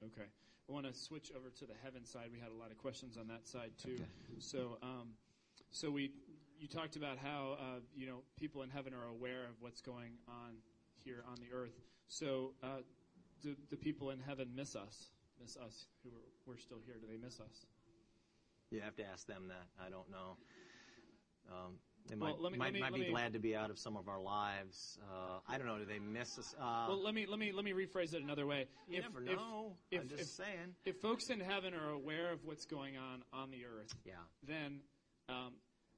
okay. 0.04 0.26
I 0.68 0.72
want 0.72 0.86
to 0.86 0.94
switch 0.94 1.32
over 1.36 1.50
to 1.50 1.66
the 1.66 1.74
heaven 1.84 2.06
side. 2.06 2.30
We 2.32 2.40
had 2.40 2.52
a 2.52 2.54
lot 2.54 2.70
of 2.70 2.78
questions 2.78 3.18
on 3.18 3.28
that 3.28 3.48
side 3.48 3.72
too. 3.78 3.96
Okay. 3.96 4.40
So, 4.40 4.78
um, 4.84 5.18
so 5.72 5.90
we 5.90 6.12
you 6.60 6.68
talked 6.68 6.96
about 6.96 7.18
how 7.18 7.58
uh, 7.60 7.80
you 7.96 8.06
know 8.06 8.24
people 8.36 8.62
in 8.64 8.70
heaven 8.70 8.94
are 8.94 9.08
aware 9.08 9.46
of 9.46 9.62
what's 9.62 9.82
going 9.82 10.18
on 10.28 10.62
here 11.04 11.24
on 11.28 11.38
the 11.40 11.52
earth. 11.56 11.80
So, 12.10 12.52
uh, 12.64 12.82
do 13.42 13.56
the 13.70 13.78
people 13.78 14.10
in 14.10 14.20
heaven 14.20 14.50
miss 14.56 14.76
us? 14.76 15.12
Miss 15.40 15.56
us 15.58 15.86
who 16.04 16.10
are, 16.10 16.26
we're 16.46 16.58
still 16.58 16.80
here? 16.86 16.96
Do 17.00 17.08
they 17.08 17.18
miss 17.24 17.40
us? 17.40 17.66
You 18.72 18.82
have 18.82 18.96
to 18.98 19.04
ask 19.06 19.26
them 19.28 19.48
that. 19.48 19.66
I 19.84 19.90
don't 19.90 20.10
know. 20.12 20.36
Um, 21.50 21.76
they 22.08 22.16
Well, 22.16 22.32
might, 22.32 22.42
let 22.42 22.52
me- 22.52 22.58
might, 22.58 22.74
me- 22.74 22.80
might 22.82 22.94
be 22.94 23.00
me- 23.02 23.10
glad 23.12 23.34
to 23.34 23.40
be 23.40 23.56
out 23.56 23.70
of 23.70 23.78
some 23.80 23.96
of 23.96 24.08
our 24.10 24.20
lives. 24.20 24.98
Uh, 25.04 25.40
I 25.48 25.58
don't 25.58 25.68
know. 25.68 25.78
Do 25.78 25.86
they 25.86 26.00
miss 26.00 26.38
us? 26.40 26.54
Uh, 26.60 26.86
Well, 26.90 27.02
let 27.04 27.14
me 27.14 27.26
let 27.28 27.40
me 27.40 27.52
let 27.52 27.64
me 27.64 27.72
rephrase 27.72 28.14
it 28.14 28.22
another 28.24 28.46
way. 28.46 28.68
you 28.88 28.98
if, 28.98 29.04
never 29.04 29.22
if- 29.24 29.38
know. 29.38 29.78
if- 29.92 30.02
I'm 30.02 30.10
just 30.10 30.22
if- 30.22 30.28
saying. 30.30 30.76
if 30.86 30.98
folks 31.02 31.30
in 31.30 31.40
heaven 31.40 31.74
are 31.74 31.90
aware 31.92 32.32
of 32.32 32.44
what's 32.44 32.66
going 32.66 32.98
on 32.98 33.24
on 33.32 33.52
the 33.52 33.66
earth, 33.66 33.94
Yeah. 34.06 34.14
then 34.44 34.82
um, 35.30 35.54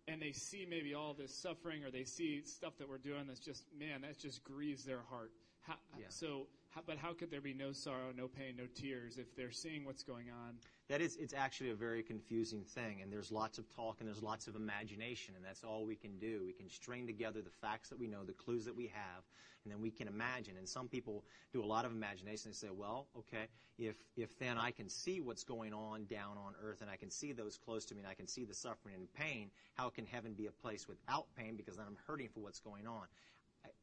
and 0.08 0.22
they 0.22 0.34
see 0.34 0.66
maybe 0.66 0.94
all 0.94 1.14
this 1.14 1.34
suffering 1.42 1.84
or 1.86 1.92
they 1.92 2.04
see 2.04 2.42
stuff 2.44 2.78
that 2.80 2.90
we're 2.90 2.98
doing 2.98 3.28
that's 3.28 3.40
just 3.40 3.64
man 3.78 4.02
that 4.02 4.18
just 4.20 4.44
grieves 4.44 4.84
their 4.84 5.02
heart 5.10 5.32
how, 5.62 5.76
Yeah. 5.98 6.06
so 6.10 6.48
how, 6.70 6.82
but 6.86 6.98
how 6.98 7.14
could 7.14 7.30
there 7.30 7.42
be 7.42 7.54
no 7.54 7.72
sorrow 7.72 8.12
no 8.16 8.28
pain 8.28 8.56
no 8.58 8.66
tears 8.74 9.18
if 9.18 9.36
they're 9.36 9.52
seeing 9.52 9.86
what's 9.86 10.04
going 10.04 10.30
on 10.32 10.56
That 10.90 11.00
is, 11.02 11.16
it's 11.16 11.34
actually 11.34 11.70
a 11.70 11.76
very 11.76 12.04
confusing 12.04 12.64
thing, 12.66 13.02
and 13.02 13.12
there's 13.14 13.32
lots 13.32 13.58
of 13.58 13.70
talk 13.74 13.98
and 14.00 14.08
there's 14.10 14.22
lots 14.22 14.48
of 14.48 14.56
imagination, 14.58 15.36
and 15.38 15.46
that's 15.46 15.64
all 15.64 15.86
we 15.86 15.96
can 15.96 16.18
do. 16.20 16.44
We 16.46 16.52
can 16.52 16.70
string 16.70 17.08
together 17.08 17.42
the 17.42 17.50
facts 17.62 17.88
that 17.90 17.98
we 18.00 18.08
know, 18.08 18.26
the 18.26 18.34
clues 18.34 18.66
that 18.66 18.76
we 18.76 18.88
have, 18.88 19.24
and 19.64 19.72
then 19.72 19.80
we 19.80 19.90
can 19.90 20.10
imagine. 20.10 20.58
And 20.58 20.68
some 20.68 20.90
people 20.90 21.24
do 21.54 21.64
a 21.64 21.66
lot 21.66 21.86
of 21.86 21.92
imagination. 21.94 22.52
They 22.52 22.56
say, 22.56 22.72
well, 22.72 23.08
okay, 23.18 23.46
if, 23.80 23.96
if 24.18 24.38
then 24.38 24.58
I 24.58 24.72
can 24.72 24.90
see 24.90 25.22
what's 25.22 25.46
going 25.46 25.74
on 25.74 26.06
down 26.08 26.38
on 26.38 26.56
earth, 26.62 26.82
and 26.82 26.90
I 26.90 26.98
can 26.98 27.10
see 27.10 27.32
those 27.32 27.58
close 27.58 27.86
to 27.86 27.96
me, 27.96 28.02
and 28.02 28.10
I 28.10 28.14
can 28.14 28.28
see 28.28 28.44
the 28.44 28.54
suffering 28.54 28.96
and 28.96 29.14
pain, 29.14 29.50
how 29.76 29.90
can 29.90 30.06
heaven 30.06 30.34
be 30.34 30.48
a 30.48 30.52
place 30.52 30.90
without 30.90 31.28
pain? 31.38 31.56
Because 31.56 31.78
then 31.78 31.86
I'm 31.88 31.98
hurting 32.06 32.28
for 32.34 32.42
what's 32.42 32.60
going 32.60 32.86
on. 32.86 33.08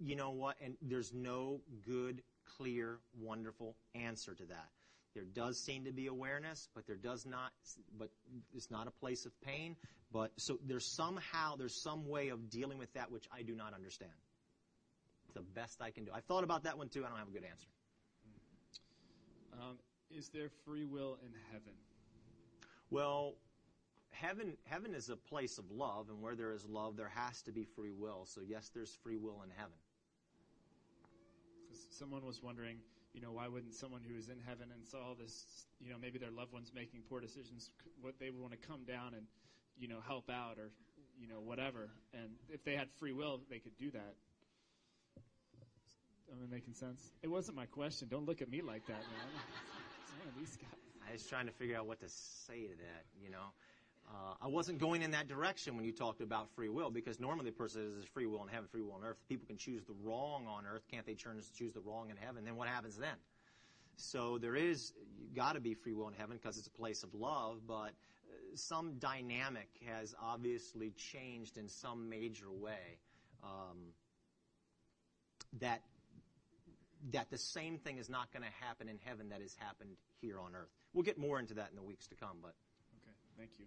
You 0.00 0.16
know 0.16 0.30
what? 0.30 0.56
And 0.62 0.76
there's 0.82 1.12
no 1.12 1.60
good, 1.84 2.22
clear, 2.56 2.98
wonderful 3.20 3.76
answer 3.94 4.34
to 4.34 4.44
that. 4.46 4.68
There 5.14 5.24
does 5.24 5.58
seem 5.58 5.84
to 5.84 5.92
be 5.92 6.06
awareness, 6.06 6.68
but 6.74 6.86
there 6.86 6.96
does 6.96 7.26
not, 7.26 7.50
but 7.98 8.10
it's 8.54 8.70
not 8.70 8.86
a 8.86 8.90
place 8.90 9.26
of 9.26 9.32
pain. 9.40 9.74
But 10.12 10.32
so 10.36 10.58
there's 10.66 10.86
somehow, 10.86 11.56
there's 11.56 11.74
some 11.74 12.08
way 12.08 12.28
of 12.28 12.50
dealing 12.50 12.78
with 12.78 12.92
that 12.94 13.10
which 13.10 13.26
I 13.32 13.42
do 13.42 13.54
not 13.54 13.74
understand. 13.74 14.12
It's 15.24 15.34
the 15.34 15.42
best 15.42 15.82
I 15.82 15.90
can 15.90 16.04
do. 16.04 16.12
I've 16.14 16.24
thought 16.24 16.44
about 16.44 16.64
that 16.64 16.78
one 16.78 16.88
too. 16.88 17.04
I 17.04 17.08
don't 17.08 17.18
have 17.18 17.28
a 17.28 17.32
good 17.32 17.44
answer. 17.44 17.66
um, 19.60 19.78
is 20.10 20.28
there 20.28 20.50
free 20.64 20.84
will 20.84 21.18
in 21.22 21.32
heaven 21.52 21.74
Well, 22.90 23.34
heaven, 24.10 24.56
heaven 24.64 24.94
is 24.94 25.10
a 25.10 25.16
place 25.16 25.58
of 25.58 25.70
love, 25.70 26.08
and 26.08 26.22
where 26.22 26.34
there 26.36 26.52
is 26.52 26.64
love, 26.64 26.96
there 26.96 27.12
has 27.14 27.42
to 27.42 27.52
be 27.52 27.64
free 27.64 27.92
will. 27.92 28.24
So 28.26 28.40
yes, 28.46 28.70
there's 28.72 28.94
free 29.02 29.16
will 29.16 29.42
in 29.42 29.50
heaven. 29.50 29.74
Someone 31.98 32.24
was 32.24 32.42
wondering 32.42 32.78
you 33.18 33.20
know, 33.20 33.32
why 33.32 33.48
wouldn't 33.48 33.74
someone 33.74 34.02
who 34.06 34.16
is 34.16 34.28
in 34.28 34.38
heaven 34.46 34.68
and 34.72 34.86
saw 34.86 35.14
this, 35.18 35.66
you 35.80 35.90
know, 35.90 35.96
maybe 36.00 36.18
their 36.18 36.30
loved 36.30 36.52
ones 36.52 36.72
making 36.74 37.00
poor 37.08 37.20
decisions, 37.20 37.70
what 38.00 38.14
they 38.20 38.30
would 38.30 38.40
want 38.40 38.52
to 38.52 38.68
come 38.68 38.84
down 38.84 39.14
and, 39.14 39.26
you 39.78 39.88
know, 39.88 39.98
help 40.06 40.30
out 40.30 40.58
or, 40.58 40.70
you 41.18 41.26
know, 41.26 41.40
whatever. 41.40 41.90
And 42.12 42.30
if 42.48 42.64
they 42.64 42.76
had 42.76 42.88
free 42.98 43.12
will, 43.12 43.40
they 43.50 43.58
could 43.58 43.76
do 43.78 43.90
that. 43.90 44.14
Am 46.30 46.38
I 46.44 46.54
making 46.54 46.74
sense? 46.74 47.00
It 47.22 47.28
wasn't 47.28 47.56
my 47.56 47.66
question. 47.66 48.08
Don't 48.10 48.26
look 48.26 48.42
at 48.42 48.50
me 48.50 48.60
like 48.60 48.86
that, 48.86 49.00
man. 49.00 49.30
It's 50.04 50.12
one 50.20 50.28
of 50.28 50.38
these 50.38 50.56
guys. 50.56 50.78
I 51.08 51.12
was 51.12 51.26
trying 51.26 51.46
to 51.46 51.52
figure 51.52 51.76
out 51.76 51.86
what 51.86 52.00
to 52.00 52.08
say 52.08 52.68
to 52.68 52.76
that, 52.76 53.04
you 53.20 53.30
know. 53.30 53.50
Uh, 54.08 54.34
I 54.40 54.46
wasn't 54.48 54.78
going 54.78 55.02
in 55.02 55.10
that 55.10 55.28
direction 55.28 55.76
when 55.76 55.84
you 55.84 55.92
talked 55.92 56.20
about 56.20 56.48
free 56.54 56.68
will, 56.68 56.90
because 56.90 57.20
normally 57.20 57.46
the 57.46 57.56
person 57.56 57.94
says 57.96 58.08
free 58.14 58.26
will 58.26 58.42
in 58.42 58.48
heaven, 58.48 58.66
free 58.70 58.80
will 58.80 58.92
on 58.92 59.04
earth. 59.04 59.18
People 59.28 59.46
can 59.46 59.58
choose 59.58 59.84
the 59.84 59.94
wrong 60.02 60.46
on 60.46 60.64
earth. 60.66 60.82
Can't 60.90 61.04
they 61.04 61.14
choose 61.14 61.72
the 61.74 61.80
wrong 61.80 62.08
in 62.10 62.16
heaven? 62.16 62.44
Then 62.44 62.56
what 62.56 62.68
happens 62.68 62.96
then? 62.96 63.16
So 63.96 64.38
there 64.38 64.56
is, 64.56 64.92
you 65.18 65.28
got 65.34 65.54
to 65.54 65.60
be 65.60 65.74
free 65.74 65.92
will 65.92 66.08
in 66.08 66.14
heaven 66.14 66.38
because 66.40 66.56
it's 66.56 66.68
a 66.68 66.78
place 66.78 67.02
of 67.02 67.12
love, 67.14 67.58
but 67.66 67.74
uh, 67.74 67.90
some 68.54 68.94
dynamic 68.98 69.68
has 69.86 70.14
obviously 70.22 70.92
changed 70.92 71.58
in 71.58 71.68
some 71.68 72.08
major 72.08 72.50
way. 72.50 72.98
Um, 73.42 73.92
that 75.60 75.82
that 77.12 77.30
the 77.30 77.38
same 77.38 77.78
thing 77.78 77.98
is 77.98 78.10
not 78.10 78.32
going 78.32 78.42
to 78.42 78.66
happen 78.66 78.88
in 78.88 78.98
heaven 79.04 79.28
that 79.28 79.40
has 79.40 79.54
happened 79.58 79.90
here 80.20 80.38
on 80.40 80.54
earth. 80.54 80.70
We'll 80.92 81.04
get 81.04 81.16
more 81.16 81.38
into 81.38 81.54
that 81.54 81.68
in 81.70 81.76
the 81.76 81.82
weeks 81.82 82.08
to 82.08 82.16
come, 82.16 82.38
but 82.42 82.54
Okay, 82.96 83.14
thank 83.36 83.50
you. 83.58 83.66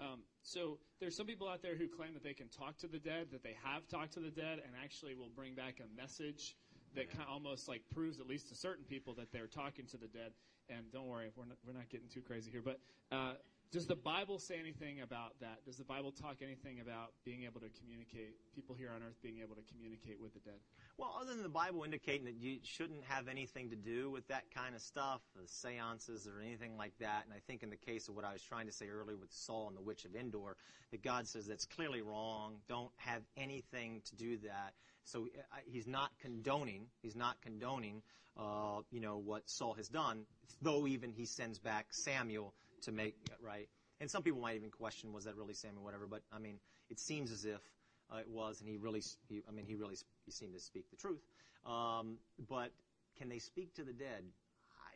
Um, 0.00 0.20
so 0.42 0.78
there's 0.98 1.16
some 1.16 1.26
people 1.26 1.48
out 1.48 1.62
there 1.62 1.76
who 1.76 1.86
claim 1.86 2.14
that 2.14 2.24
they 2.24 2.32
can 2.32 2.48
talk 2.48 2.78
to 2.78 2.88
the 2.88 2.98
dead, 2.98 3.28
that 3.32 3.42
they 3.42 3.56
have 3.62 3.86
talked 3.86 4.14
to 4.14 4.20
the 4.20 4.30
dead, 4.30 4.62
and 4.64 4.72
actually 4.82 5.14
will 5.14 5.28
bring 5.34 5.54
back 5.54 5.80
a 5.80 6.00
message 6.00 6.56
that 6.94 7.10
kind 7.10 7.22
of 7.22 7.28
almost 7.28 7.68
like 7.68 7.82
proves, 7.92 8.18
at 8.18 8.26
least 8.26 8.48
to 8.48 8.54
certain 8.54 8.84
people, 8.84 9.14
that 9.14 9.30
they're 9.30 9.46
talking 9.46 9.86
to 9.86 9.96
the 9.96 10.08
dead. 10.08 10.32
And 10.68 10.90
don't 10.92 11.06
worry, 11.06 11.30
we're 11.36 11.44
not, 11.44 11.58
we're 11.66 11.74
not 11.74 11.88
getting 11.88 12.08
too 12.08 12.22
crazy 12.22 12.50
here. 12.50 12.62
But 12.64 12.80
uh, 13.12 13.34
does 13.72 13.86
the 13.86 13.94
Bible 13.94 14.38
say 14.40 14.58
anything 14.58 15.00
about 15.00 15.38
that? 15.40 15.64
Does 15.64 15.76
the 15.76 15.84
Bible 15.84 16.10
talk 16.10 16.38
anything 16.42 16.80
about 16.80 17.12
being 17.24 17.44
able 17.44 17.60
to 17.60 17.68
communicate, 17.80 18.34
people 18.52 18.74
here 18.74 18.90
on 18.94 19.02
earth 19.02 19.14
being 19.22 19.38
able 19.38 19.54
to 19.54 19.62
communicate 19.72 20.20
with 20.20 20.34
the 20.34 20.40
dead? 20.40 20.58
Well, 20.98 21.16
other 21.20 21.34
than 21.34 21.44
the 21.44 21.48
Bible 21.48 21.84
indicating 21.84 22.24
that 22.24 22.34
you 22.34 22.58
shouldn't 22.64 23.04
have 23.04 23.28
anything 23.28 23.70
to 23.70 23.76
do 23.76 24.10
with 24.10 24.26
that 24.26 24.44
kind 24.52 24.74
of 24.74 24.82
stuff, 24.82 25.20
the 25.36 25.46
seances 25.46 26.26
or 26.26 26.40
anything 26.40 26.76
like 26.76 26.94
that, 26.98 27.24
and 27.24 27.32
I 27.32 27.38
think 27.46 27.62
in 27.62 27.70
the 27.70 27.76
case 27.76 28.08
of 28.08 28.16
what 28.16 28.24
I 28.24 28.32
was 28.32 28.42
trying 28.42 28.66
to 28.66 28.72
say 28.72 28.88
earlier 28.88 29.16
with 29.16 29.32
Saul 29.32 29.68
and 29.68 29.76
the 29.76 29.82
witch 29.82 30.04
of 30.04 30.16
Endor, 30.16 30.56
that 30.90 31.02
God 31.04 31.28
says 31.28 31.46
that's 31.46 31.66
clearly 31.66 32.02
wrong. 32.02 32.56
Don't 32.68 32.92
have 32.96 33.22
anything 33.36 34.02
to 34.06 34.16
do 34.16 34.38
that. 34.38 34.74
So 35.04 35.28
uh, 35.52 35.56
he's 35.64 35.86
not 35.86 36.10
condoning. 36.20 36.86
He's 37.02 37.16
not 37.16 37.40
condoning, 37.40 38.02
uh, 38.36 38.80
you 38.90 39.00
know, 39.00 39.16
what 39.16 39.48
Saul 39.48 39.74
has 39.74 39.88
done. 39.88 40.24
Though 40.60 40.88
even 40.88 41.12
he 41.12 41.24
sends 41.24 41.60
back 41.60 41.86
Samuel 41.90 42.52
to 42.82 42.92
make 42.92 43.16
right. 43.42 43.68
And 44.00 44.10
some 44.10 44.22
people 44.22 44.40
might 44.40 44.56
even 44.56 44.70
question, 44.70 45.12
was 45.12 45.24
that 45.24 45.36
really 45.36 45.54
Samuel? 45.54 45.84
Whatever. 45.84 46.06
But 46.06 46.22
I 46.32 46.38
mean, 46.38 46.56
it 46.88 46.98
seems 46.98 47.30
as 47.30 47.44
if 47.44 47.60
uh, 48.12 48.18
it 48.18 48.28
was, 48.28 48.60
and 48.60 48.68
he 48.68 48.76
really, 48.76 49.02
he, 49.28 49.42
I 49.48 49.52
mean, 49.52 49.66
he 49.66 49.74
really 49.74 49.96
he 50.24 50.32
seemed 50.32 50.54
to 50.54 50.60
speak 50.60 50.90
the 50.90 50.96
truth. 50.96 51.20
Um, 51.66 52.16
but 52.48 52.70
can 53.18 53.28
they 53.28 53.38
speak 53.38 53.74
to 53.74 53.84
the 53.84 53.92
dead? 53.92 54.24
I, 54.72 54.92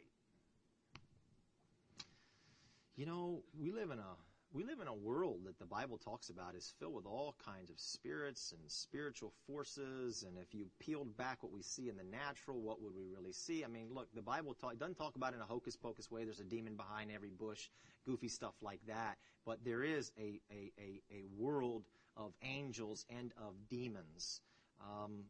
you 2.97 3.07
know, 3.07 3.43
we 3.59 3.71
live 3.71 3.91
in 3.91 3.99
a 3.99 4.17
we 4.55 4.63
live 4.63 4.79
in 4.81 4.87
a 4.87 4.95
world 4.95 5.41
that 5.47 5.59
the 5.59 5.67
Bible 5.67 5.99
talks 5.99 6.29
about 6.29 6.55
is 6.55 6.73
filled 6.79 6.95
with 6.95 7.07
all 7.07 7.35
kinds 7.45 7.71
of 7.71 7.81
spirits 7.81 8.53
and 8.53 8.71
spiritual 8.71 9.33
forces. 9.49 10.25
And 10.27 10.39
if 10.39 10.55
you 10.55 10.67
peeled 10.79 11.17
back 11.17 11.43
what 11.43 11.53
we 11.53 11.61
see 11.61 11.89
in 11.89 11.97
the 11.97 12.05
natural, 12.05 12.61
what 12.61 12.81
would 12.81 12.95
we 12.95 13.03
really 13.05 13.33
see? 13.33 13.65
I 13.65 13.67
mean, 13.67 13.89
look, 13.93 14.07
the 14.15 14.23
Bible 14.23 14.55
talk, 14.55 14.79
doesn't 14.79 14.95
talk 14.95 15.17
about 15.17 15.33
it 15.33 15.37
in 15.37 15.43
a 15.43 15.47
hocus 15.47 15.75
pocus 15.75 16.09
way. 16.09 16.23
There's 16.23 16.39
a 16.39 16.45
demon 16.45 16.77
behind 16.77 17.11
every 17.11 17.31
bush, 17.31 17.69
goofy 18.07 18.29
stuff 18.29 18.55
like 18.63 18.79
that. 18.87 19.19
But 19.45 19.59
there 19.65 19.83
is 19.83 20.13
a, 20.17 20.41
a, 20.53 20.71
a, 20.79 21.03
a 21.13 21.25
world 21.37 21.83
of 22.17 22.33
angels 22.45 23.05
and 23.11 23.33
of 23.37 23.55
demons. 23.69 24.41
Um, 24.81 25.25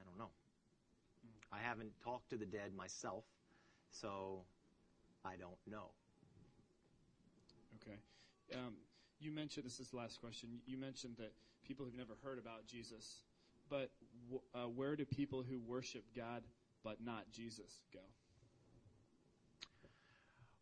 I 0.00 0.02
don't 0.08 0.18
know. 0.18 0.30
I 1.52 1.58
haven't 1.58 1.92
talked 2.02 2.30
to 2.30 2.38
the 2.38 2.46
dead 2.46 2.74
myself, 2.74 3.24
so 3.90 4.44
I 5.26 5.36
don't 5.36 5.58
know. 5.70 5.90
Um, 8.54 8.74
you 9.20 9.32
mentioned 9.32 9.66
this 9.66 9.80
is 9.80 9.88
the 9.90 9.96
last 9.96 10.20
question. 10.20 10.48
You 10.66 10.78
mentioned 10.78 11.16
that 11.18 11.32
people 11.66 11.84
who've 11.84 11.96
never 11.96 12.14
heard 12.22 12.38
about 12.38 12.66
Jesus, 12.66 13.22
but 13.68 13.90
w- 14.30 14.42
uh, 14.54 14.68
where 14.68 14.96
do 14.96 15.04
people 15.04 15.42
who 15.48 15.58
worship 15.60 16.04
God 16.16 16.42
but 16.84 17.04
not 17.04 17.30
Jesus 17.30 17.82
go? 17.92 18.00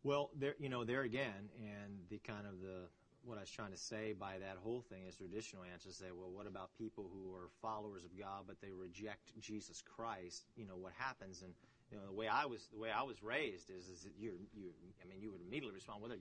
Well, 0.03 0.29
there, 0.37 0.55
you 0.59 0.69
know, 0.69 0.83
there 0.83 1.01
again, 1.01 1.49
and 1.59 1.99
the 2.09 2.19
kind 2.19 2.47
of 2.47 2.61
the 2.61 2.87
what 3.23 3.37
I 3.37 3.41
was 3.41 3.51
trying 3.51 3.71
to 3.71 3.77
say 3.77 4.13
by 4.13 4.39
that 4.39 4.55
whole 4.63 4.81
thing 4.81 5.03
is 5.05 5.17
traditional 5.17 5.63
answers 5.67 5.97
say, 5.97 6.15
well, 6.15 6.31
what 6.31 6.47
about 6.47 6.69
people 6.77 7.11
who 7.11 7.35
are 7.35 7.49
followers 7.61 8.05
of 8.05 8.17
God 8.17 8.47
but 8.47 8.61
they 8.61 8.71
reject 8.71 9.37
Jesus 9.41 9.83
Christ? 9.83 10.45
You 10.55 10.65
know, 10.65 10.77
what 10.77 10.93
happens? 10.97 11.41
And 11.43 11.51
you 11.91 11.97
know, 11.97 12.05
the 12.07 12.13
way 12.13 12.27
I 12.27 12.45
was 12.45 12.67
the 12.71 12.79
way 12.79 12.89
I 12.89 13.03
was 13.03 13.21
raised 13.21 13.69
is 13.69 13.89
is 13.89 14.03
that 14.03 14.13
you 14.17 14.33
you 14.53 14.71
I 15.03 15.07
mean 15.07 15.21
you 15.21 15.31
would 15.31 15.41
immediately 15.41 15.75
respond, 15.75 16.01
well, 16.01 16.11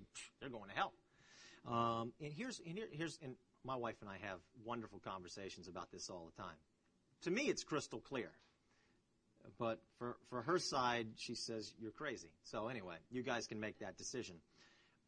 they're 0.41 0.51
going 0.51 0.69
to 0.69 0.75
hell. 0.75 0.93
Um, 1.67 2.13
and 2.21 2.33
here's 2.33 2.61
and 2.61 2.77
here, 2.77 2.87
here's 2.91 3.19
and 3.23 3.35
my 3.65 3.77
wife 3.77 3.97
and 4.01 4.09
I 4.09 4.19
have 4.23 4.39
wonderful 4.65 5.01
conversations 5.01 5.69
about 5.69 5.91
this 5.91 6.09
all 6.09 6.31
the 6.35 6.43
time. 6.43 6.55
To 7.23 7.31
me, 7.31 7.43
it's 7.43 7.65
crystal 7.65 8.01
clear. 8.01 8.31
But 9.59 9.81
for, 9.99 10.17
for 10.29 10.43
her 10.43 10.59
side, 10.59 11.07
she 11.17 11.35
says, 11.35 11.73
you're 11.81 11.93
crazy. 11.93 12.29
So 12.45 12.69
anyway, 12.69 12.97
you 13.11 13.23
guys 13.23 13.47
can 13.47 13.61
make 13.61 13.79
that 13.79 13.97
decision. 13.97 14.37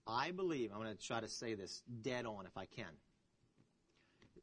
I 0.06 0.30
believe, 0.30 0.70
I'm 0.72 0.80
going 0.80 0.96
to 0.96 1.06
try 1.06 1.20
to 1.20 1.28
say 1.28 1.54
this 1.54 1.82
dead 2.02 2.24
on 2.24 2.46
if 2.46 2.56
I 2.56 2.64
can. 2.64 2.86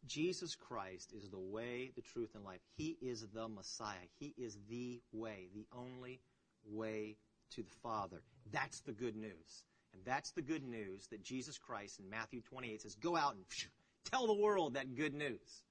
Jesus 0.06 0.56
Christ 0.56 1.14
is 1.14 1.30
the 1.30 1.40
way, 1.40 1.92
the 1.96 2.02
truth, 2.02 2.36
and 2.36 2.44
life. 2.44 2.60
He 2.78 2.98
is 3.02 3.26
the 3.34 3.48
Messiah. 3.48 4.06
He 4.20 4.34
is 4.38 4.58
the 4.70 5.02
way, 5.12 5.48
the 5.56 5.66
only 5.76 6.20
way 6.70 7.18
to 7.52 7.64
the 7.64 7.72
Father. 7.82 8.22
That's 8.52 8.82
the 8.82 8.92
good 8.92 9.16
news. 9.16 9.64
And 9.96 10.04
that's 10.06 10.32
the 10.32 10.42
good 10.42 10.64
news 10.64 11.08
that 11.08 11.24
Jesus 11.24 11.58
Christ 11.58 12.00
in 12.00 12.10
Matthew 12.10 12.42
28 12.42 12.82
says, 12.82 12.96
go 12.96 13.16
out 13.16 13.36
and 13.36 13.44
tell 14.12 14.28
the 14.28 14.34
world 14.34 14.74
that 14.74 14.96
good 14.96 15.14
news. 15.14 15.64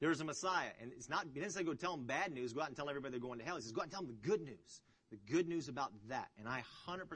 There's 0.00 0.20
a 0.20 0.24
Messiah. 0.24 0.70
And 0.80 0.92
it's 0.92 1.08
not, 1.08 1.26
he 1.32 1.40
didn't 1.40 1.52
say 1.52 1.62
go 1.62 1.74
tell 1.74 1.96
them 1.96 2.06
bad 2.06 2.32
news, 2.32 2.52
go 2.52 2.60
out 2.60 2.68
and 2.68 2.76
tell 2.76 2.90
everybody 2.90 3.12
they're 3.12 3.20
going 3.20 3.38
to 3.38 3.44
hell. 3.44 3.56
He 3.56 3.62
says, 3.62 3.72
go 3.72 3.80
out 3.80 3.84
and 3.84 3.92
tell 3.92 4.02
them 4.02 4.14
the 4.20 4.28
good 4.28 4.42
news. 4.42 4.80
The 5.10 5.18
good 5.30 5.48
news 5.48 5.68
about 5.68 5.92
that. 6.08 6.28
And 6.38 6.48
I 6.48 6.62
100% 6.86 7.06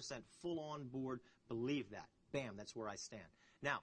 full 0.41 0.61
on 0.61 0.85
board 0.85 1.21
believe 1.49 1.91
that. 1.91 2.07
Bam, 2.33 2.55
that's 2.57 2.75
where 2.75 2.89
I 2.89 2.97
stand. 2.97 3.23
Now, 3.63 3.81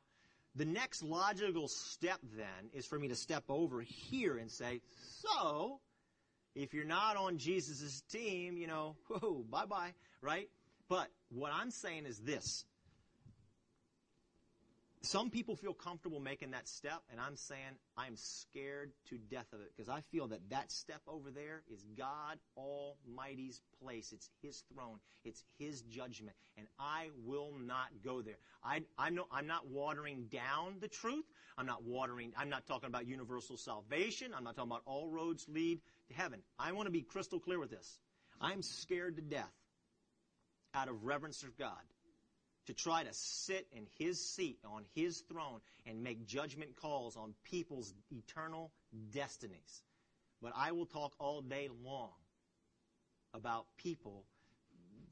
the 0.56 0.66
next 0.66 1.04
logical 1.04 1.68
step 1.68 2.20
then 2.36 2.70
is 2.74 2.86
for 2.86 3.00
me 3.00 3.08
to 3.08 3.16
step 3.16 3.44
over 3.50 3.82
here 3.82 4.38
and 4.38 4.52
say, 4.52 4.82
so, 5.22 5.80
if 6.56 6.74
you're 6.74 6.86
not 6.86 7.18
on 7.18 7.38
Jesus' 7.38 8.04
team, 8.12 8.58
you 8.58 8.68
know, 8.68 8.96
whoa, 9.08 9.44
bye 9.50 9.66
bye, 9.66 9.94
right? 10.22 10.48
But 10.90 11.08
what 11.30 11.52
I'm 11.54 11.72
saying 11.72 12.06
is 12.06 12.20
this. 12.20 12.66
Some 15.06 15.30
people 15.30 15.58
feel 15.58 15.74
comfortable 15.74 16.22
making 16.22 16.52
that 16.52 16.66
step, 16.66 17.02
and 17.12 17.20
I'm 17.20 17.36
saying 17.36 17.76
I'm 17.98 18.16
scared 18.16 18.94
to 19.10 19.18
death 19.18 19.48
of 19.52 19.60
it 19.60 19.74
because 19.76 19.90
I 19.90 20.00
feel 20.00 20.30
that 20.30 20.50
that 20.50 20.72
step 20.72 21.02
over 21.10 21.30
there 21.30 21.62
is 21.70 21.84
God 21.98 22.40
Almighty's 22.56 23.60
place. 23.82 24.14
It's 24.14 24.30
His 24.42 24.64
throne. 24.74 25.00
It's 25.26 25.44
His 25.60 25.82
judgment, 25.82 26.38
and 26.58 26.68
I 26.80 27.10
will 27.26 27.52
not 27.60 27.88
go 28.02 28.22
there. 28.22 28.38
I, 28.64 28.84
I'm, 28.98 29.16
no, 29.16 29.26
I'm 29.30 29.46
not 29.46 29.68
watering 29.68 30.28
down 30.32 30.78
the 30.80 30.88
truth. 30.88 31.26
I'm 31.58 31.66
not 31.66 31.84
watering. 31.84 32.32
I'm 32.38 32.50
not 32.50 32.66
talking 32.66 32.88
about 32.88 33.06
universal 33.06 33.58
salvation. 33.58 34.32
I'm 34.34 34.46
not 34.46 34.56
talking 34.56 34.72
about 34.72 34.84
all 34.86 35.10
roads 35.10 35.46
lead 35.50 35.82
to 36.08 36.14
heaven. 36.14 36.40
I 36.58 36.72
want 36.72 36.86
to 36.88 36.92
be 36.92 37.02
crystal 37.02 37.42
clear 37.42 37.60
with 37.60 37.72
this. 37.72 38.00
I'm 38.40 38.62
scared 38.62 39.18
to 39.18 39.22
death 39.22 39.52
out 40.74 40.88
of 40.88 41.04
reverence 41.04 41.42
for 41.42 41.52
God 41.58 41.82
to 42.66 42.74
try 42.74 43.04
to 43.04 43.14
sit 43.14 43.68
in 43.72 43.86
his 43.98 44.26
seat 44.26 44.58
on 44.66 44.84
his 44.96 45.22
throne 45.30 45.60
and 45.86 46.02
make 46.02 46.26
judgment 46.26 46.76
calls 46.76 47.18
on 47.18 47.34
people's 47.44 47.94
eternal 48.12 48.72
destinies. 49.12 49.84
But 50.42 50.54
I 50.56 50.72
will 50.72 50.86
talk 50.86 51.14
all 51.20 51.42
day 51.42 51.70
long 51.84 52.12
about 53.34 53.66
people, 53.78 54.26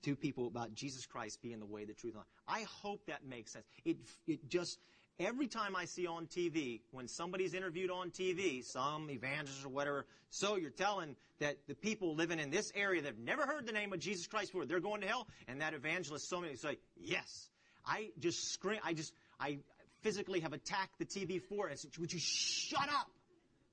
to 0.04 0.16
people 0.16 0.48
about 0.48 0.74
Jesus 0.74 1.06
Christ 1.06 1.42
being 1.42 1.60
the 1.60 1.66
way, 1.66 1.86
the 1.86 1.94
truth, 1.94 2.14
and 2.14 2.20
life. 2.20 2.28
I 2.48 2.66
hope 2.82 3.06
that 3.08 3.26
makes 3.28 3.52
sense. 3.52 3.66
It, 3.84 3.98
it 4.28 4.48
just, 4.50 4.80
every 5.20 5.48
time 5.48 5.76
I 5.76 5.86
see 5.86 6.08
on 6.08 6.28
TV, 6.28 6.82
when 6.92 7.08
somebody's 7.08 7.54
interviewed 7.54 7.92
on 7.92 8.12
TV, 8.12 8.64
some 8.64 9.10
evangelist 9.10 9.66
or 9.66 9.70
whatever, 9.70 10.06
so 10.30 10.56
you're 10.56 10.70
telling 10.70 11.16
that 11.40 11.58
the 11.68 11.76
people 11.76 12.16
living 12.16 12.40
in 12.40 12.50
this 12.50 12.72
area 12.76 13.02
that 13.02 13.08
have 13.10 13.18
never 13.18 13.46
heard 13.46 13.66
the 13.66 13.72
name 13.72 13.94
of 13.94 14.00
Jesus 14.00 14.28
Christ 14.28 14.52
before, 14.52 14.66
they're 14.66 14.80
going 14.80 15.02
to 15.02 15.08
hell, 15.08 15.28
and 15.48 15.62
that 15.62 15.74
evangelist, 15.74 16.30
so 16.30 16.42
many 16.42 16.56
say, 16.56 16.78
yes. 16.96 17.50
I 17.86 18.10
just 18.20 18.52
scream, 18.52 18.80
I 18.84 18.94
just, 18.94 19.14
I 19.40 19.60
physically 20.02 20.40
have 20.42 20.54
attacked 20.54 21.00
the 21.00 21.06
TV 21.06 21.42
for 21.42 21.70
it. 21.70 21.80
Said, 21.80 21.92
would 21.98 22.14
you 22.14 22.20
shut 22.20 22.88
up? 22.90 23.10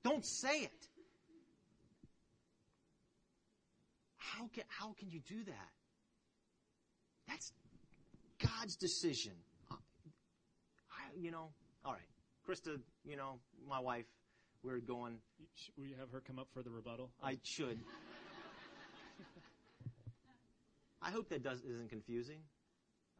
Don't 0.03 0.25
say 0.25 0.61
it. 0.61 0.87
How 4.17 4.47
can, 4.53 4.63
how 4.67 4.93
can 4.97 5.09
you 5.09 5.19
do 5.27 5.43
that? 5.43 5.69
That's 7.27 7.51
God's 8.39 8.75
decision. 8.75 9.33
You 11.19 11.31
know, 11.31 11.49
all 11.83 11.91
right. 11.91 12.01
Krista, 12.47 12.79
you 13.03 13.17
know, 13.17 13.39
my 13.67 13.79
wife, 13.79 14.05
we're 14.63 14.79
going. 14.79 15.17
Will 15.77 15.85
you 15.85 15.95
have 15.99 16.09
her 16.11 16.21
come 16.21 16.39
up 16.39 16.47
for 16.53 16.63
the 16.63 16.69
rebuttal? 16.69 17.09
I 17.21 17.37
should. 17.43 17.77
I 21.01 21.11
hope 21.11 21.29
that 21.29 21.43
does, 21.43 21.61
isn't 21.61 21.89
confusing. 21.89 22.39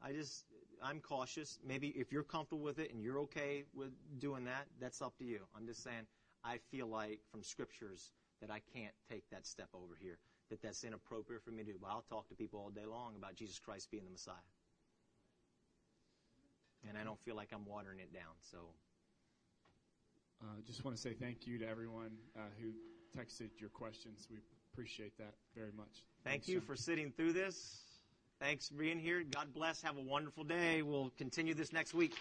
I 0.02 0.14
just, 0.14 0.46
I'm 0.82 1.02
cautious. 1.02 1.60
Maybe 1.66 1.90
if 1.90 2.12
you're 2.12 2.24
comfortable 2.24 2.64
with 2.64 2.80
it 2.80 2.94
and 2.94 3.04
you're 3.04 3.20
okay 3.20 3.64
with 3.74 3.92
doing 4.20 4.46
that, 4.46 4.68
that's 4.80 5.02
up 5.02 5.18
to 5.18 5.26
you. 5.26 5.40
I'm 5.56 5.66
just 5.66 5.84
saying, 5.84 6.08
I 6.44 6.60
feel 6.72 6.88
like 6.88 7.20
from 7.32 7.44
scriptures 7.44 8.12
that 8.42 8.50
I 8.50 8.62
can't 8.74 8.94
take 9.10 9.24
that 9.32 9.46
step 9.46 9.70
over 9.74 9.98
here, 10.02 10.18
that 10.50 10.62
that's 10.62 10.84
inappropriate 10.84 11.44
for 11.44 11.52
me 11.52 11.64
to 11.64 11.72
do. 11.74 11.78
But 11.82 11.90
I'll 11.90 12.06
talk 12.10 12.30
to 12.30 12.36
people 12.36 12.60
all 12.60 12.70
day 12.70 12.86
long 12.86 13.16
about 13.18 13.36
Jesus 13.36 13.60
Christ 13.60 13.92
being 13.92 14.06
the 14.06 14.12
Messiah. 14.12 14.36
And 16.88 16.98
I 16.98 17.04
don't 17.04 17.20
feel 17.26 17.36
like 17.36 17.50
I'm 17.54 17.66
watering 17.66 18.00
it 18.00 18.14
down, 18.14 18.34
so. 18.40 18.58
Uh, 20.42 20.46
just 20.66 20.86
want 20.86 20.96
to 20.96 21.02
say 21.02 21.14
thank 21.14 21.46
you 21.46 21.58
to 21.60 21.68
everyone 21.68 22.12
uh, 22.38 22.44
who 22.62 22.70
texted 23.18 23.50
your 23.60 23.70
questions. 23.70 24.28
We 24.32 24.38
appreciate 24.72 25.18
that 25.18 25.34
very 25.56 25.72
much. 25.76 26.04
Thank 26.24 26.44
Thanks, 26.44 26.48
you 26.48 26.62
for 26.62 26.76
sitting 26.76 27.12
through 27.12 27.34
this. 27.34 27.82
Thanks 28.40 28.70
for 28.70 28.76
being 28.76 29.00
here. 29.00 29.24
God 29.30 29.54
bless. 29.54 29.82
Have 29.82 29.98
a 29.98 30.02
wonderful 30.02 30.46
day. 30.46 30.82
We'll 30.82 31.12
continue 31.18 31.54
this 31.54 31.74
next 31.74 31.94
week. 31.94 32.16